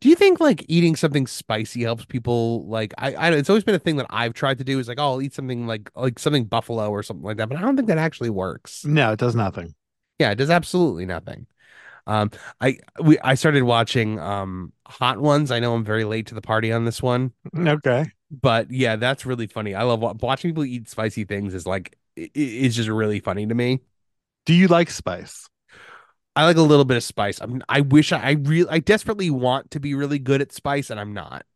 Do 0.02 0.10
you 0.10 0.16
think 0.16 0.40
like 0.42 0.66
eating 0.68 0.96
something 0.98 1.28
spicy 1.28 1.84
helps 1.84 2.06
people 2.06 2.68
like 2.68 2.94
I, 2.98 3.14
I 3.16 3.32
it's 3.32 3.50
always 3.50 3.64
been 3.64 3.76
a 3.76 3.80
thing 3.80 3.98
that 3.98 4.08
I've 4.10 4.34
tried 4.34 4.58
to 4.58 4.66
do 4.66 4.80
is 4.80 4.88
like, 4.90 5.00
oh, 5.00 5.04
I'll 5.14 5.22
eat 5.22 5.34
something 5.34 5.66
like 5.68 5.90
like 5.96 6.20
something 6.20 6.46
buffalo 6.46 6.90
or 6.92 7.04
something 7.04 7.24
like 7.26 7.38
that, 7.38 7.50
but 7.50 7.58
I 7.58 7.62
don't 7.62 7.78
think 7.78 7.88
that 7.88 7.98
actually 7.98 8.30
works. 8.30 8.90
No, 8.90 9.12
it 9.12 9.20
does 9.20 9.36
nothing. 9.36 9.76
Yeah, 10.20 10.32
it 10.32 10.36
does 10.36 10.50
absolutely 10.50 11.06
nothing. 11.06 11.48
Um, 12.08 12.32
I 12.62 12.80
we 13.04 13.20
I 13.20 13.36
started 13.36 13.64
watching 13.64 14.20
um 14.20 14.74
Hot 14.88 15.20
Ones. 15.20 15.52
I 15.52 15.60
know 15.60 15.76
I'm 15.76 15.86
very 15.86 16.06
late 16.06 16.28
to 16.28 16.36
the 16.36 16.42
party 16.42 16.72
on 16.74 16.86
this 16.86 17.02
one, 17.04 17.34
Okay. 17.58 18.12
but 18.32 18.72
yeah, 18.72 18.96
that's 18.96 19.26
really 19.26 19.48
funny. 19.48 19.76
I 19.76 19.84
love 19.84 20.02
watching 20.22 20.52
people 20.52 20.66
eat 20.66 20.90
spicy 20.90 21.24
things. 21.26 21.54
Is 21.54 21.66
like 21.66 21.98
it, 22.16 22.32
it's 22.36 22.76
just 22.76 22.90
really 22.90 23.20
funny 23.20 23.46
to 23.48 23.56
me. 23.56 23.82
Do 24.46 24.54
you 24.54 24.68
like 24.68 24.90
spice? 24.92 25.48
I 26.38 26.46
like 26.46 26.58
a 26.58 26.62
little 26.62 26.86
bit 26.86 26.98
of 26.98 27.04
spice. 27.04 27.42
I'm, 27.42 27.64
I 27.68 27.82
wish 27.82 28.12
I, 28.12 28.20
I 28.22 28.32
really, 28.34 28.70
I 28.70 28.78
desperately 28.78 29.32
want 29.32 29.72
to 29.72 29.80
be 29.80 29.96
really 29.96 30.20
good 30.20 30.40
at 30.40 30.52
spice, 30.52 30.92
and 30.92 31.00
I'm 31.00 31.12
not. 31.12 31.48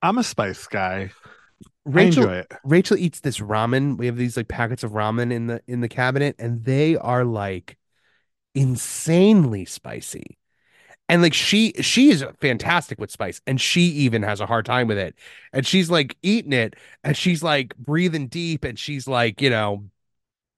I'm 0.00 0.18
a 0.18 0.22
spice 0.22 0.68
guy. 0.68 1.10
Rachel, 1.84 2.22
I 2.22 2.26
enjoy 2.26 2.36
it. 2.36 2.52
Rachel 2.62 2.96
eats 2.96 3.18
this 3.18 3.40
ramen. 3.40 3.98
We 3.98 4.06
have 4.06 4.16
these 4.16 4.36
like 4.36 4.46
packets 4.46 4.84
of 4.84 4.92
ramen 4.92 5.32
in 5.32 5.48
the 5.48 5.62
in 5.66 5.80
the 5.80 5.88
cabinet, 5.88 6.36
and 6.38 6.64
they 6.64 6.96
are 6.96 7.24
like 7.24 7.76
insanely 8.54 9.64
spicy. 9.64 10.38
And 11.08 11.20
like 11.20 11.34
she 11.34 11.72
she 11.80 12.10
is 12.10 12.24
fantastic 12.40 13.00
with 13.00 13.10
spice, 13.10 13.40
and 13.48 13.60
she 13.60 13.82
even 13.82 14.22
has 14.22 14.40
a 14.40 14.46
hard 14.46 14.64
time 14.64 14.86
with 14.86 14.98
it. 14.98 15.16
And 15.52 15.66
she's 15.66 15.90
like 15.90 16.16
eating 16.22 16.52
it, 16.52 16.76
and 17.02 17.16
she's 17.16 17.42
like 17.42 17.76
breathing 17.76 18.28
deep, 18.28 18.62
and 18.62 18.78
she's 18.78 19.08
like, 19.08 19.42
you 19.42 19.50
know, 19.50 19.86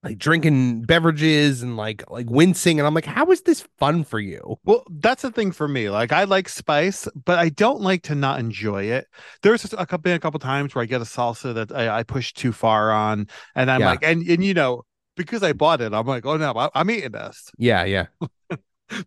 like 0.05 0.19
drinking 0.19 0.83
beverages 0.83 1.63
and 1.63 1.77
like 1.77 2.09
like 2.11 2.29
wincing. 2.29 2.79
And 2.79 2.87
I'm 2.87 2.95
like, 2.95 3.07
how 3.07 3.31
is 3.31 3.41
this 3.43 3.67
fun 3.79 4.05
for 4.05 4.21
you? 4.21 4.59
Well, 4.65 4.85
that's 4.91 5.23
the 5.23 5.31
thing 5.31 5.51
for 5.51 5.67
me. 5.67 5.89
Like, 5.91 6.13
I 6.13 6.25
like 6.25 6.49
spice, 6.49 7.09
but 7.25 7.39
I 7.39 7.49
don't 7.49 7.81
like 7.81 8.03
to 8.05 8.15
not 8.15 8.39
enjoy 8.39 8.85
it. 8.85 9.07
There's 9.43 9.65
a 9.73 9.87
couple, 9.87 10.13
a 10.13 10.19
couple 10.19 10.39
times 10.41 10.75
where 10.75 10.83
I 10.83 10.87
get 10.87 11.01
a 11.01 11.05
salsa 11.05 11.55
that 11.55 11.73
I, 11.73 11.99
I 12.01 12.03
push 12.03 12.33
too 12.35 12.53
far 12.53 12.93
on, 12.93 13.29
and 13.55 13.71
I'm 13.71 13.81
Yeah. 13.81 13.91
like, 13.91 14.05
and 14.05 14.23
and 14.29 14.45
you 14.45 14.53
know, 14.55 14.83
because 15.17 15.43
I 15.43 15.53
bought 15.55 15.81
it, 15.81 15.95
I'm 15.95 16.07
like, 16.07 16.27
oh 16.27 16.37
no, 16.37 16.53
I, 16.55 16.69
I'm 16.75 16.91
eating 16.91 17.13
this. 17.13 17.51
Yeah, 17.59 17.85
yeah. 17.85 18.07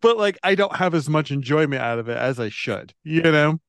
But 0.01 0.17
like, 0.17 0.39
I 0.43 0.55
don't 0.55 0.75
have 0.75 0.95
as 0.95 1.07
much 1.07 1.31
enjoyment 1.31 1.81
out 1.81 1.99
of 1.99 2.09
it 2.09 2.17
as 2.17 2.39
I 2.39 2.49
should. 2.49 2.93
You 3.03 3.21
know? 3.21 3.59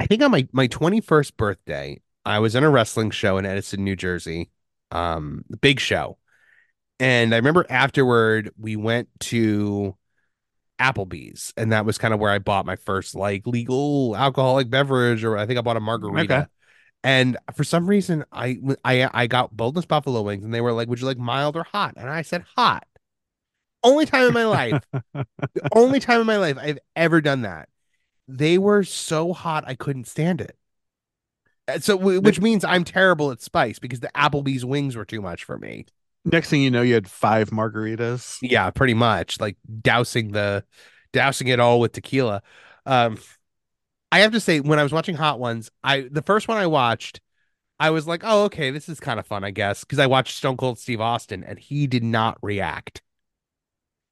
I 0.00 0.06
think 0.06 0.22
on 0.22 0.30
my 0.30 0.46
my 0.52 0.68
21st 0.68 1.36
birthday, 1.36 2.00
I 2.24 2.38
was 2.38 2.54
in 2.54 2.64
a 2.64 2.70
wrestling 2.70 3.10
show 3.10 3.38
in 3.38 3.46
Edison, 3.46 3.84
New 3.84 3.96
Jersey. 3.96 4.50
Um, 4.90 5.44
the 5.48 5.56
big 5.56 5.80
show. 5.80 6.18
And 6.98 7.34
I 7.34 7.36
remember 7.36 7.66
afterward 7.68 8.52
we 8.58 8.76
went 8.76 9.08
to 9.20 9.96
Applebee's, 10.80 11.52
and 11.56 11.72
that 11.72 11.84
was 11.84 11.98
kind 11.98 12.14
of 12.14 12.20
where 12.20 12.30
I 12.30 12.38
bought 12.38 12.66
my 12.66 12.76
first 12.76 13.14
like 13.14 13.46
legal 13.46 14.16
alcoholic 14.16 14.70
beverage, 14.70 15.24
or 15.24 15.36
I 15.36 15.46
think 15.46 15.58
I 15.58 15.62
bought 15.62 15.76
a 15.76 15.80
margarita. 15.80 16.34
Okay. 16.34 16.46
And 17.04 17.36
for 17.54 17.64
some 17.64 17.86
reason, 17.86 18.24
I 18.32 18.58
I 18.84 19.08
I 19.12 19.26
got 19.26 19.56
boneless 19.56 19.86
buffalo 19.86 20.22
wings, 20.22 20.44
and 20.44 20.52
they 20.52 20.60
were 20.60 20.72
like, 20.72 20.88
"Would 20.88 21.00
you 21.00 21.06
like 21.06 21.18
mild 21.18 21.56
or 21.56 21.64
hot?" 21.64 21.94
And 21.96 22.08
I 22.08 22.22
said 22.22 22.44
hot. 22.56 22.86
Only 23.82 24.06
time 24.06 24.26
in 24.26 24.34
my 24.34 24.44
life, 24.44 24.82
the 25.12 25.68
only 25.72 26.00
time 26.00 26.20
in 26.20 26.26
my 26.26 26.38
life 26.38 26.58
I've 26.60 26.78
ever 26.96 27.20
done 27.20 27.42
that. 27.42 27.68
They 28.26 28.58
were 28.58 28.82
so 28.82 29.32
hot 29.32 29.64
I 29.66 29.74
couldn't 29.74 30.08
stand 30.08 30.40
it. 30.40 30.58
Uh, 31.68 31.78
So, 31.78 31.96
which 31.96 32.40
means 32.40 32.64
I'm 32.64 32.84
terrible 32.84 33.30
at 33.30 33.40
spice 33.40 33.78
because 33.78 34.00
the 34.00 34.10
Applebee's 34.14 34.64
wings 34.64 34.96
were 34.96 35.04
too 35.04 35.20
much 35.20 35.44
for 35.44 35.58
me. 35.58 35.86
Next 36.24 36.50
thing 36.50 36.62
you 36.62 36.70
know, 36.70 36.82
you 36.82 36.94
had 36.94 37.08
five 37.08 37.50
margaritas. 37.50 38.38
Yeah, 38.42 38.70
pretty 38.70 38.94
much 38.94 39.40
like 39.40 39.56
dousing 39.82 40.32
the 40.32 40.64
dousing 41.12 41.48
it 41.48 41.60
all 41.60 41.80
with 41.80 41.92
tequila. 41.92 42.42
Um 42.84 43.18
I 44.12 44.20
have 44.20 44.32
to 44.32 44.40
say 44.40 44.60
when 44.60 44.78
I 44.78 44.82
was 44.82 44.92
watching 44.92 45.16
Hot 45.16 45.38
Ones, 45.38 45.70
I 45.84 46.08
the 46.10 46.22
first 46.22 46.48
one 46.48 46.56
I 46.56 46.66
watched, 46.66 47.20
I 47.80 47.90
was 47.90 48.06
like, 48.06 48.22
"Oh, 48.24 48.44
okay, 48.44 48.70
this 48.70 48.88
is 48.88 49.00
kind 49.00 49.20
of 49.20 49.26
fun, 49.26 49.44
I 49.44 49.50
guess," 49.50 49.84
because 49.84 49.98
I 49.98 50.06
watched 50.06 50.36
Stone 50.36 50.56
Cold 50.58 50.78
Steve 50.78 51.00
Austin 51.00 51.44
and 51.44 51.58
he 51.58 51.86
did 51.86 52.04
not 52.04 52.38
react. 52.42 53.02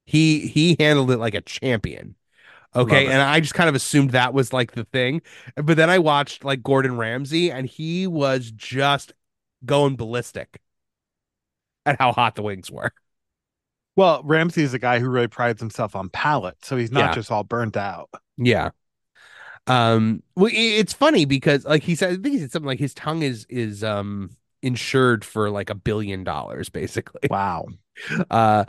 He 0.05 0.47
he 0.47 0.75
handled 0.79 1.11
it 1.11 1.17
like 1.17 1.35
a 1.35 1.41
champion. 1.41 2.15
Okay, 2.75 3.07
and 3.07 3.21
I 3.21 3.39
just 3.39 3.53
kind 3.53 3.69
of 3.69 3.75
assumed 3.75 4.11
that 4.11 4.33
was 4.33 4.51
like 4.51 4.73
the 4.73 4.83
thing. 4.85 5.21
But 5.55 5.77
then 5.77 5.89
I 5.89 5.99
watched 5.99 6.43
like 6.43 6.61
Gordon 6.61 6.97
Ramsay 6.97 7.49
and 7.51 7.67
he 7.67 8.05
was 8.07 8.51
just 8.51 9.13
going 9.65 9.95
ballistic 9.95 10.59
at 11.85 11.99
how 11.99 12.11
hot 12.11 12.35
the 12.35 12.41
wings 12.43 12.71
were. 12.71 12.91
Well, 13.95 14.21
Ramsay 14.23 14.61
is 14.63 14.73
a 14.73 14.79
guy 14.79 14.99
who 14.99 15.09
really 15.09 15.27
prides 15.27 15.61
himself 15.61 15.95
on 15.95 16.09
palate, 16.09 16.63
so 16.65 16.75
he's 16.77 16.91
not 16.91 17.11
Yeah. 17.11 17.11
just 17.11 17.31
all 17.31 17.43
burnt 17.43 17.77
out. 17.77 18.09
Yeah. 18.37 18.71
Um 19.67 20.23
well 20.35 20.51
it's 20.53 20.93
funny 20.93 21.25
because 21.25 21.65
like 21.65 21.83
he 21.83 21.95
said 21.95 22.11
I 22.11 22.13
think 22.15 22.27
he 22.35 22.39
said 22.39 22.51
something 22.51 22.67
like 22.67 22.79
his 22.79 22.93
tongue 22.93 23.23
is 23.23 23.45
is 23.49 23.83
um 23.83 24.37
insured 24.61 25.25
for 25.25 25.49
like 25.49 25.69
a 25.71 25.75
billion 25.75 26.23
dollars 26.23 26.69
basically. 26.69 27.29
Wow. 27.29 27.67
Uh 28.29 28.65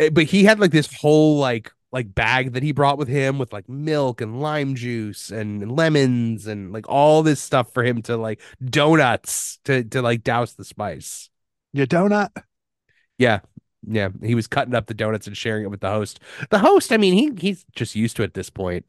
eh, 0.00 0.10
but 0.10 0.24
he 0.24 0.44
had 0.44 0.60
like 0.60 0.72
this 0.72 0.92
whole 0.94 1.38
like 1.38 1.72
like 1.92 2.14
bag 2.14 2.52
that 2.54 2.62
he 2.62 2.72
brought 2.72 2.98
with 2.98 3.08
him 3.08 3.38
with 3.38 3.52
like 3.52 3.68
milk 3.68 4.20
and 4.20 4.40
lime 4.40 4.74
juice 4.74 5.30
and 5.30 5.70
lemons 5.70 6.46
and 6.46 6.72
like 6.72 6.88
all 6.88 7.22
this 7.22 7.40
stuff 7.40 7.72
for 7.72 7.84
him 7.84 8.02
to 8.02 8.16
like 8.16 8.40
donuts 8.64 9.58
to 9.64 9.84
to 9.84 10.02
like 10.02 10.24
douse 10.24 10.54
the 10.54 10.64
spice. 10.64 11.30
Your 11.72 11.86
donut? 11.86 12.30
Yeah. 13.18 13.40
Yeah, 13.84 14.10
he 14.22 14.36
was 14.36 14.46
cutting 14.46 14.76
up 14.76 14.86
the 14.86 14.94
donuts 14.94 15.26
and 15.26 15.36
sharing 15.36 15.64
it 15.64 15.70
with 15.70 15.80
the 15.80 15.90
host. 15.90 16.20
The 16.50 16.60
host, 16.60 16.92
I 16.92 16.98
mean, 16.98 17.14
he 17.14 17.32
he's 17.36 17.64
just 17.74 17.96
used 17.96 18.14
to 18.16 18.22
it 18.22 18.26
at 18.26 18.34
this 18.34 18.48
point. 18.48 18.86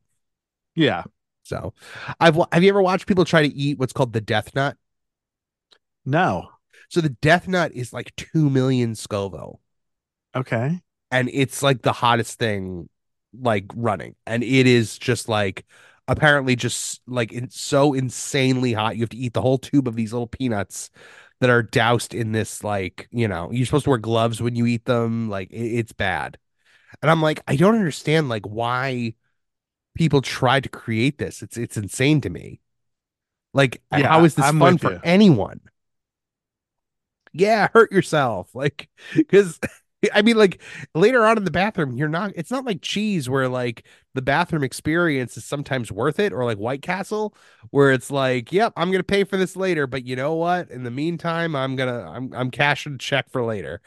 Yeah. 0.76 1.04
So, 1.44 1.74
I've 2.20 2.38
have 2.52 2.64
you 2.64 2.70
ever 2.70 2.82
watched 2.82 3.08
people 3.08 3.26
try 3.26 3.42
to 3.48 3.54
eat 3.54 3.80
what's 3.80 3.94
called 3.94 4.14
the 4.14 4.22
death 4.22 4.54
nut? 4.56 4.78
No. 6.06 6.50
So 6.90 7.02
the 7.02 7.10
death 7.10 7.48
nut 7.48 7.72
is 7.74 7.92
like 7.94 8.16
2 8.16 8.50
million 8.50 8.96
Scoville 8.96 9.60
Okay. 10.36 10.82
and 11.12 11.30
it's 11.32 11.62
like 11.64 11.82
the 11.82 11.94
hottest 11.94 12.40
thing 12.40 12.90
like 13.40 13.66
running 13.76 14.16
and 14.28 14.44
it 14.44 14.68
is 14.68 14.98
just 14.98 15.30
like 15.30 15.66
apparently 16.08 16.56
just 16.56 17.02
like 17.08 17.32
it's 17.32 17.60
so 17.60 17.94
insanely 17.94 18.74
hot 18.74 18.96
you 18.96 19.02
have 19.04 19.10
to 19.10 19.18
eat 19.18 19.34
the 19.34 19.42
whole 19.42 19.58
tube 19.58 19.88
of 19.88 19.96
these 19.96 20.14
little 20.14 20.28
peanuts 20.28 20.92
that 21.40 21.50
are 21.50 21.64
doused 21.64 22.14
in 22.14 22.32
this 22.32 22.64
like, 22.64 23.08
you 23.12 23.28
know, 23.28 23.52
you're 23.52 23.66
supposed 23.66 23.84
to 23.86 23.90
wear 23.90 24.00
gloves 24.00 24.42
when 24.42 24.56
you 24.56 24.66
eat 24.66 24.86
them, 24.86 25.30
like 25.30 25.52
it- 25.52 25.56
it's 25.80 25.92
bad. 25.92 26.38
And 27.02 27.12
I'm 27.12 27.22
like 27.22 27.42
I 27.48 27.56
don't 27.58 27.76
understand 27.76 28.30
like 28.30 28.46
why 28.46 29.16
people 29.96 30.22
try 30.22 30.60
to 30.62 30.70
create 30.70 31.18
this. 31.20 31.42
It's 31.44 31.58
it's 31.58 31.78
insane 31.78 32.22
to 32.22 32.30
me. 32.32 32.62
Like 33.54 33.82
Yeah, 33.92 34.10
how 34.10 34.24
is 34.26 34.36
this 34.36 34.52
I'm 34.52 34.62
fun 34.62 34.78
for 34.78 34.94
you. 34.94 35.02
anyone? 35.04 35.62
Yeah, 37.34 37.70
hurt 37.74 37.92
yourself. 37.92 38.54
Like 38.54 38.90
cuz 39.30 39.60
I 40.14 40.22
mean 40.22 40.38
like 40.38 40.62
later 40.96 41.26
on 41.26 41.38
in 41.38 41.46
the 41.46 41.52
bathroom 41.52 41.98
you're 41.98 42.10
not 42.10 42.32
it's 42.36 42.52
not 42.52 42.66
like 42.66 42.82
cheese 42.82 43.30
where 43.30 43.48
like 43.48 43.86
the 44.14 44.22
bathroom 44.22 44.64
experience 44.64 45.38
is 45.38 45.46
sometimes 45.46 45.92
worth 45.92 46.20
it 46.20 46.34
or 46.34 46.46
like 46.46 46.58
White 46.58 46.82
Castle 46.82 47.36
where 47.72 47.92
it's 47.92 48.12
like, 48.12 48.52
yep, 48.52 48.74
I'm 48.76 48.90
going 48.90 49.00
to 49.00 49.04
pay 49.04 49.24
for 49.24 49.38
this 49.38 49.56
later, 49.56 49.88
but 49.88 50.06
you 50.06 50.16
know 50.16 50.36
what? 50.36 50.70
In 50.70 50.84
the 50.84 50.92
meantime, 50.92 51.56
I'm 51.56 51.76
going 51.76 51.90
to 51.90 52.08
I'm 52.08 52.34
I'm 52.34 52.52
cashing 52.52 52.96
a 52.96 52.98
check 52.98 53.30
for 53.30 53.44
later. 53.44 53.82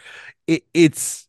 It 0.47 0.65
it's 0.75 1.29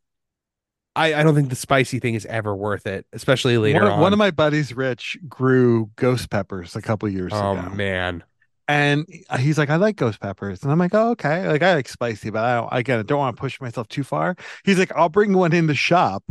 I, 0.95 1.13
I 1.13 1.23
don't 1.23 1.35
think 1.35 1.49
the 1.49 1.55
spicy 1.55 1.99
thing 1.99 2.15
is 2.15 2.25
ever 2.25 2.55
worth 2.55 2.87
it, 2.87 3.05
especially 3.13 3.57
later 3.59 3.83
one, 3.83 3.91
on. 3.91 3.99
one 3.99 4.13
of 4.13 4.19
my 4.19 4.31
buddies, 4.31 4.75
Rich, 4.75 5.17
grew 5.29 5.91
ghost 5.95 6.31
peppers 6.31 6.75
a 6.75 6.81
couple 6.81 7.07
years 7.07 7.33
oh 7.35 7.51
ago. 7.53 7.69
man. 7.69 8.23
And 8.67 9.05
uh, 9.29 9.37
he's 9.37 9.57
like, 9.57 9.69
I 9.69 9.77
like 9.77 9.95
ghost 9.95 10.19
peppers. 10.19 10.63
And 10.63 10.71
I'm 10.71 10.79
like, 10.79 10.93
oh, 10.93 11.11
okay. 11.11 11.47
Like, 11.47 11.63
I 11.63 11.75
like 11.75 11.87
spicy, 11.87 12.29
but 12.31 12.43
I 12.43 12.55
don't, 12.55 12.69
again, 12.73 12.99
I 12.99 13.03
don't 13.03 13.19
want 13.19 13.35
to 13.37 13.39
push 13.39 13.61
myself 13.61 13.87
too 13.87 14.03
far. 14.03 14.35
He's 14.65 14.77
like, 14.77 14.91
I'll 14.95 15.09
bring 15.09 15.33
one 15.33 15.53
in 15.53 15.67
the 15.67 15.75
shop 15.75 16.23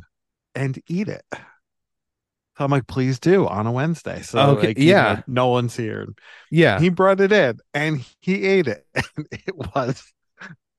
and 0.54 0.78
eat 0.88 1.08
it. 1.08 1.24
So 1.32 2.64
I'm 2.64 2.70
like, 2.70 2.86
please 2.86 3.18
do 3.18 3.46
on 3.46 3.66
a 3.66 3.72
Wednesday. 3.72 4.22
So, 4.22 4.38
Okay, 4.50 4.68
like, 4.68 4.78
you 4.78 4.94
know, 4.94 5.00
yeah. 5.00 5.22
no 5.26 5.48
one's 5.48 5.76
here. 5.76 6.06
Yeah. 6.50 6.80
He 6.80 6.88
brought 6.88 7.20
it 7.20 7.32
in 7.32 7.58
and 7.74 8.04
he 8.20 8.44
ate 8.44 8.66
it. 8.68 8.86
And 9.16 9.26
it 9.30 9.54
was, 9.56 10.02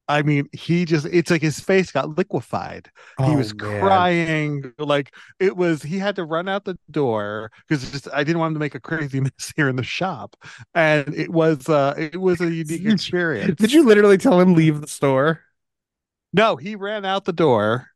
I 0.07 0.21
mean, 0.21 0.47
he 0.53 0.85
just, 0.85 1.05
it's 1.07 1.29
like 1.31 1.41
his 1.41 1.59
face 1.59 1.91
got 1.91 2.17
liquefied. 2.17 2.89
he 3.23 3.35
Oh, 3.35 3.35
was 3.35 3.53
man. 3.53 3.79
crying 3.81 4.73
like 4.77 5.13
it 5.39 5.55
was 5.57 5.81
he 5.83 5.97
had 5.97 6.15
to 6.17 6.23
run 6.23 6.47
out 6.47 6.65
the 6.65 6.77
door 6.91 7.51
because 7.67 7.89
just 7.91 8.07
i 8.13 8.23
didn't 8.23 8.39
want 8.39 8.51
him 8.51 8.55
to 8.55 8.59
make 8.59 8.75
a 8.75 8.79
crazy 8.79 9.19
mess 9.21 9.53
here 9.55 9.67
in 9.69 9.75
the 9.75 9.83
shop 9.83 10.35
and 10.75 11.13
it 11.15 11.29
was 11.31 11.67
uh 11.69 11.93
it 11.97 12.17
was 12.21 12.41
a 12.41 12.51
unique 12.53 12.85
experience 12.85 13.59
Did 13.59 13.71
you 13.73 13.85
literally 13.85 14.17
tell 14.17 14.39
him 14.39 14.53
leave 14.53 14.81
the 14.81 14.87
store? 14.87 15.41
no 16.33 16.55
he 16.55 16.75
ran 16.75 17.05
out 17.05 17.25
the 17.25 17.33
door 17.33 17.87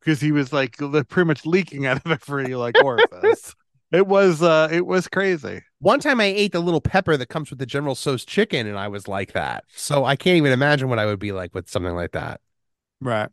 because 0.00 0.20
he 0.20 0.32
was 0.32 0.52
like 0.52 0.76
pretty 1.08 1.26
much 1.26 1.46
leaking 1.46 1.86
out 1.86 2.04
of 2.04 2.12
every 2.12 2.54
like 2.54 2.78
orifice 2.78 3.54
it 3.94 4.08
was 4.08 4.42
uh 4.42 4.68
it 4.72 4.86
was 4.86 5.06
crazy. 5.06 5.62
One 5.78 6.00
time 6.00 6.20
I 6.20 6.24
ate 6.24 6.52
the 6.52 6.60
little 6.60 6.80
pepper 6.80 7.16
that 7.16 7.28
comes 7.28 7.50
with 7.50 7.60
the 7.60 7.66
General 7.66 7.94
Tso's 7.94 8.24
chicken 8.24 8.66
and 8.66 8.78
I 8.78 8.88
was 8.88 9.06
like 9.06 9.32
that. 9.32 9.64
So 9.74 10.04
I 10.04 10.16
can't 10.16 10.36
even 10.36 10.52
imagine 10.52 10.88
what 10.88 10.98
I 10.98 11.06
would 11.06 11.20
be 11.20 11.32
like 11.32 11.54
with 11.54 11.70
something 11.70 11.94
like 11.94 12.12
that. 12.12 12.40
right. 13.00 13.30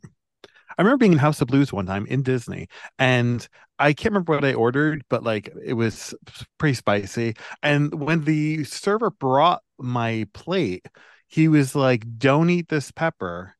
I 0.78 0.82
remember 0.82 0.98
being 0.98 1.12
in 1.12 1.18
house 1.18 1.40
of 1.40 1.48
blues 1.48 1.72
one 1.72 1.84
time 1.84 2.06
in 2.06 2.22
disney 2.22 2.66
and 2.98 3.46
i 3.78 3.92
can't 3.92 4.12
remember 4.12 4.32
what 4.32 4.44
i 4.44 4.54
ordered 4.54 5.04
but 5.10 5.22
like 5.22 5.52
it 5.62 5.74
was 5.74 6.14
pretty 6.58 6.74
spicy. 6.74 7.34
And 7.62 7.92
when 7.92 8.24
the 8.24 8.64
server 8.64 9.10
brought 9.10 9.62
my 9.78 10.26
plate 10.32 10.86
he 11.26 11.48
was 11.48 11.74
like 11.74 12.04
don't 12.18 12.50
eat 12.50 12.68
this 12.68 12.90
pepper. 12.90 13.54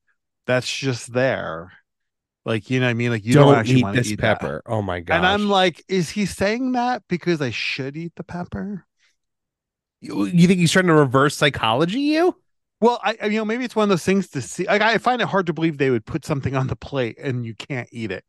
That's 0.47 0.75
just 0.75 1.13
there 1.13 1.73
like 2.45 2.71
you 2.71 2.81
know 2.81 2.87
what 2.87 2.91
i 2.91 2.95
mean 2.95 3.11
like 3.11 3.25
you 3.25 3.35
don't, 3.35 3.49
don't 3.49 3.57
actually 3.57 3.81
eat 3.81 3.93
this 3.95 4.11
eat 4.13 4.21
that. 4.21 4.41
pepper. 4.41 4.63
Oh 4.67 4.83
my 4.83 5.01
god! 5.01 5.17
and 5.17 5.27
i'm 5.27 5.49
like 5.49 5.85
is 5.89 6.11
he 6.11 6.27
saying 6.27 6.73
that 6.73 7.03
because 7.09 7.41
i 7.41 7.51
should 7.51 7.97
eat 7.97 8.13
the 8.17 8.25
pepper 8.25 8.87
you, 10.01 10.25
you 10.25 10.49
think 10.49 10.59
he's 10.59 10.73
trying 10.73 10.87
to 10.87 10.95
reverse 10.95 11.37
psychology 11.37 12.01
you? 12.01 12.37
well 12.81 13.01
I, 13.03 13.17
you 13.27 13.39
know 13.39 13.45
maybe 13.45 13.65
it's 13.65 13.77
one 13.77 13.85
of 13.85 13.89
those 13.89 14.05
things 14.05 14.29
to 14.31 14.43
see 14.43 14.67
like 14.67 14.83
i 14.83 14.99
find 14.99 15.23
it 15.23 15.29
hard 15.29 15.47
to 15.47 15.53
believe 15.53 15.79
they 15.79 15.91
would 15.91 16.07
put 16.07 16.25
something 16.25 16.57
on 16.57 16.67
the 16.67 16.77
plate 16.77 17.19
and 17.19 17.47
you 17.47 17.55
can't 17.55 17.89
eat 17.93 18.11
it 18.11 18.25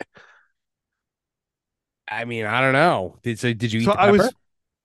I 2.05 2.25
mean, 2.25 2.45
I 2.45 2.61
don't 2.61 2.73
know. 2.73 3.17
Did 3.23 3.39
so 3.39 3.53
did 3.53 3.71
you 3.71 3.81
eat 3.81 3.85
so 3.85 3.91
the 3.91 3.99
I 3.99 4.11
was 4.11 4.33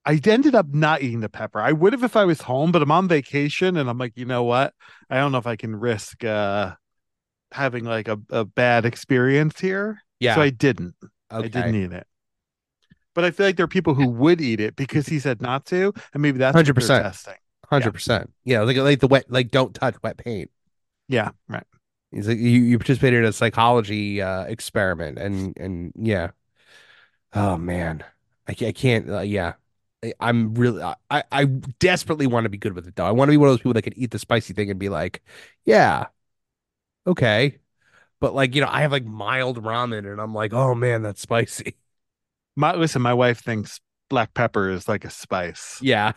I 0.05 0.19
ended 0.25 0.55
up 0.55 0.73
not 0.73 1.03
eating 1.03 1.21
the 1.21 1.29
pepper. 1.29 1.61
I 1.61 1.73
would 1.73 1.93
have 1.93 2.05
if 2.05 2.17
I 2.17 2.25
was 2.25 2.41
home, 2.41 2.73
but 2.73 2.81
I'm 2.81 2.91
on 2.91 3.09
vacation 3.09 3.77
and 3.77 3.91
I'm 3.91 3.99
like, 3.99 4.17
you 4.17 4.25
know 4.25 4.45
what? 4.45 4.73
I 5.11 5.17
don't 5.17 5.33
know 5.33 5.39
if 5.39 5.47
I 5.47 5.57
can 5.57 5.77
risk 5.77 6.25
uh 6.25 6.75
having 7.53 7.85
like 7.85 8.09
a, 8.09 8.19
a 8.31 8.45
bad 8.45 8.85
experience 8.85 9.61
here. 9.61 10.03
yeah. 10.21 10.35
So 10.35 10.43
I 10.43 10.51
didn't. 10.51 10.95
okay. 11.33 11.45
I 11.45 11.49
didn't 11.49 11.75
eat 11.75 11.93
it. 11.93 12.07
But 13.15 13.25
I 13.25 13.31
feel 13.33 13.47
like 13.47 13.57
there 13.57 13.65
are 13.65 13.69
people 13.69 13.95
who 13.95 14.07
would 14.07 14.41
eat 14.41 14.61
it 14.61 14.77
because 14.77 15.09
he 15.09 15.19
said 15.19 15.43
not 15.43 15.67
to, 15.67 15.93
and 16.13 16.23
maybe 16.23 16.39
that's 16.39 16.57
100%. 16.57 16.87
testing. 16.87 17.35
Hundred 17.69 17.93
percent. 17.93 18.33
Yeah, 18.45 18.63
like 18.63 18.79
like 18.79 19.01
the 19.01 19.09
wet, 19.09 19.27
like 19.29 19.51
don't 19.51 19.75
touch 19.75 19.95
wet 20.03 20.17
paint. 20.17 20.51
Yeah, 21.07 21.31
right. 21.49 21.65
He's 22.11 22.27
like 22.27 22.39
you, 22.39 22.49
you 22.49 22.79
participated 22.79 23.19
in 23.19 23.25
a 23.27 23.33
psychology 23.33 24.23
uh, 24.23 24.45
experiment, 24.45 25.19
and 25.19 25.55
and 25.59 25.93
yeah. 25.95 26.31
Oh 27.35 27.59
man, 27.59 28.05
I, 28.49 28.53
I 28.53 28.73
can't. 28.73 29.11
Uh, 29.11 29.21
yeah, 29.21 29.55
I'm 30.19 30.55
really. 30.55 30.83
I 30.83 31.25
I 31.31 31.45
desperately 31.45 32.27
want 32.27 32.45
to 32.45 32.51
be 32.51 32.57
good 32.57 32.73
with 32.73 32.87
it 32.89 32.97
though. 32.97 33.05
I 33.05 33.11
want 33.11 33.29
to 33.29 33.33
be 33.33 33.37
one 33.37 33.49
of 33.49 33.53
those 33.53 33.61
people 33.61 33.75
that 33.75 33.83
can 33.83 33.99
eat 33.99 34.13
the 34.13 34.19
spicy 34.19 34.55
thing 34.55 34.71
and 34.71 34.79
be 34.79 34.89
like, 34.89 35.23
yeah, 35.67 36.07
okay. 37.09 37.59
But 38.21 38.35
like 38.35 38.55
you 38.55 38.61
know, 38.63 38.69
I 38.71 38.83
have 38.83 38.93
like 38.93 39.05
mild 39.05 39.63
ramen, 39.63 40.11
and 40.11 40.21
I'm 40.21 40.35
like, 40.35 40.53
oh 40.53 40.75
man, 40.75 41.03
that's 41.03 41.21
spicy. 41.21 41.77
My 42.57 42.75
listen, 42.75 43.03
my 43.03 43.15
wife 43.15 43.41
thinks 43.41 43.81
black 44.11 44.35
pepper 44.35 44.71
is 44.71 44.89
like 44.89 45.05
a 45.05 45.11
spice. 45.11 45.81
Yeah. 45.81 46.13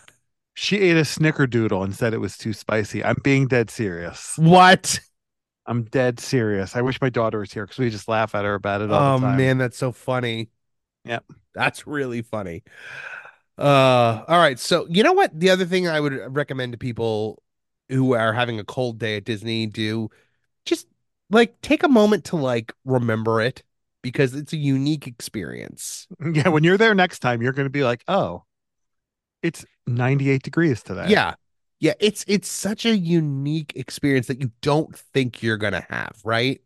She 0.54 0.78
ate 0.80 0.98
a 0.98 1.02
snickerdoodle 1.02 1.84
and 1.84 1.96
said 1.96 2.14
it 2.14 2.20
was 2.20 2.38
too 2.38 2.54
spicy. 2.54 3.04
I'm 3.04 3.18
being 3.24 3.48
dead 3.48 3.70
serious. 3.70 4.38
What? 4.38 5.00
I'm 5.66 5.84
dead 5.86 6.20
serious. 6.20 6.76
I 6.76 6.82
wish 6.82 7.00
my 7.02 7.10
daughter 7.10 7.40
was 7.40 7.54
here 7.54 7.66
because 7.66 7.78
we 7.80 7.90
just 7.90 8.08
laugh 8.08 8.36
at 8.36 8.46
her 8.46 8.56
about 8.56 8.82
it 8.82 8.92
all 8.92 9.12
Oh 9.14 9.14
the 9.14 9.22
time. 9.22 9.38
man, 9.38 9.58
that's 9.58 9.78
so 9.78 9.92
funny. 9.92 10.50
Yep. 11.06 11.26
That's 11.54 11.86
really 11.88 12.22
funny. 12.22 12.64
Uh 13.58 14.24
all 14.28 14.38
right. 14.40 14.58
So 14.60 14.88
you 14.90 15.04
know 15.04 15.14
what? 15.14 15.38
The 15.38 15.50
other 15.50 15.66
thing 15.66 15.88
I 15.88 16.00
would 16.00 16.14
recommend 16.36 16.72
to 16.72 16.78
people 16.78 17.44
who 17.90 18.14
are 18.14 18.34
having 18.34 18.60
a 18.60 18.64
cold 18.64 18.98
day 18.98 19.18
at 19.18 19.26
Disney 19.26 19.68
do 19.68 20.10
just 20.66 20.88
like 21.30 21.60
take 21.62 21.84
a 21.84 21.90
moment 21.90 22.26
to 22.26 22.36
like 22.36 22.74
remember 22.86 23.42
it 23.42 23.64
because 24.02 24.36
it's 24.36 24.54
a 24.54 24.58
unique 24.58 25.08
experience. 25.08 26.08
Yeah, 26.34 26.50
when 26.50 26.64
you're 26.64 26.78
there 26.78 26.96
next 26.96 27.20
time, 27.20 27.42
you're 27.42 27.54
going 27.54 27.66
to 27.66 27.72
be 27.72 27.84
like, 27.84 28.04
oh, 28.08 28.44
it's 29.42 29.66
98 29.88 30.44
degrees 30.44 30.84
today. 30.84 31.08
Yeah. 31.10 31.36
Yeah, 31.80 31.94
it's 32.00 32.24
it's 32.28 32.48
such 32.48 32.86
a 32.86 32.96
unique 32.96 33.74
experience 33.76 34.28
that 34.28 34.40
you 34.40 34.52
don't 34.62 34.96
think 34.96 35.42
you're 35.42 35.58
gonna 35.58 35.84
have, 35.90 36.16
right? 36.24 36.62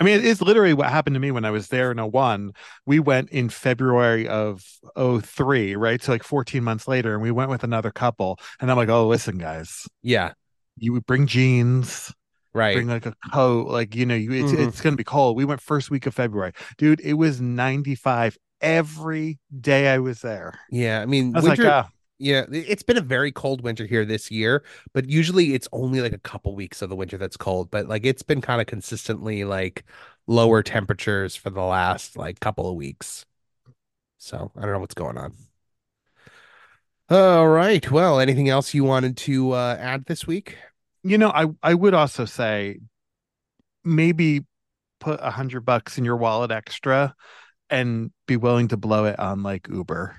I 0.00 0.04
mean, 0.04 0.18
it 0.18 0.24
is 0.24 0.40
literally 0.40 0.74
what 0.74 0.88
happened 0.88 1.14
to 1.14 1.20
me 1.20 1.30
when 1.30 1.44
I 1.44 1.50
was 1.50 1.68
there 1.68 1.90
in 1.90 1.98
01. 1.98 2.52
We 2.86 3.00
went 3.00 3.30
in 3.30 3.48
February 3.48 4.28
of 4.28 4.64
03, 4.96 5.74
right? 5.76 6.02
So 6.02 6.12
like 6.12 6.22
14 6.22 6.62
months 6.62 6.86
later, 6.86 7.12
and 7.14 7.22
we 7.22 7.30
went 7.30 7.50
with 7.50 7.64
another 7.64 7.90
couple. 7.90 8.38
And 8.60 8.70
I'm 8.70 8.76
like, 8.76 8.88
oh, 8.88 9.08
listen, 9.08 9.38
guys, 9.38 9.86
Yeah. 10.02 10.32
You 10.80 10.92
would 10.92 11.06
bring 11.06 11.26
jeans, 11.26 12.12
Right. 12.54 12.74
bring 12.74 12.88
like 12.88 13.06
a 13.06 13.14
coat, 13.32 13.68
like 13.68 13.94
you 13.94 14.06
know, 14.06 14.14
you 14.14 14.32
it's 14.32 14.52
Mhm. 14.52 14.68
it's 14.68 14.80
gonna 14.80 14.96
be 14.96 15.04
cold. 15.04 15.36
We 15.36 15.44
went 15.44 15.60
first 15.60 15.90
week 15.90 16.06
of 16.06 16.14
February. 16.14 16.52
Dude, 16.78 17.00
it 17.00 17.14
was 17.14 17.40
95 17.40 18.36
every 18.60 19.38
day 19.60 19.88
I 19.88 19.98
was 19.98 20.20
there. 20.22 20.58
yeah. 20.70 21.00
I 21.00 21.06
mean, 21.06 21.36
I 21.36 21.40
winter. 21.40 21.62
like, 21.64 21.72
ah, 21.72 21.90
Yeah, 22.20 22.46
it- 22.50 22.66
it's 22.68 22.82
been 22.82 22.96
a 22.96 23.00
very 23.00 23.30
cold 23.30 23.62
winter 23.62 23.86
here 23.86 24.04
this 24.04 24.28
year, 24.30 24.64
but 24.92 25.08
usually 25.08 25.54
it's 25.54 25.68
only 25.72 26.00
like 26.00 26.12
a 26.12 26.18
couple 26.18 26.52
weeks 26.56 26.82
of 26.82 26.88
the 26.90 26.96
winter 26.96 27.16
that's 27.16 27.36
cold. 27.36 27.70
But 27.70 27.86
like 27.86 28.04
it's 28.04 28.24
been 28.24 28.40
kind 28.40 28.60
of 28.60 28.66
consistently 28.66 29.44
like 29.44 29.84
lower 30.26 30.62
temperatures 30.64 31.36
for 31.36 31.50
the 31.50 31.62
last 31.62 32.16
like 32.16 32.40
couple 32.40 32.68
of 32.68 32.74
weeks. 32.74 33.24
So 34.18 34.50
I 34.56 34.62
don't 34.62 34.72
know 34.72 34.80
what's 34.80 34.94
going 34.94 35.16
on. 35.16 35.34
All 37.10 37.48
right. 37.48 37.88
Well, 37.90 38.18
anything 38.20 38.48
else 38.48 38.74
you 38.74 38.84
wanted 38.84 39.16
to 39.18 39.52
uh, 39.52 39.76
add 39.80 40.04
this 40.06 40.26
week? 40.26 40.56
You 41.10 41.18
know, 41.18 41.30
I 41.30 41.46
I 41.62 41.74
would 41.74 41.94
also 41.94 42.24
say 42.24 42.78
maybe 43.84 44.42
put 45.00 45.20
a 45.22 45.30
hundred 45.30 45.60
bucks 45.62 45.98
in 45.98 46.04
your 46.04 46.16
wallet 46.16 46.50
extra 46.50 47.14
and 47.70 48.10
be 48.26 48.36
willing 48.36 48.68
to 48.68 48.76
blow 48.76 49.04
it 49.04 49.18
on 49.18 49.42
like 49.42 49.68
Uber. 49.68 50.16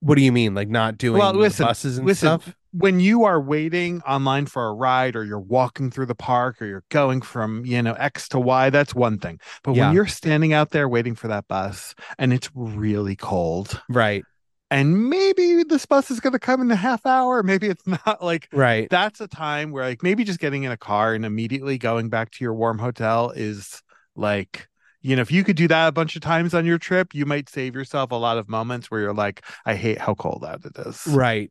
What 0.00 0.14
do 0.16 0.22
you 0.22 0.32
mean? 0.32 0.54
Like 0.54 0.68
not 0.68 0.96
doing 0.96 1.20
Well, 1.20 1.34
listen, 1.34 1.66
buses 1.66 1.98
and 1.98 2.06
listen, 2.06 2.40
stuff? 2.40 2.56
when 2.72 3.00
you 3.00 3.24
are 3.24 3.40
waiting 3.40 4.00
online 4.02 4.46
for 4.46 4.66
a 4.66 4.72
ride 4.72 5.14
or 5.14 5.24
you're 5.24 5.38
walking 5.38 5.90
through 5.90 6.06
the 6.06 6.14
park 6.14 6.60
or 6.62 6.66
you're 6.66 6.84
going 6.88 7.20
from 7.20 7.64
you 7.66 7.82
know 7.82 7.92
x 7.94 8.28
to 8.28 8.38
y 8.40 8.70
that's 8.70 8.94
one 8.94 9.18
thing 9.18 9.40
but 9.64 9.74
Yeah. 9.74 9.86
when 9.86 9.94
you're 9.94 10.06
standing 10.06 10.52
out 10.52 10.70
there 10.70 10.88
waiting 10.88 11.14
for 11.16 11.28
that 11.28 11.48
bus 11.48 11.94
and 12.18 12.32
it's 12.32 12.48
really 12.54 13.16
cold 13.16 13.82
Right. 13.88 14.24
And 14.70 15.10
maybe 15.10 15.64
this 15.64 15.84
bus 15.86 16.10
is 16.10 16.20
going 16.20 16.32
to 16.32 16.38
come 16.38 16.60
in 16.60 16.70
a 16.70 16.76
half 16.76 17.04
hour 17.06 17.42
maybe 17.42 17.66
it's 17.68 17.86
not 18.06 18.22
like 18.22 18.48
Right. 18.52 18.88
that's 18.90 19.20
a 19.20 19.28
time 19.28 19.70
where 19.72 19.84
like 19.84 20.02
maybe 20.02 20.24
just 20.24 20.40
getting 20.40 20.62
in 20.64 20.72
a 20.72 20.76
car 20.76 21.14
and 21.14 21.24
immediately 21.24 21.78
going 21.78 22.08
back 22.08 22.30
to 22.32 22.44
your 22.44 22.54
warm 22.54 22.78
hotel 22.78 23.30
is 23.30 23.82
like 24.16 24.68
you 25.02 25.16
know 25.16 25.22
if 25.22 25.30
you 25.32 25.44
could 25.44 25.56
do 25.56 25.68
that 25.68 25.88
a 25.88 25.92
bunch 25.92 26.14
of 26.16 26.22
times 26.22 26.54
on 26.54 26.66
your 26.66 26.78
trip 26.78 27.14
you 27.14 27.24
might 27.26 27.48
save 27.48 27.74
yourself 27.74 28.10
a 28.10 28.16
lot 28.16 28.38
of 28.38 28.48
moments 28.48 28.90
where 28.90 29.00
you're 29.00 29.14
like 29.14 29.44
i 29.64 29.74
hate 29.74 29.98
how 29.98 30.14
cold 30.14 30.44
out 30.44 30.64
it 30.64 30.76
is 30.86 31.06
Right. 31.06 31.50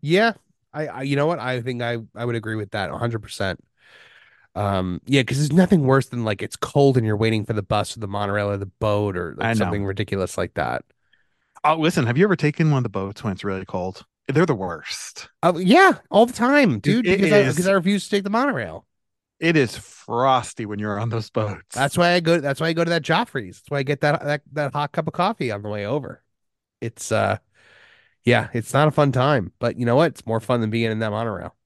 Yeah. 0.00 0.32
I, 0.72 0.86
I 0.86 1.02
you 1.02 1.16
know 1.16 1.26
what? 1.26 1.38
I 1.38 1.60
think 1.60 1.82
I 1.82 1.98
I 2.14 2.24
would 2.24 2.36
agree 2.36 2.54
with 2.56 2.70
that 2.72 2.90
100%. 2.90 3.58
Um 4.54 5.00
yeah, 5.06 5.22
cuz 5.22 5.38
there's 5.38 5.52
nothing 5.52 5.82
worse 5.82 6.08
than 6.08 6.24
like 6.24 6.42
it's 6.42 6.56
cold 6.56 6.96
and 6.96 7.06
you're 7.06 7.16
waiting 7.16 7.44
for 7.44 7.52
the 7.52 7.62
bus 7.62 7.96
or 7.96 8.00
the 8.00 8.08
monorail 8.08 8.50
or 8.50 8.56
the 8.56 8.66
boat 8.66 9.16
or 9.16 9.34
like 9.38 9.56
something 9.56 9.84
ridiculous 9.84 10.36
like 10.38 10.54
that. 10.54 10.84
Oh, 11.64 11.76
listen, 11.76 12.06
have 12.06 12.16
you 12.16 12.24
ever 12.24 12.36
taken 12.36 12.70
one 12.70 12.78
of 12.78 12.82
the 12.84 12.88
boats 12.88 13.22
when 13.22 13.32
it's 13.32 13.44
really 13.44 13.64
cold? 13.64 14.04
They're 14.28 14.46
the 14.46 14.54
worst. 14.54 15.28
Oh 15.42 15.58
yeah, 15.58 15.98
all 16.10 16.26
the 16.26 16.32
time, 16.32 16.80
dude, 16.80 17.06
It 17.06 17.20
because 17.20 17.32
I, 17.32 17.42
is. 17.44 17.54
because 17.54 17.66
I 17.68 17.72
refuse 17.72 18.04
to 18.04 18.10
take 18.10 18.24
the 18.24 18.30
monorail. 18.30 18.86
It 19.40 19.56
is 19.56 19.76
frosty 19.76 20.66
when 20.66 20.78
you're 20.78 20.98
on 20.98 21.10
those 21.10 21.30
boats. 21.30 21.76
That's 21.76 21.96
why 21.96 22.12
I 22.12 22.20
go 22.20 22.40
that's 22.40 22.60
why 22.60 22.68
I 22.68 22.72
go 22.72 22.84
to 22.84 22.90
that 22.90 23.02
Joffrey's. 23.02 23.58
That's 23.60 23.70
why 23.70 23.78
I 23.78 23.82
get 23.84 24.00
that 24.00 24.22
that 24.24 24.42
that 24.52 24.72
hot 24.72 24.92
cup 24.92 25.06
of 25.06 25.12
coffee 25.14 25.50
on 25.50 25.62
the 25.62 25.68
way 25.68 25.86
over. 25.86 26.22
It's 26.80 27.12
uh 27.12 27.38
yeah, 28.24 28.48
it's 28.54 28.74
not 28.74 28.88
a 28.88 28.92
fun 28.92 29.12
time, 29.12 29.52
but 29.58 29.78
you 29.78 29.86
know 29.86 29.96
what? 29.96 30.12
It's 30.12 30.26
more 30.26 30.40
fun 30.40 30.60
than 30.60 30.70
being 30.70 30.90
in 30.90 30.98
that 31.00 31.10
monorail. 31.10 31.56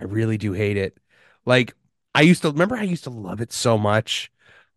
I 0.00 0.04
really 0.04 0.38
do 0.38 0.52
hate 0.52 0.76
it. 0.76 0.98
Like 1.44 1.74
I 2.14 2.22
used 2.22 2.42
to 2.42 2.50
remember 2.50 2.76
I 2.76 2.82
used 2.82 3.04
to 3.04 3.10
love 3.10 3.40
it 3.40 3.52
so 3.52 3.78
much. 3.78 4.30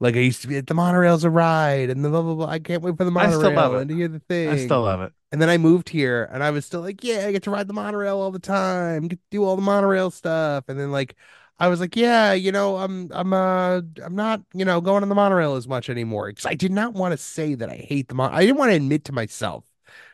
Like 0.04 0.16
I 0.16 0.20
used 0.20 0.42
to 0.42 0.50
be 0.50 0.58
at 0.58 0.68
the 0.68 0.74
monorail's 0.74 1.24
a 1.24 1.30
ride 1.30 1.90
and 1.90 2.04
the 2.04 2.10
blah 2.10 2.22
blah 2.22 2.36
blah. 2.36 2.48
I 2.48 2.60
can't 2.60 2.84
wait 2.84 2.98
for 2.98 3.06
the 3.06 3.12
I 3.12 3.14
monorail 3.14 3.40
still 3.40 3.54
love 3.54 3.74
it. 3.74 3.82
and 3.82 3.90
to 3.90 3.96
hear 3.96 4.10
the 4.10 4.20
thing. 4.20 4.50
I 4.50 4.58
still 4.58 4.82
love 4.82 5.00
it. 5.00 5.14
And 5.32 5.42
then 5.42 5.50
I 5.50 5.58
moved 5.58 5.88
here 5.88 6.30
and 6.32 6.44
I 6.44 6.52
was 6.52 6.66
still 6.66 6.82
like, 6.82 7.04
yeah, 7.06 7.26
I 7.26 7.32
get 7.32 7.44
to 7.44 7.52
ride 7.52 7.68
the 7.70 7.74
monorail 7.74 8.20
all 8.20 8.30
the 8.30 8.38
time, 8.38 9.08
get 9.08 9.16
to 9.20 9.26
do 9.32 9.46
all 9.46 9.56
the 9.56 9.62
monorail 9.62 10.12
stuff. 10.12 10.66
And 10.68 10.78
then 10.78 10.92
like 10.92 11.16
I 11.58 11.70
was 11.70 11.80
like, 11.80 11.96
yeah, 11.96 12.34
you 12.34 12.52
know, 12.52 12.78
I'm 12.78 13.10
I'm 13.14 13.32
uh 13.32 13.82
I'm 14.04 14.16
not, 14.16 14.42
you 14.54 14.66
know, 14.66 14.82
going 14.82 15.04
on 15.04 15.10
the 15.10 15.16
monorail 15.16 15.56
as 15.56 15.70
much 15.70 15.90
anymore. 15.90 16.28
Because 16.28 16.46
I 16.46 16.54
did 16.56 16.74
not 16.74 16.94
want 16.94 17.14
to 17.14 17.18
say 17.18 17.56
that 17.56 17.70
I 17.70 17.78
hate 17.78 18.10
the 18.10 18.16
mon 18.16 18.34
I 18.34 18.42
didn't 18.42 18.58
want 18.58 18.72
to 18.72 18.76
admit 18.76 19.06
to 19.06 19.14
myself 19.14 19.64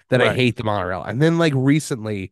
that 0.10 0.22
I 0.22 0.36
hate 0.36 0.56
the 0.58 0.64
monorail. 0.64 1.04
And 1.04 1.20
then 1.20 1.40
like 1.40 1.54
recently 1.56 2.32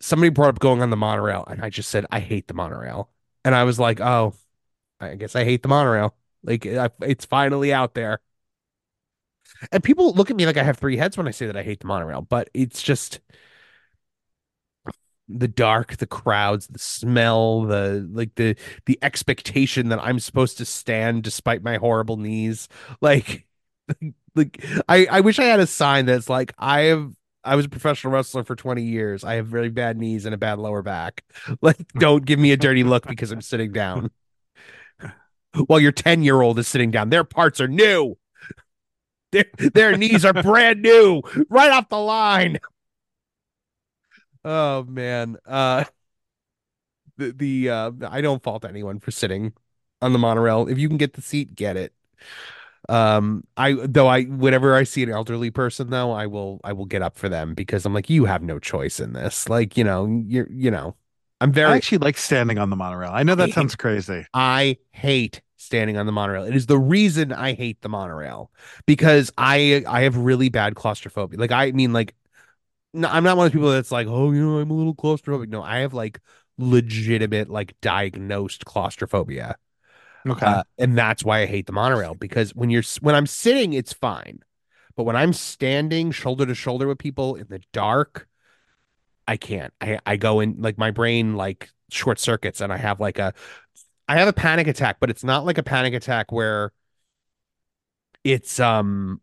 somebody 0.00 0.30
brought 0.30 0.50
up 0.50 0.60
going 0.60 0.82
on 0.82 0.90
the 0.90 0.96
monorail 0.96 1.44
and 1.48 1.60
I 1.64 1.70
just 1.70 1.90
said 1.90 2.06
I 2.12 2.20
hate 2.20 2.46
the 2.48 2.54
monorail. 2.54 3.10
And 3.44 3.54
I 3.54 3.64
was 3.64 3.78
like, 3.80 4.00
oh, 4.00 4.34
I 5.00 5.16
guess 5.16 5.36
I 5.36 5.44
hate 5.44 5.62
the 5.62 5.68
monorail. 5.68 6.14
Like 6.44 6.66
it's 6.66 7.24
finally 7.24 7.72
out 7.72 7.94
there. 7.94 8.20
And 9.72 9.82
people 9.82 10.12
look 10.12 10.30
at 10.30 10.36
me 10.36 10.46
like 10.46 10.56
I 10.56 10.62
have 10.62 10.78
three 10.78 10.96
heads 10.96 11.16
when 11.16 11.28
I 11.28 11.30
say 11.30 11.46
that 11.46 11.56
I 11.56 11.62
hate 11.62 11.80
the 11.80 11.86
monorail, 11.86 12.22
but 12.22 12.48
it's 12.54 12.82
just 12.82 13.20
the 15.28 15.48
dark, 15.48 15.96
the 15.96 16.06
crowds, 16.06 16.66
the 16.66 16.78
smell, 16.78 17.62
the 17.62 18.06
like 18.12 18.34
the 18.34 18.56
the 18.86 18.98
expectation 19.02 19.88
that 19.88 19.98
I'm 20.02 20.20
supposed 20.20 20.58
to 20.58 20.64
stand 20.66 21.22
despite 21.22 21.62
my 21.62 21.76
horrible 21.76 22.16
knees. 22.18 22.68
Like 23.00 23.46
like 24.34 24.64
I 24.88 25.06
I 25.10 25.20
wish 25.20 25.38
I 25.38 25.44
had 25.44 25.60
a 25.60 25.66
sign 25.66 26.06
that's 26.06 26.28
like 26.28 26.52
I 26.58 26.82
have 26.82 27.12
I 27.42 27.56
was 27.56 27.66
a 27.66 27.70
professional 27.70 28.12
wrestler 28.12 28.44
for 28.44 28.56
20 28.56 28.82
years. 28.82 29.24
I 29.24 29.34
have 29.34 29.46
very 29.46 29.70
bad 29.70 29.98
knees 29.98 30.26
and 30.26 30.34
a 30.34 30.38
bad 30.38 30.58
lower 30.58 30.82
back. 30.82 31.24
Like 31.62 31.78
don't 31.98 32.24
give 32.24 32.38
me 32.38 32.52
a 32.52 32.56
dirty 32.56 32.84
look 32.84 33.06
because 33.06 33.32
I'm 33.32 33.42
sitting 33.42 33.72
down. 33.72 34.10
While 35.66 35.80
your 35.80 35.92
10 35.92 36.22
year 36.22 36.40
old 36.40 36.58
is 36.58 36.68
sitting 36.68 36.90
down, 36.90 37.10
their 37.10 37.24
parts 37.24 37.60
are 37.60 37.68
new. 37.68 38.16
Their, 39.32 39.44
their 39.58 39.96
knees 39.96 40.24
are 40.24 40.32
brand 40.32 40.80
new, 40.82 41.22
right 41.50 41.70
off 41.72 41.88
the 41.88 41.98
line. 41.98 42.58
Oh 44.44 44.84
man. 44.84 45.36
Uh 45.46 45.84
the, 47.16 47.32
the 47.32 47.70
uh 47.70 47.90
I 48.08 48.20
don't 48.20 48.42
fault 48.42 48.64
anyone 48.64 49.00
for 49.00 49.10
sitting 49.10 49.52
on 50.02 50.12
the 50.12 50.18
monorail. 50.18 50.68
If 50.68 50.78
you 50.78 50.88
can 50.88 50.96
get 50.98 51.14
the 51.14 51.22
seat, 51.22 51.54
get 51.54 51.76
it. 51.76 51.92
Um 52.88 53.44
I 53.56 53.74
though 53.74 54.08
I 54.08 54.24
whenever 54.24 54.74
I 54.76 54.84
see 54.84 55.02
an 55.02 55.10
elderly 55.10 55.50
person 55.50 55.90
though, 55.90 56.12
I 56.12 56.26
will 56.26 56.60
I 56.64 56.72
will 56.72 56.86
get 56.86 57.02
up 57.02 57.16
for 57.16 57.28
them 57.28 57.54
because 57.54 57.86
I'm 57.86 57.94
like, 57.94 58.10
you 58.10 58.26
have 58.26 58.42
no 58.42 58.58
choice 58.58 59.00
in 59.00 59.12
this. 59.14 59.48
Like, 59.48 59.76
you 59.76 59.84
know, 59.84 60.06
you're 60.28 60.48
you 60.50 60.70
know, 60.70 60.96
I'm 61.40 61.50
I 61.50 61.52
very 61.52 61.76
actually 61.76 61.98
like 61.98 62.16
standing 62.16 62.58
on 62.58 62.70
the 62.70 62.76
monorail. 62.76 63.10
I 63.12 63.22
know 63.22 63.34
that 63.34 63.50
sounds 63.50 63.76
crazy. 63.76 64.26
I 64.32 64.78
hate 64.92 65.42
standing 65.56 65.96
on 65.96 66.06
the 66.06 66.12
monorail. 66.12 66.44
It 66.44 66.54
is 66.56 66.66
the 66.66 66.78
reason 66.78 67.32
I 67.32 67.54
hate 67.54 67.80
the 67.82 67.88
monorail 67.88 68.50
because 68.86 69.32
I 69.36 69.84
I 69.86 70.02
have 70.02 70.16
really 70.16 70.48
bad 70.48 70.74
claustrophobia. 70.74 71.38
Like 71.38 71.52
I 71.52 71.72
mean 71.72 71.92
like 71.92 72.14
no, 72.92 73.08
I'm 73.08 73.24
not 73.24 73.36
one 73.36 73.46
of 73.46 73.52
those 73.52 73.56
people 73.58 73.70
that's 73.72 73.90
like, 73.92 74.06
"Oh, 74.06 74.30
you 74.32 74.40
know, 74.40 74.58
I'm 74.58 74.70
a 74.70 74.74
little 74.74 74.94
claustrophobic." 74.94 75.48
No, 75.48 75.62
I 75.62 75.78
have 75.78 75.94
like 75.94 76.20
legitimate 76.58 77.50
like 77.50 77.74
diagnosed 77.80 78.64
claustrophobia. 78.64 79.56
Okay. 80.26 80.46
Uh, 80.46 80.62
and 80.78 80.96
that's 80.96 81.24
why 81.24 81.40
I 81.40 81.46
hate 81.46 81.66
the 81.66 81.72
monorail 81.72 82.14
because 82.14 82.54
when 82.54 82.70
you're 82.70 82.82
when 83.00 83.14
I'm 83.14 83.26
sitting 83.26 83.72
it's 83.72 83.92
fine. 83.92 84.40
But 84.96 85.04
when 85.04 85.16
I'm 85.16 85.32
standing 85.32 86.12
shoulder 86.12 86.46
to 86.46 86.54
shoulder 86.54 86.86
with 86.86 86.98
people 86.98 87.34
in 87.34 87.48
the 87.48 87.60
dark, 87.72 88.28
I 89.26 89.36
can't. 89.36 89.72
I 89.80 89.98
I 90.06 90.16
go 90.16 90.40
in 90.40 90.56
like 90.60 90.78
my 90.78 90.90
brain 90.90 91.34
like 91.36 91.70
short 91.90 92.18
circuits 92.18 92.60
and 92.60 92.72
I 92.72 92.76
have 92.76 93.00
like 93.00 93.18
a 93.18 93.32
I 94.08 94.18
have 94.18 94.28
a 94.28 94.32
panic 94.32 94.66
attack, 94.68 94.98
but 95.00 95.10
it's 95.10 95.24
not 95.24 95.44
like 95.46 95.58
a 95.58 95.62
panic 95.62 95.94
attack 95.94 96.32
where 96.32 96.72
it's 98.22 98.60
um 98.60 99.20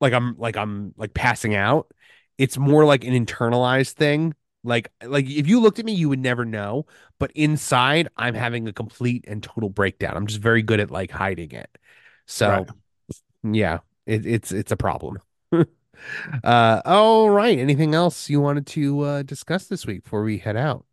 like 0.00 0.12
I'm 0.12 0.36
like 0.38 0.56
I'm 0.56 0.94
like 0.98 1.14
passing 1.14 1.54
out. 1.54 1.92
It's 2.38 2.58
more 2.58 2.84
like 2.86 3.04
an 3.04 3.14
internalized 3.14 3.92
thing. 3.94 4.34
Like 4.64 4.92
like 5.04 5.26
if 5.28 5.48
you 5.48 5.60
looked 5.60 5.78
at 5.78 5.84
me, 5.84 5.94
you 5.94 6.08
would 6.10 6.20
never 6.20 6.44
know. 6.44 6.86
But 7.18 7.32
inside, 7.34 8.08
I'm 8.16 8.34
having 8.34 8.68
a 8.68 8.74
complete 8.74 9.26
and 9.28 9.42
total 9.42 9.70
breakdown. 9.70 10.16
I'm 10.16 10.26
just 10.28 10.40
very 10.42 10.62
good 10.62 10.80
at 10.80 10.90
like 10.90 11.10
hiding 11.10 11.52
it. 11.52 11.70
So 12.26 12.66
Right. 12.66 12.68
yeah, 13.44 13.80
it, 14.06 14.26
it's 14.26 14.52
it's 14.52 14.72
a 14.72 14.76
problem. 14.78 15.18
Uh 16.44 16.82
all 16.84 17.30
right. 17.30 17.58
Anything 17.58 17.94
else 17.94 18.30
you 18.30 18.40
wanted 18.40 18.66
to 18.68 19.00
uh 19.00 19.22
discuss 19.22 19.66
this 19.66 19.86
week 19.86 20.04
before 20.04 20.22
we 20.22 20.38
head 20.38 20.56
out? 20.56 20.84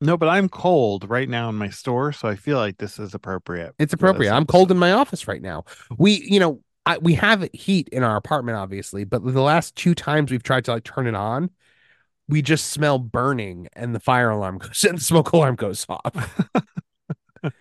no, 0.00 0.16
but 0.16 0.28
I'm 0.28 0.48
cold 0.48 1.08
right 1.10 1.28
now 1.28 1.48
in 1.50 1.56
my 1.56 1.68
store, 1.68 2.12
so 2.12 2.26
I 2.26 2.34
feel 2.36 2.56
like 2.56 2.78
this 2.78 2.98
is 2.98 3.14
appropriate. 3.14 3.74
It's 3.78 3.92
appropriate. 3.92 4.32
I'm 4.32 4.46
cold 4.46 4.70
in 4.70 4.78
my 4.78 4.92
office 4.92 5.28
right 5.28 5.42
now. 5.42 5.64
We, 5.98 6.26
you 6.26 6.40
know, 6.40 6.60
I, 6.86 6.98
we 6.98 7.14
have 7.14 7.48
heat 7.52 7.88
in 7.90 8.02
our 8.02 8.16
apartment, 8.16 8.56
obviously, 8.56 9.04
but 9.04 9.22
the 9.22 9.42
last 9.42 9.76
two 9.76 9.94
times 9.94 10.30
we've 10.30 10.42
tried 10.42 10.64
to 10.66 10.72
like 10.72 10.84
turn 10.84 11.06
it 11.06 11.14
on, 11.14 11.50
we 12.28 12.40
just 12.40 12.68
smell 12.68 12.98
burning, 12.98 13.68
and 13.74 13.94
the 13.94 14.00
fire 14.00 14.30
alarm 14.30 14.58
goes 14.58 14.84
and 14.88 14.98
the 14.98 15.04
smoke 15.04 15.32
alarm 15.32 15.56
goes 15.56 15.84
off. 15.88 16.50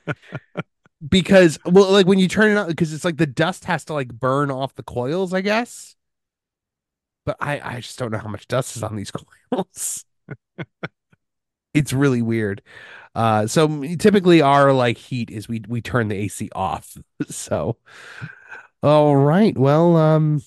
because, 1.09 1.59
well, 1.65 1.91
like 1.91 2.07
when 2.07 2.19
you 2.19 2.29
turn 2.29 2.51
it 2.51 2.57
on, 2.57 2.67
because 2.67 2.93
it's 2.93 3.03
like 3.03 3.17
the 3.17 3.27
dust 3.27 3.65
has 3.65 3.83
to 3.85 3.93
like 3.93 4.13
burn 4.13 4.49
off 4.49 4.75
the 4.75 4.83
coils, 4.83 5.33
I 5.33 5.41
guess. 5.41 5.97
But 7.30 7.38
I, 7.39 7.61
I 7.75 7.80
just 7.82 7.99
don't 7.99 8.11
know 8.11 8.17
how 8.17 8.27
much 8.27 8.47
dust 8.47 8.75
is 8.75 8.82
on 8.82 8.95
these 8.95 9.11
coils. 9.51 10.03
it's 11.73 11.93
really 11.93 12.21
weird. 12.21 12.61
Uh, 13.15 13.47
so 13.47 13.84
typically 13.97 14.41
our 14.41 14.73
like 14.73 14.97
heat 14.97 15.30
is 15.30 15.47
we 15.47 15.63
we 15.67 15.82
turn 15.82 16.07
the 16.07 16.15
AC 16.15 16.49
off. 16.55 16.97
So, 17.30 17.77
all 18.82 19.15
right, 19.15 19.57
well, 19.57 19.97
um, 19.97 20.41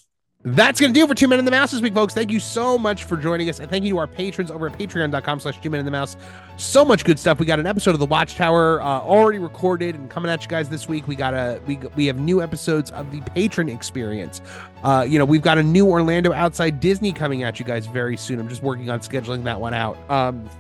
that's 0.45 0.81
going 0.81 0.93
to 0.93 0.99
do 0.99 1.07
for 1.07 1.15
Two 1.15 1.29
Men 1.29 1.39
and 1.39 1.47
the 1.47 1.53
Mouse 1.53 1.71
this 1.71 1.81
week, 1.81 1.95
folks. 1.95 2.15
Thank 2.15 2.33
you 2.33 2.41
so 2.41 2.77
much 2.77 3.05
for 3.05 3.17
joining 3.17 3.49
us. 3.49 3.61
And 3.61 3.71
thank 3.71 3.85
you 3.85 3.91
to 3.91 3.99
our 3.99 4.09
patrons 4.09 4.51
over 4.51 4.67
at 4.67 4.77
patreon.com 4.77 5.39
slash 5.39 5.61
Two 5.61 5.71
Men 5.71 5.79
and 5.79 5.87
the 5.87 5.93
Mouse. 5.93 6.17
So 6.57 6.85
much 6.85 7.05
good 7.05 7.19
stuff. 7.19 7.39
We 7.39 7.47
got 7.47 7.61
an 7.61 7.67
episode 7.67 7.93
of 7.93 8.01
The 8.01 8.07
Watchtower 8.07 8.83
uh, 8.83 8.85
already 8.85 9.39
recorded 9.39 9.95
and 9.95 10.11
coming 10.11 10.31
at 10.31 10.43
you 10.43 10.49
guys 10.49 10.69
this 10.69 10.89
week. 10.89 11.07
We 11.07 11.15
got 11.15 11.33
a 11.33 11.61
we 11.67 11.77
we 11.95 12.07
have 12.07 12.19
new 12.19 12.43
episodes 12.43 12.91
of 12.91 13.11
the 13.13 13.21
Patron 13.31 13.69
Experience. 13.69 14.41
Uh, 14.83 15.07
you 15.09 15.17
know, 15.19 15.25
we've 15.25 15.43
got 15.43 15.59
a 15.59 15.63
new 15.63 15.87
Orlando 15.87 16.33
Outside 16.33 16.81
Disney 16.81 17.13
coming 17.13 17.45
at 17.45 17.61
you 17.61 17.65
guys 17.65 17.87
very 17.87 18.17
soon. 18.17 18.41
I'm 18.41 18.49
just 18.49 18.65
working 18.65 18.91
on 18.91 18.99
scheduling 18.99 19.45
that 19.45 19.61
one 19.61 19.75
out. 19.75 19.97
Um, 20.11 20.51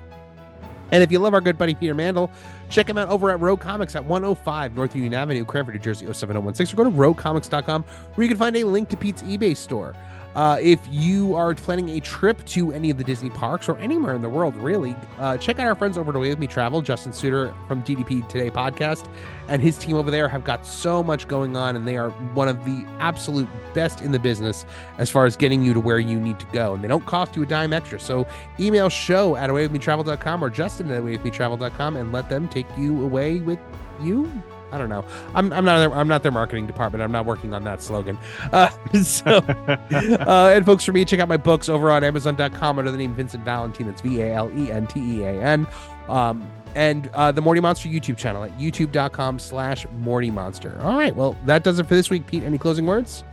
and 0.92 1.02
if 1.02 1.10
you 1.10 1.18
love 1.18 1.34
our 1.34 1.40
good 1.40 1.58
buddy 1.58 1.74
Peter 1.74 1.94
Mandel, 1.94 2.30
check 2.72 2.88
him 2.88 2.98
out 2.98 3.08
over 3.08 3.30
at 3.30 3.38
Rogue 3.40 3.60
Comics 3.60 3.94
at 3.94 4.04
105 4.04 4.74
North 4.74 4.96
Union 4.96 5.14
Avenue, 5.14 5.44
Cranford, 5.44 5.74
New 5.74 5.80
Jersey 5.80 6.06
07016, 6.06 6.74
or 6.74 6.84
go 6.84 6.90
to 6.90 6.96
roguecomics.com 6.96 7.84
where 8.14 8.24
you 8.24 8.28
can 8.28 8.38
find 8.38 8.56
a 8.56 8.64
link 8.64 8.88
to 8.88 8.96
Pete's 8.96 9.22
eBay 9.22 9.56
store. 9.56 9.94
Uh, 10.34 10.58
if 10.60 10.80
you 10.90 11.34
are 11.34 11.54
planning 11.54 11.90
a 11.90 12.00
trip 12.00 12.44
to 12.46 12.72
any 12.72 12.90
of 12.90 12.98
the 12.98 13.04
Disney 13.04 13.30
parks 13.30 13.68
or 13.68 13.76
anywhere 13.78 14.14
in 14.14 14.22
the 14.22 14.28
world, 14.28 14.56
really, 14.56 14.96
uh, 15.18 15.36
check 15.36 15.58
out 15.58 15.66
our 15.66 15.74
friends 15.74 15.98
over 15.98 16.10
at 16.10 16.16
Away 16.16 16.30
With 16.30 16.38
Me 16.38 16.46
Travel. 16.46 16.80
Justin 16.82 17.12
Suter 17.12 17.54
from 17.68 17.82
DDP 17.82 18.26
Today 18.28 18.50
podcast 18.50 19.08
and 19.48 19.60
his 19.60 19.76
team 19.76 19.96
over 19.96 20.10
there 20.10 20.28
have 20.28 20.44
got 20.44 20.64
so 20.66 21.02
much 21.02 21.28
going 21.28 21.56
on, 21.56 21.76
and 21.76 21.86
they 21.86 21.96
are 21.96 22.10
one 22.34 22.48
of 22.48 22.64
the 22.64 22.84
absolute 22.98 23.48
best 23.74 24.00
in 24.00 24.12
the 24.12 24.18
business 24.18 24.64
as 24.98 25.10
far 25.10 25.26
as 25.26 25.36
getting 25.36 25.62
you 25.62 25.74
to 25.74 25.80
where 25.80 25.98
you 25.98 26.18
need 26.18 26.38
to 26.38 26.46
go. 26.46 26.74
And 26.74 26.82
they 26.82 26.88
don't 26.88 27.04
cost 27.04 27.36
you 27.36 27.42
a 27.42 27.46
dime 27.46 27.72
extra. 27.72 28.00
So 28.00 28.26
email 28.58 28.88
show 28.88 29.36
at 29.36 29.50
awaywithmetravel.com 29.50 30.44
or 30.44 30.50
Justin 30.50 30.90
at 30.90 31.02
awaywithmetravel.com 31.02 31.96
and 31.96 32.12
let 32.12 32.28
them 32.28 32.48
take 32.48 32.66
you 32.78 33.04
away 33.04 33.40
with 33.40 33.58
you 34.00 34.30
I 34.72 34.78
don't 34.78 34.88
know. 34.88 35.04
I'm, 35.34 35.52
I'm 35.52 35.64
not 35.64 35.92
I'm 35.92 36.08
not 36.08 36.22
their 36.22 36.32
marketing 36.32 36.66
department. 36.66 37.02
I'm 37.02 37.12
not 37.12 37.26
working 37.26 37.54
on 37.54 37.62
that 37.64 37.82
slogan. 37.82 38.18
Uh, 38.52 38.70
so, 39.02 39.30
uh, 39.68 40.52
and 40.54 40.64
folks, 40.64 40.84
for 40.84 40.92
me, 40.92 41.04
check 41.04 41.20
out 41.20 41.28
my 41.28 41.36
books 41.36 41.68
over 41.68 41.90
on 41.90 42.02
Amazon.com 42.02 42.78
under 42.78 42.90
the 42.90 42.98
name 42.98 43.14
Vincent 43.14 43.44
Valentean. 43.44 43.88
It's 43.88 44.00
V 44.00 44.22
A 44.22 44.34
L 44.34 44.50
E 44.58 44.72
N 44.72 44.86
T 44.86 45.18
E 45.18 45.22
A 45.24 45.42
N. 45.42 45.66
Um, 46.08 46.50
and 46.74 47.08
uh, 47.14 47.30
the 47.32 47.42
Morty 47.42 47.60
Monster 47.60 47.88
YouTube 47.88 48.16
channel 48.16 48.44
at 48.44 48.58
youtube.com 48.58 49.38
slash 49.38 49.86
Morty 49.98 50.30
Monster. 50.30 50.78
All 50.82 50.96
right. 50.96 51.14
Well, 51.14 51.36
that 51.44 51.64
does 51.64 51.78
it 51.78 51.86
for 51.86 51.94
this 51.94 52.08
week. 52.08 52.26
Pete, 52.26 52.42
any 52.42 52.58
closing 52.58 52.86
words? 52.86 53.24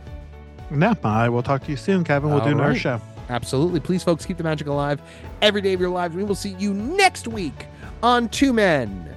No, 0.70 0.94
I 1.02 1.28
will 1.28 1.42
talk 1.42 1.64
to 1.64 1.70
you 1.70 1.76
soon, 1.76 2.04
Kevin. 2.04 2.30
We'll 2.30 2.40
All 2.40 2.46
do 2.46 2.52
another 2.52 2.70
right. 2.70 2.80
show. 2.80 3.00
Absolutely. 3.28 3.80
Please, 3.80 4.02
folks, 4.02 4.26
keep 4.26 4.36
the 4.36 4.44
magic 4.44 4.66
alive 4.66 5.00
every 5.40 5.60
day 5.60 5.72
of 5.72 5.80
your 5.80 5.90
lives. 5.90 6.14
We 6.14 6.24
will 6.24 6.34
see 6.34 6.54
you 6.58 6.74
next 6.74 7.28
week 7.28 7.66
on 8.02 8.28
Two 8.28 8.52
Men 8.52 9.16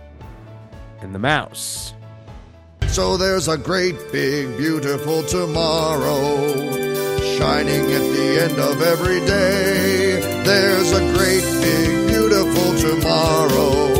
and 1.01 1.13
the 1.13 1.19
Mouse. 1.19 1.93
So 2.89 3.17
there's 3.17 3.47
a 3.47 3.57
great 3.57 3.95
big 4.11 4.57
beautiful 4.57 5.23
tomorrow 5.23 6.53
shining 7.37 7.91
at 7.91 8.05
the 8.15 8.39
end 8.43 8.59
of 8.59 8.81
every 8.81 9.19
day. 9.21 10.43
There's 10.43 10.91
a 10.91 10.99
great 11.17 11.43
big 11.61 12.07
beautiful 12.07 12.77
tomorrow 12.77 13.93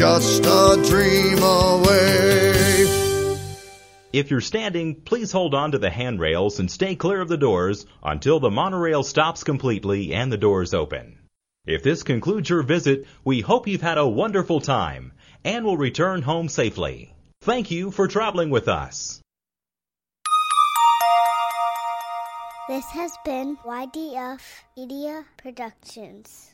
just 0.00 0.46
a 0.46 0.82
dream 0.88 1.42
away. 1.42 2.54
If 4.14 4.30
you're 4.30 4.40
standing, 4.40 4.94
please 4.94 5.30
hold 5.30 5.54
on 5.54 5.72
to 5.72 5.78
the 5.78 5.90
handrails 5.90 6.58
and 6.58 6.70
stay 6.70 6.96
clear 6.96 7.20
of 7.20 7.28
the 7.28 7.36
doors 7.36 7.84
until 8.02 8.40
the 8.40 8.50
monorail 8.50 9.02
stops 9.02 9.44
completely 9.44 10.14
and 10.14 10.32
the 10.32 10.38
doors 10.38 10.72
open. 10.72 11.18
If 11.66 11.82
this 11.82 12.02
concludes 12.02 12.48
your 12.48 12.62
visit, 12.62 13.06
we 13.24 13.42
hope 13.42 13.68
you've 13.68 13.82
had 13.82 13.98
a 13.98 14.08
wonderful 14.08 14.62
time 14.62 15.12
and 15.44 15.66
will 15.66 15.76
return 15.76 16.22
home 16.22 16.48
safely. 16.48 17.14
Thank 17.42 17.70
you 17.70 17.90
for 17.90 18.06
traveling 18.06 18.50
with 18.50 18.68
us. 18.68 19.22
This 22.68 22.84
has 22.90 23.12
been 23.24 23.56
YDF 23.64 24.42
Media 24.76 25.24
Productions. 25.38 26.49